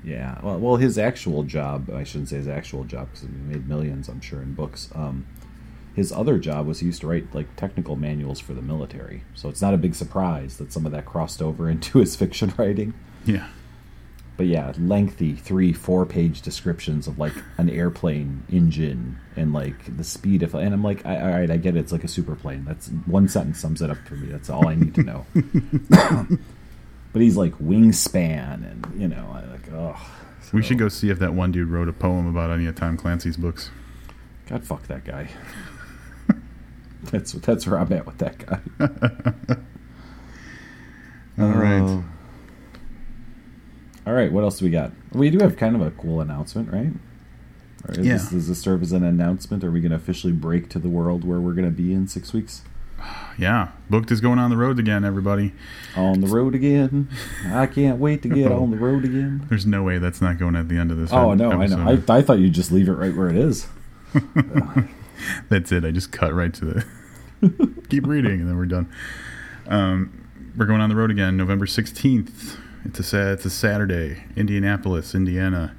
Yeah, 0.03 0.39
well, 0.43 0.59
well, 0.59 0.75
his 0.75 0.97
actual 0.97 1.43
job, 1.43 1.89
I 1.93 2.03
shouldn't 2.03 2.29
say 2.29 2.37
his 2.37 2.47
actual 2.47 2.83
job 2.83 3.07
because 3.07 3.21
he 3.21 3.27
made 3.27 3.67
millions, 3.67 4.09
I'm 4.09 4.21
sure, 4.21 4.41
in 4.41 4.53
books. 4.53 4.89
Um, 4.93 5.25
his 5.95 6.11
other 6.11 6.39
job 6.39 6.65
was 6.65 6.79
he 6.79 6.87
used 6.87 7.01
to 7.01 7.07
write 7.07 7.33
like 7.33 7.55
technical 7.55 7.95
manuals 7.95 8.39
for 8.39 8.53
the 8.53 8.61
military. 8.61 9.23
So 9.35 9.47
it's 9.49 9.61
not 9.61 9.73
a 9.73 9.77
big 9.77 9.95
surprise 9.95 10.57
that 10.57 10.73
some 10.73 10.85
of 10.85 10.91
that 10.91 11.05
crossed 11.05 11.41
over 11.41 11.69
into 11.69 11.99
his 11.99 12.15
fiction 12.15 12.53
writing. 12.57 12.93
yeah. 13.25 13.47
But 14.35 14.47
yeah, 14.47 14.73
lengthy 14.79 15.33
three, 15.35 15.73
four 15.73 16.07
page 16.07 16.41
descriptions 16.41 17.07
of 17.07 17.19
like 17.19 17.33
an 17.59 17.69
airplane 17.69 18.43
engine 18.51 19.19
and 19.35 19.53
like 19.53 19.95
the 19.95 20.03
speed 20.03 20.41
of, 20.41 20.55
and 20.55 20.73
I'm 20.73 20.83
like, 20.83 21.05
I, 21.05 21.21
all 21.21 21.39
right, 21.39 21.51
I 21.51 21.57
get 21.57 21.75
it. 21.75 21.81
It's 21.81 21.91
like 21.91 22.03
a 22.03 22.07
super 22.07 22.35
plane. 22.35 22.65
That's 22.65 22.87
one 23.05 23.27
sentence 23.27 23.59
sums 23.59 23.83
it 23.83 23.91
up 23.91 23.99
for 24.07 24.15
me. 24.15 24.29
That's 24.31 24.49
all 24.49 24.67
I 24.67 24.73
need 24.73 24.95
to 24.95 25.03
know. 25.03 25.25
but 27.13 27.21
he's 27.21 27.37
like 27.37 27.53
wingspan, 27.59 28.71
and 28.71 28.99
you 28.99 29.07
know, 29.07 29.52
Like, 29.73 29.95
oh, 29.95 30.11
We 30.53 30.61
should 30.61 30.77
go 30.77 30.87
see 30.89 31.09
if 31.09 31.19
that 31.19 31.33
one 31.33 31.51
dude 31.51 31.69
wrote 31.69 31.89
a 31.89 31.93
poem 31.93 32.27
about 32.27 32.51
any 32.51 32.65
of 32.67 32.75
Tom 32.75 32.97
Clancy's 32.97 33.37
books. 33.37 33.69
God, 34.47 34.63
fuck 34.65 34.83
that 34.87 35.03
guy. 35.05 35.29
that's 37.03 37.31
that's 37.33 37.65
where 37.67 37.79
I'm 37.79 37.91
at 37.93 38.05
with 38.05 38.17
that 38.19 38.37
guy. 38.37 38.59
All 41.39 41.49
right. 41.49 41.81
Oh. 41.81 42.03
All 44.05 44.13
right, 44.13 44.31
what 44.31 44.43
else 44.43 44.59
do 44.59 44.65
we 44.65 44.71
got? 44.71 44.91
We 45.13 45.29
do 45.29 45.39
have 45.39 45.55
kind 45.55 45.75
of 45.75 45.81
a 45.81 45.91
cool 45.91 46.19
announcement, 46.19 46.71
right? 46.71 46.91
Or 47.87 47.93
is 47.93 48.05
Yeah. 48.05 48.13
this, 48.13 48.29
does 48.29 48.47
this 48.49 48.59
serve 48.59 48.81
as 48.81 48.91
an 48.91 49.03
announcement? 49.03 49.63
Are 49.63 49.71
we 49.71 49.79
going 49.79 49.91
to 49.91 49.95
officially 49.95 50.33
break 50.33 50.69
to 50.69 50.79
the 50.79 50.89
world 50.89 51.23
where 51.23 51.39
we're 51.39 51.53
going 51.53 51.65
to 51.65 51.71
be 51.71 51.93
in 51.93 52.07
six 52.07 52.33
weeks? 52.33 52.63
Yeah, 53.37 53.69
booked 53.89 54.11
is 54.11 54.21
going 54.21 54.37
on 54.37 54.49
the 54.51 54.57
road 54.57 54.77
again, 54.79 55.03
everybody. 55.03 55.53
On 55.95 56.21
the 56.21 56.27
road 56.27 56.53
again. 56.53 57.09
I 57.47 57.65
can't 57.65 57.97
wait 57.97 58.21
to 58.23 58.29
get 58.29 58.51
on 58.51 58.69
the 58.71 58.77
road 58.77 59.05
again. 59.05 59.45
There's 59.49 59.65
no 59.65 59.81
way 59.83 59.97
that's 59.97 60.21
not 60.21 60.37
going 60.37 60.55
at 60.55 60.69
the 60.69 60.77
end 60.77 60.91
of 60.91 60.97
this. 60.97 61.11
Oh 61.11 61.33
no, 61.33 61.51
I 61.51 61.65
know. 61.65 61.79
I, 61.87 62.17
I 62.17 62.21
thought 62.21 62.39
you'd 62.39 62.53
just 62.53 62.71
leave 62.71 62.87
it 62.87 62.93
right 62.93 63.15
where 63.15 63.29
it 63.29 63.35
is. 63.35 63.67
That's 65.49 65.71
it. 65.71 65.85
I 65.85 65.91
just 65.91 66.11
cut 66.11 66.33
right 66.33 66.53
to 66.53 66.65
the 66.65 67.81
keep 67.89 68.05
reading, 68.05 68.41
and 68.41 68.49
then 68.49 68.57
we're 68.57 68.65
done. 68.65 68.91
Um, 69.67 70.27
we're 70.55 70.65
going 70.65 70.81
on 70.81 70.89
the 70.89 70.95
road 70.95 71.11
again, 71.11 71.35
November 71.37 71.65
sixteenth. 71.65 72.57
It's 72.85 72.99
a 72.99 73.03
sa- 73.03 73.31
it's 73.31 73.45
a 73.45 73.49
Saturday, 73.49 74.25
Indianapolis, 74.35 75.15
Indiana. 75.15 75.75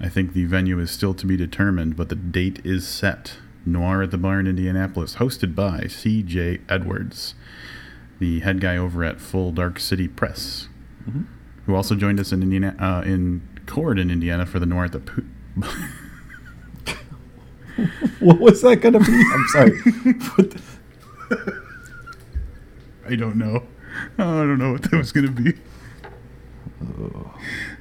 I 0.00 0.08
think 0.08 0.32
the 0.32 0.44
venue 0.46 0.78
is 0.80 0.90
still 0.90 1.12
to 1.14 1.26
be 1.26 1.36
determined, 1.36 1.96
but 1.96 2.08
the 2.08 2.14
date 2.16 2.60
is 2.64 2.88
set. 2.88 3.34
Noir 3.66 4.02
at 4.02 4.10
the 4.10 4.18
Bar, 4.18 4.40
Indianapolis, 4.40 5.16
hosted 5.16 5.54
by 5.54 5.86
C.J. 5.86 6.60
Edwards, 6.68 7.34
the 8.18 8.40
head 8.40 8.60
guy 8.60 8.76
over 8.76 9.02
at 9.04 9.20
Full 9.20 9.52
Dark 9.52 9.78
City 9.80 10.08
Press, 10.08 10.68
who 11.66 11.74
also 11.74 11.94
joined 11.94 12.18
us 12.20 12.32
in 12.32 12.42
Indiana, 12.42 12.74
uh, 12.78 13.02
in 13.06 13.46
Corydon, 13.66 14.10
Indiana, 14.10 14.44
for 14.46 14.58
the 14.58 14.66
Noir 14.66 14.84
at 14.86 14.92
the. 14.92 15.00
Po- 15.00 15.22
What 18.18 18.40
was 18.40 18.60
that 18.62 18.76
going 18.76 18.92
to 18.92 19.00
be? 19.00 19.24
I'm 19.32 19.46
sorry. 19.48 19.70
The- 21.30 21.62
I 23.08 23.16
don't 23.16 23.36
know. 23.36 23.66
Oh, 24.18 24.42
I 24.42 24.44
don't 24.44 24.58
know 24.58 24.72
what 24.72 24.82
that 24.82 24.92
was 24.92 25.12
going 25.12 25.26
to 25.26 25.32
be. 25.32 25.54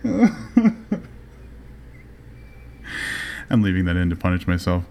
I'm 3.49 3.61
leaving 3.61 3.85
that 3.85 3.95
in 3.97 4.09
to 4.09 4.15
punish 4.15 4.47
myself. 4.47 4.83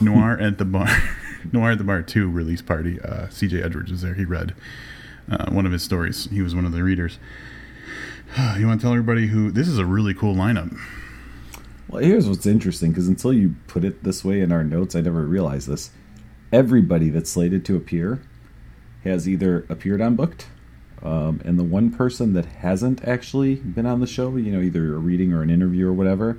Noir 0.00 0.38
at 0.38 0.58
the 0.58 0.64
bar. 0.64 0.88
Noir 1.52 1.72
at 1.72 1.78
the 1.78 1.84
bar 1.84 2.02
2 2.02 2.30
release 2.30 2.62
party. 2.62 3.00
Uh, 3.00 3.26
CJ 3.26 3.64
Edwards 3.64 3.90
was 3.90 4.02
there. 4.02 4.14
He 4.14 4.24
read 4.24 4.54
uh, 5.30 5.50
one 5.50 5.66
of 5.66 5.72
his 5.72 5.82
stories. 5.82 6.28
He 6.30 6.42
was 6.42 6.54
one 6.54 6.64
of 6.64 6.72
the 6.72 6.82
readers. 6.82 7.18
you 8.58 8.66
want 8.66 8.80
to 8.80 8.84
tell 8.84 8.92
everybody 8.92 9.28
who. 9.28 9.50
This 9.50 9.68
is 9.68 9.78
a 9.78 9.86
really 9.86 10.14
cool 10.14 10.34
lineup. 10.34 10.78
Well, 11.88 12.02
here's 12.02 12.28
what's 12.28 12.46
interesting 12.46 12.92
because 12.92 13.08
until 13.08 13.32
you 13.32 13.56
put 13.66 13.84
it 13.84 14.04
this 14.04 14.24
way 14.24 14.40
in 14.40 14.52
our 14.52 14.62
notes, 14.62 14.94
I 14.94 15.00
never 15.00 15.26
realized 15.26 15.68
this. 15.68 15.90
Everybody 16.52 17.10
that's 17.10 17.30
slated 17.30 17.64
to 17.64 17.76
appear 17.76 18.22
has 19.02 19.28
either 19.28 19.66
appeared 19.68 20.00
on 20.00 20.14
Booked, 20.14 20.46
um, 21.02 21.40
and 21.44 21.58
the 21.58 21.64
one 21.64 21.90
person 21.90 22.32
that 22.34 22.44
hasn't 22.44 23.02
actually 23.06 23.56
been 23.56 23.86
on 23.86 24.00
the 24.00 24.06
show, 24.06 24.36
you 24.36 24.52
know, 24.52 24.60
either 24.60 24.94
a 24.94 24.98
reading 24.98 25.32
or 25.32 25.42
an 25.42 25.50
interview 25.50 25.88
or 25.88 25.92
whatever, 25.92 26.38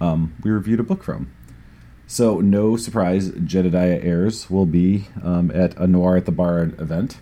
um, 0.00 0.34
we 0.42 0.50
reviewed 0.50 0.80
a 0.80 0.82
book 0.82 1.02
from. 1.02 1.32
So, 2.06 2.40
no 2.40 2.76
surprise, 2.76 3.30
Jedediah 3.30 4.00
Ayers 4.02 4.50
will 4.50 4.66
be 4.66 5.06
um, 5.22 5.50
at 5.52 5.76
a 5.78 5.86
Noir 5.86 6.16
at 6.16 6.26
the 6.26 6.32
Bar 6.32 6.62
event. 6.78 7.18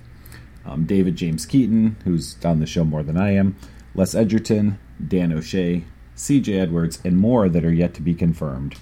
Um, 0.65 0.85
David 0.85 1.17
James 1.17 1.47
Keaton, 1.47 1.97
who's 2.05 2.37
on 2.45 2.61
the 2.61 2.67
show 2.67 2.85
more 2.85 3.03
than 3.03 3.17
I 3.17 3.33
am, 3.35 3.57
Les 3.95 4.15
Edgerton, 4.15 4.79
Dan 5.07 5.33
O'Shea, 5.33 5.85
CJ 6.17 6.61
Edwards, 6.61 7.01
and 7.05 7.17
more 7.17 7.49
that 7.49 7.65
are 7.65 7.73
yet 7.73 7.95
to 7.95 8.03
be 8.03 8.15
confirmed. 8.15 8.77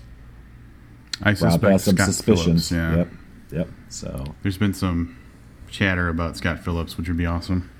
I 1.22 1.30
Rob 1.30 1.38
suspect 1.38 1.72
has 1.72 1.84
some 1.84 1.96
Scott 1.96 2.07
suspicions. 2.07 2.68
Phillips. 2.68 2.72
Yeah. 2.72 2.96
Yep. 2.96 3.09
Yep. 3.53 3.68
So 3.88 4.24
There's 4.42 4.59
been 4.59 4.74
some 4.74 5.16
chatter 5.70 6.09
about 6.09 6.36
Scott 6.36 6.61
Phillips, 6.61 6.96
which 6.96 7.09
would 7.09 7.16
be 7.16 7.26
awesome. 7.26 7.70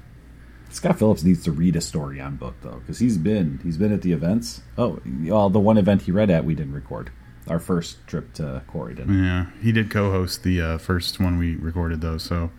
Scott 0.71 0.99
Phillips 0.99 1.25
needs 1.25 1.43
to 1.45 1.53
read 1.53 1.75
a 1.75 1.81
story 1.81 2.21
on 2.21 2.37
book 2.37 2.55
though, 2.62 2.81
because 2.81 3.01
he's 3.01 3.18
been 3.18 3.59
he's 3.62 3.77
been 3.77 3.93
at 3.93 4.03
the 4.03 4.12
events. 4.12 4.62
Oh, 4.79 5.01
well, 5.23 5.51
the 5.51 5.59
one 5.59 5.79
event 5.79 6.03
he 6.03 6.12
read 6.12 6.31
at 6.31 6.45
we 6.45 6.55
didn't 6.55 6.75
record. 6.75 7.11
Our 7.49 7.59
first 7.59 8.07
trip 8.07 8.32
to 8.34 8.62
Corydon. 8.72 9.09
Yeah, 9.24 9.47
he 9.62 9.72
did 9.72 9.91
co-host 9.91 10.43
the 10.45 10.61
uh, 10.61 10.78
first 10.78 11.18
one 11.18 11.38
we 11.38 11.57
recorded 11.57 12.01
though, 12.01 12.18
so 12.18 12.51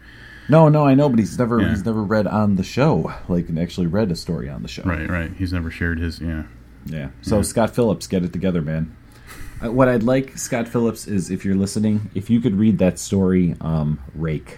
No, 0.50 0.68
no, 0.70 0.86
I 0.86 0.96
know, 0.96 1.08
but 1.08 1.20
he's 1.20 1.38
never 1.38 1.62
Yeah. 1.62 1.70
he's 1.70 1.86
never 1.86 2.04
read 2.04 2.28
on 2.28 2.56
the 2.56 2.64
show, 2.64 3.14
like 3.30 3.48
actually 3.58 3.88
read 3.88 4.12
a 4.12 4.16
story 4.16 4.50
on 4.50 4.62
the 4.64 4.68
show. 4.68 4.84
right, 4.84 5.10
right. 5.10 5.32
He's 5.38 5.54
never 5.54 5.72
shared 5.72 6.00
his. 6.00 6.20
Yeah, 6.20 6.44
Yeah. 6.86 7.10
So 7.22 7.42
Scott 7.42 7.74
Phillips, 7.76 8.08
get 8.08 8.24
it 8.24 8.34
together, 8.34 8.62
man. 8.62 8.96
Uh, 9.64 9.72
what 9.72 9.88
I'd 9.88 10.04
like, 10.04 10.38
Scott 10.40 10.68
Phillips, 10.68 11.08
is 11.08 11.30
if 11.30 11.46
you're 11.46 11.56
listening, 11.56 12.10
if 12.16 12.30
you 12.32 12.42
could 12.42 12.56
read 12.56 12.80
that 12.80 12.98
story, 13.00 13.56
um, 13.62 14.00
Rake. 14.16 14.58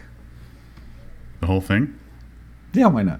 the 1.41 1.47
whole 1.47 1.61
thing. 1.61 1.99
Yeah, 2.73 2.87
why 2.87 3.03
not? 3.03 3.19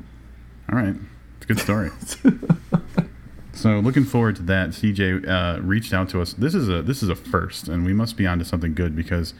All 0.72 0.80
right, 0.80 0.96
it's 1.36 1.44
a 1.44 1.48
good 1.48 1.60
story. 1.60 1.92
so 3.54 3.80
looking 3.80 4.04
forward 4.04 4.36
to 4.38 4.42
that. 4.44 4.72
CJ 4.72 5.28
uh, 5.28 5.62
reached 5.62 5.94
out 5.94 6.10
to 6.10 6.22
us. 6.22 6.34
This 6.34 6.56
is 6.56 6.68
a 6.68 6.82
this 6.82 7.04
is 7.04 7.10
a 7.10 7.16
first, 7.16 7.68
and 7.68 7.86
we 7.86 7.94
must 7.94 8.18
be 8.18 8.26
onto 8.26 8.44
something 8.44 8.74
good 8.74 8.96
because 8.96 9.34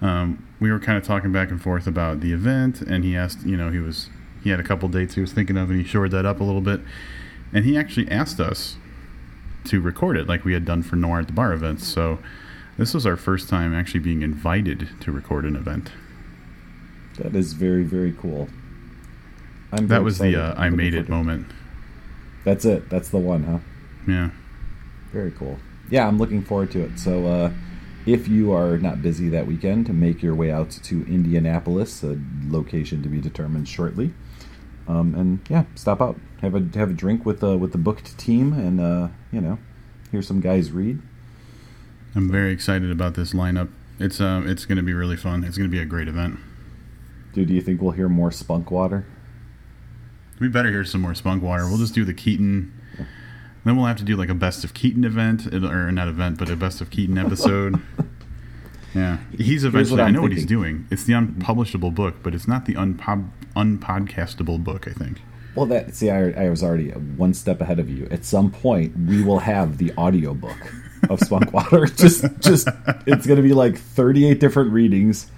um, 0.00 0.46
we 0.60 0.70
were 0.70 0.78
kind 0.78 0.98
of 0.98 1.04
talking 1.04 1.32
back 1.32 1.50
and 1.50 1.60
forth 1.60 1.86
about 1.86 2.20
the 2.20 2.32
event, 2.32 2.82
and 2.82 3.04
he 3.04 3.16
asked, 3.16 3.44
you 3.44 3.56
know, 3.56 3.70
he 3.70 3.78
was 3.78 4.10
he 4.44 4.50
had 4.50 4.60
a 4.60 4.62
couple 4.62 4.88
dates 4.88 5.14
he 5.14 5.20
was 5.20 5.32
thinking 5.32 5.56
of, 5.56 5.70
and 5.70 5.80
he 5.80 5.84
shored 5.84 6.10
that 6.10 6.26
up 6.26 6.40
a 6.40 6.44
little 6.44 6.60
bit, 6.60 6.80
and 7.52 7.64
he 7.64 7.76
actually 7.76 8.10
asked 8.10 8.38
us 8.38 8.76
to 9.64 9.80
record 9.80 10.16
it 10.16 10.28
like 10.28 10.44
we 10.44 10.52
had 10.52 10.64
done 10.64 10.82
for 10.82 10.96
Noir 10.96 11.20
at 11.20 11.26
the 11.26 11.32
Bar 11.32 11.52
events. 11.52 11.86
So 11.86 12.18
this 12.76 12.94
was 12.94 13.06
our 13.06 13.16
first 13.16 13.48
time 13.48 13.74
actually 13.74 14.00
being 14.00 14.22
invited 14.22 14.88
to 15.00 15.10
record 15.10 15.44
an 15.44 15.56
event. 15.56 15.90
That 17.18 17.34
is 17.34 17.54
very, 17.54 17.82
very 17.82 18.12
cool. 18.12 18.48
I'm 19.72 19.88
That 19.88 20.04
was 20.04 20.18
the 20.18 20.36
uh, 20.36 20.54
I 20.56 20.70
made 20.70 20.94
it 20.94 21.08
moment. 21.08 21.46
That's 22.44 22.64
it. 22.64 22.88
That's 22.88 23.08
the 23.08 23.18
one, 23.18 23.44
huh? 23.44 23.58
Yeah. 24.06 24.30
Very 25.12 25.30
cool. 25.30 25.58
Yeah, 25.90 26.06
I'm 26.06 26.18
looking 26.18 26.42
forward 26.42 26.70
to 26.72 26.84
it. 26.84 26.98
So, 26.98 27.26
uh, 27.26 27.52
if 28.06 28.26
you 28.28 28.52
are 28.52 28.78
not 28.78 29.02
busy 29.02 29.28
that 29.30 29.46
weekend, 29.46 29.92
make 29.92 30.22
your 30.22 30.34
way 30.34 30.50
out 30.50 30.70
to 30.70 31.06
Indianapolis, 31.06 32.02
a 32.02 32.18
location 32.46 33.02
to 33.02 33.08
be 33.08 33.20
determined 33.20 33.68
shortly. 33.68 34.12
Um, 34.86 35.14
and 35.14 35.40
yeah, 35.50 35.64
stop 35.74 36.00
out, 36.00 36.18
have 36.40 36.54
a 36.54 36.78
have 36.78 36.90
a 36.90 36.94
drink 36.94 37.26
with 37.26 37.44
uh, 37.44 37.58
with 37.58 37.72
the 37.72 37.78
booked 37.78 38.16
team, 38.16 38.54
and 38.54 38.80
uh, 38.80 39.08
you 39.30 39.40
know, 39.40 39.58
hear 40.10 40.22
some 40.22 40.40
guys 40.40 40.72
read. 40.72 41.00
I'm 42.14 42.30
very 42.30 42.52
excited 42.52 42.90
about 42.90 43.14
this 43.14 43.34
lineup. 43.34 43.68
It's 43.98 44.20
um 44.20 44.48
it's 44.48 44.64
going 44.64 44.76
to 44.76 44.82
be 44.82 44.94
really 44.94 45.16
fun. 45.16 45.44
It's 45.44 45.58
going 45.58 45.68
to 45.68 45.74
be 45.74 45.82
a 45.82 45.86
great 45.86 46.08
event. 46.08 46.38
Dude, 47.34 47.48
do 47.48 47.54
you 47.54 47.60
think 47.60 47.82
we'll 47.82 47.92
hear 47.92 48.08
more 48.08 48.32
spunk 48.32 48.70
water? 48.70 49.04
We 50.40 50.48
better 50.48 50.70
hear 50.70 50.84
some 50.84 51.00
more 51.00 51.14
Spunk 51.14 51.42
Water. 51.42 51.66
We'll 51.66 51.78
just 51.78 51.94
do 51.94 52.04
the 52.04 52.14
Keaton. 52.14 52.72
Then 53.64 53.76
we'll 53.76 53.86
have 53.86 53.96
to 53.96 54.04
do 54.04 54.16
like 54.16 54.28
a 54.28 54.34
best 54.34 54.64
of 54.64 54.72
Keaton 54.72 55.04
event, 55.04 55.52
or 55.52 55.92
not 55.92 56.08
event, 56.08 56.38
but 56.38 56.48
a 56.48 56.56
best 56.56 56.80
of 56.80 56.90
Keaton 56.90 57.18
episode. 57.18 57.80
yeah, 58.94 59.18
he's 59.36 59.64
eventually. 59.64 60.00
I 60.00 60.10
know 60.10 60.22
what 60.22 60.32
he's 60.32 60.46
doing. 60.46 60.86
It's 60.90 61.04
the 61.04 61.12
unpublishable 61.12 61.90
book, 61.90 62.22
but 62.22 62.34
it's 62.34 62.48
not 62.48 62.66
the 62.66 62.74
unpod, 62.74 63.28
unpodcastable 63.56 64.62
book. 64.62 64.86
I 64.88 64.92
think. 64.92 65.20
Well, 65.54 65.66
that 65.66 65.94
see, 65.94 66.08
I, 66.08 66.30
I 66.30 66.50
was 66.50 66.62
already 66.62 66.90
one 66.90 67.34
step 67.34 67.60
ahead 67.60 67.80
of 67.80 67.90
you. 67.90 68.06
At 68.10 68.24
some 68.24 68.50
point, 68.50 68.96
we 68.96 69.24
will 69.24 69.40
have 69.40 69.78
the 69.78 69.92
audio 69.96 70.32
book 70.32 70.72
of 71.10 71.18
Spunk 71.20 71.52
Water. 71.52 71.86
just, 71.96 72.24
just 72.38 72.68
it's 73.06 73.26
going 73.26 73.38
to 73.38 73.42
be 73.42 73.54
like 73.54 73.76
thirty-eight 73.76 74.38
different 74.38 74.70
readings, 74.70 75.30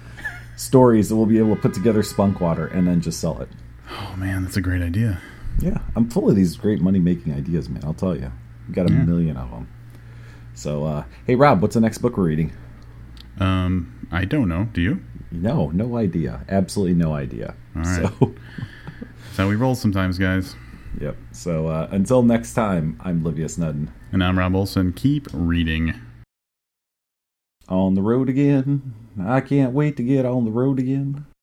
stories 0.55 1.09
that 1.09 1.15
we'll 1.15 1.25
be 1.25 1.39
able 1.39 1.55
to 1.55 1.61
put 1.61 1.73
together 1.73 2.03
Spunk 2.03 2.39
Water 2.39 2.67
and 2.67 2.87
then 2.87 3.01
just 3.01 3.19
sell 3.19 3.41
it. 3.41 3.49
Oh 3.91 4.15
man, 4.17 4.43
that's 4.43 4.57
a 4.57 4.61
great 4.61 4.81
idea. 4.81 5.19
Yeah, 5.59 5.79
I'm 5.95 6.09
full 6.09 6.29
of 6.29 6.35
these 6.35 6.55
great 6.55 6.81
money-making 6.81 7.33
ideas, 7.33 7.69
man. 7.69 7.83
I'll 7.83 7.93
tell 7.93 8.15
you, 8.15 8.31
we 8.67 8.73
got 8.73 8.89
a 8.89 8.93
Yeah. 8.93 9.03
million 9.03 9.37
of 9.37 9.49
them. 9.51 9.67
So, 10.53 10.85
uh, 10.85 11.03
hey, 11.27 11.35
Rob, 11.35 11.61
what's 11.61 11.75
the 11.75 11.81
next 11.81 11.99
book 11.99 12.17
we're 12.17 12.25
reading? 12.25 12.51
Um, 13.39 14.07
I 14.11 14.25
don't 14.25 14.47
know. 14.49 14.67
Do 14.73 14.81
you? 14.81 15.01
No, 15.31 15.69
no 15.71 15.97
idea. 15.97 16.41
Absolutely 16.49 16.95
no 16.95 17.13
idea. 17.13 17.53
All 17.75 17.81
right. 17.83 18.09
So, 18.19 18.33
That's 19.25 19.37
how 19.37 19.47
we 19.47 19.55
roll 19.55 19.75
sometimes, 19.75 20.17
guys. 20.17 20.55
yep. 20.99 21.15
So 21.31 21.67
uh, 21.67 21.87
until 21.91 22.21
next 22.23 22.53
time, 22.53 22.97
I'm 23.01 23.23
Livius 23.23 23.57
Nedin. 23.57 23.87
And 24.11 24.23
I'm 24.23 24.37
Rob 24.37 24.55
Olson. 24.55 24.91
Keep 24.93 25.27
reading. 25.33 25.93
On 27.69 27.93
the 27.93 28.01
road 28.01 28.27
again. 28.27 28.93
I 29.21 29.39
can't 29.41 29.73
wait 29.73 29.95
to 29.97 30.03
get 30.03 30.25
on 30.25 30.43
the 30.45 30.51
road 30.51 30.79
again. 30.79 31.25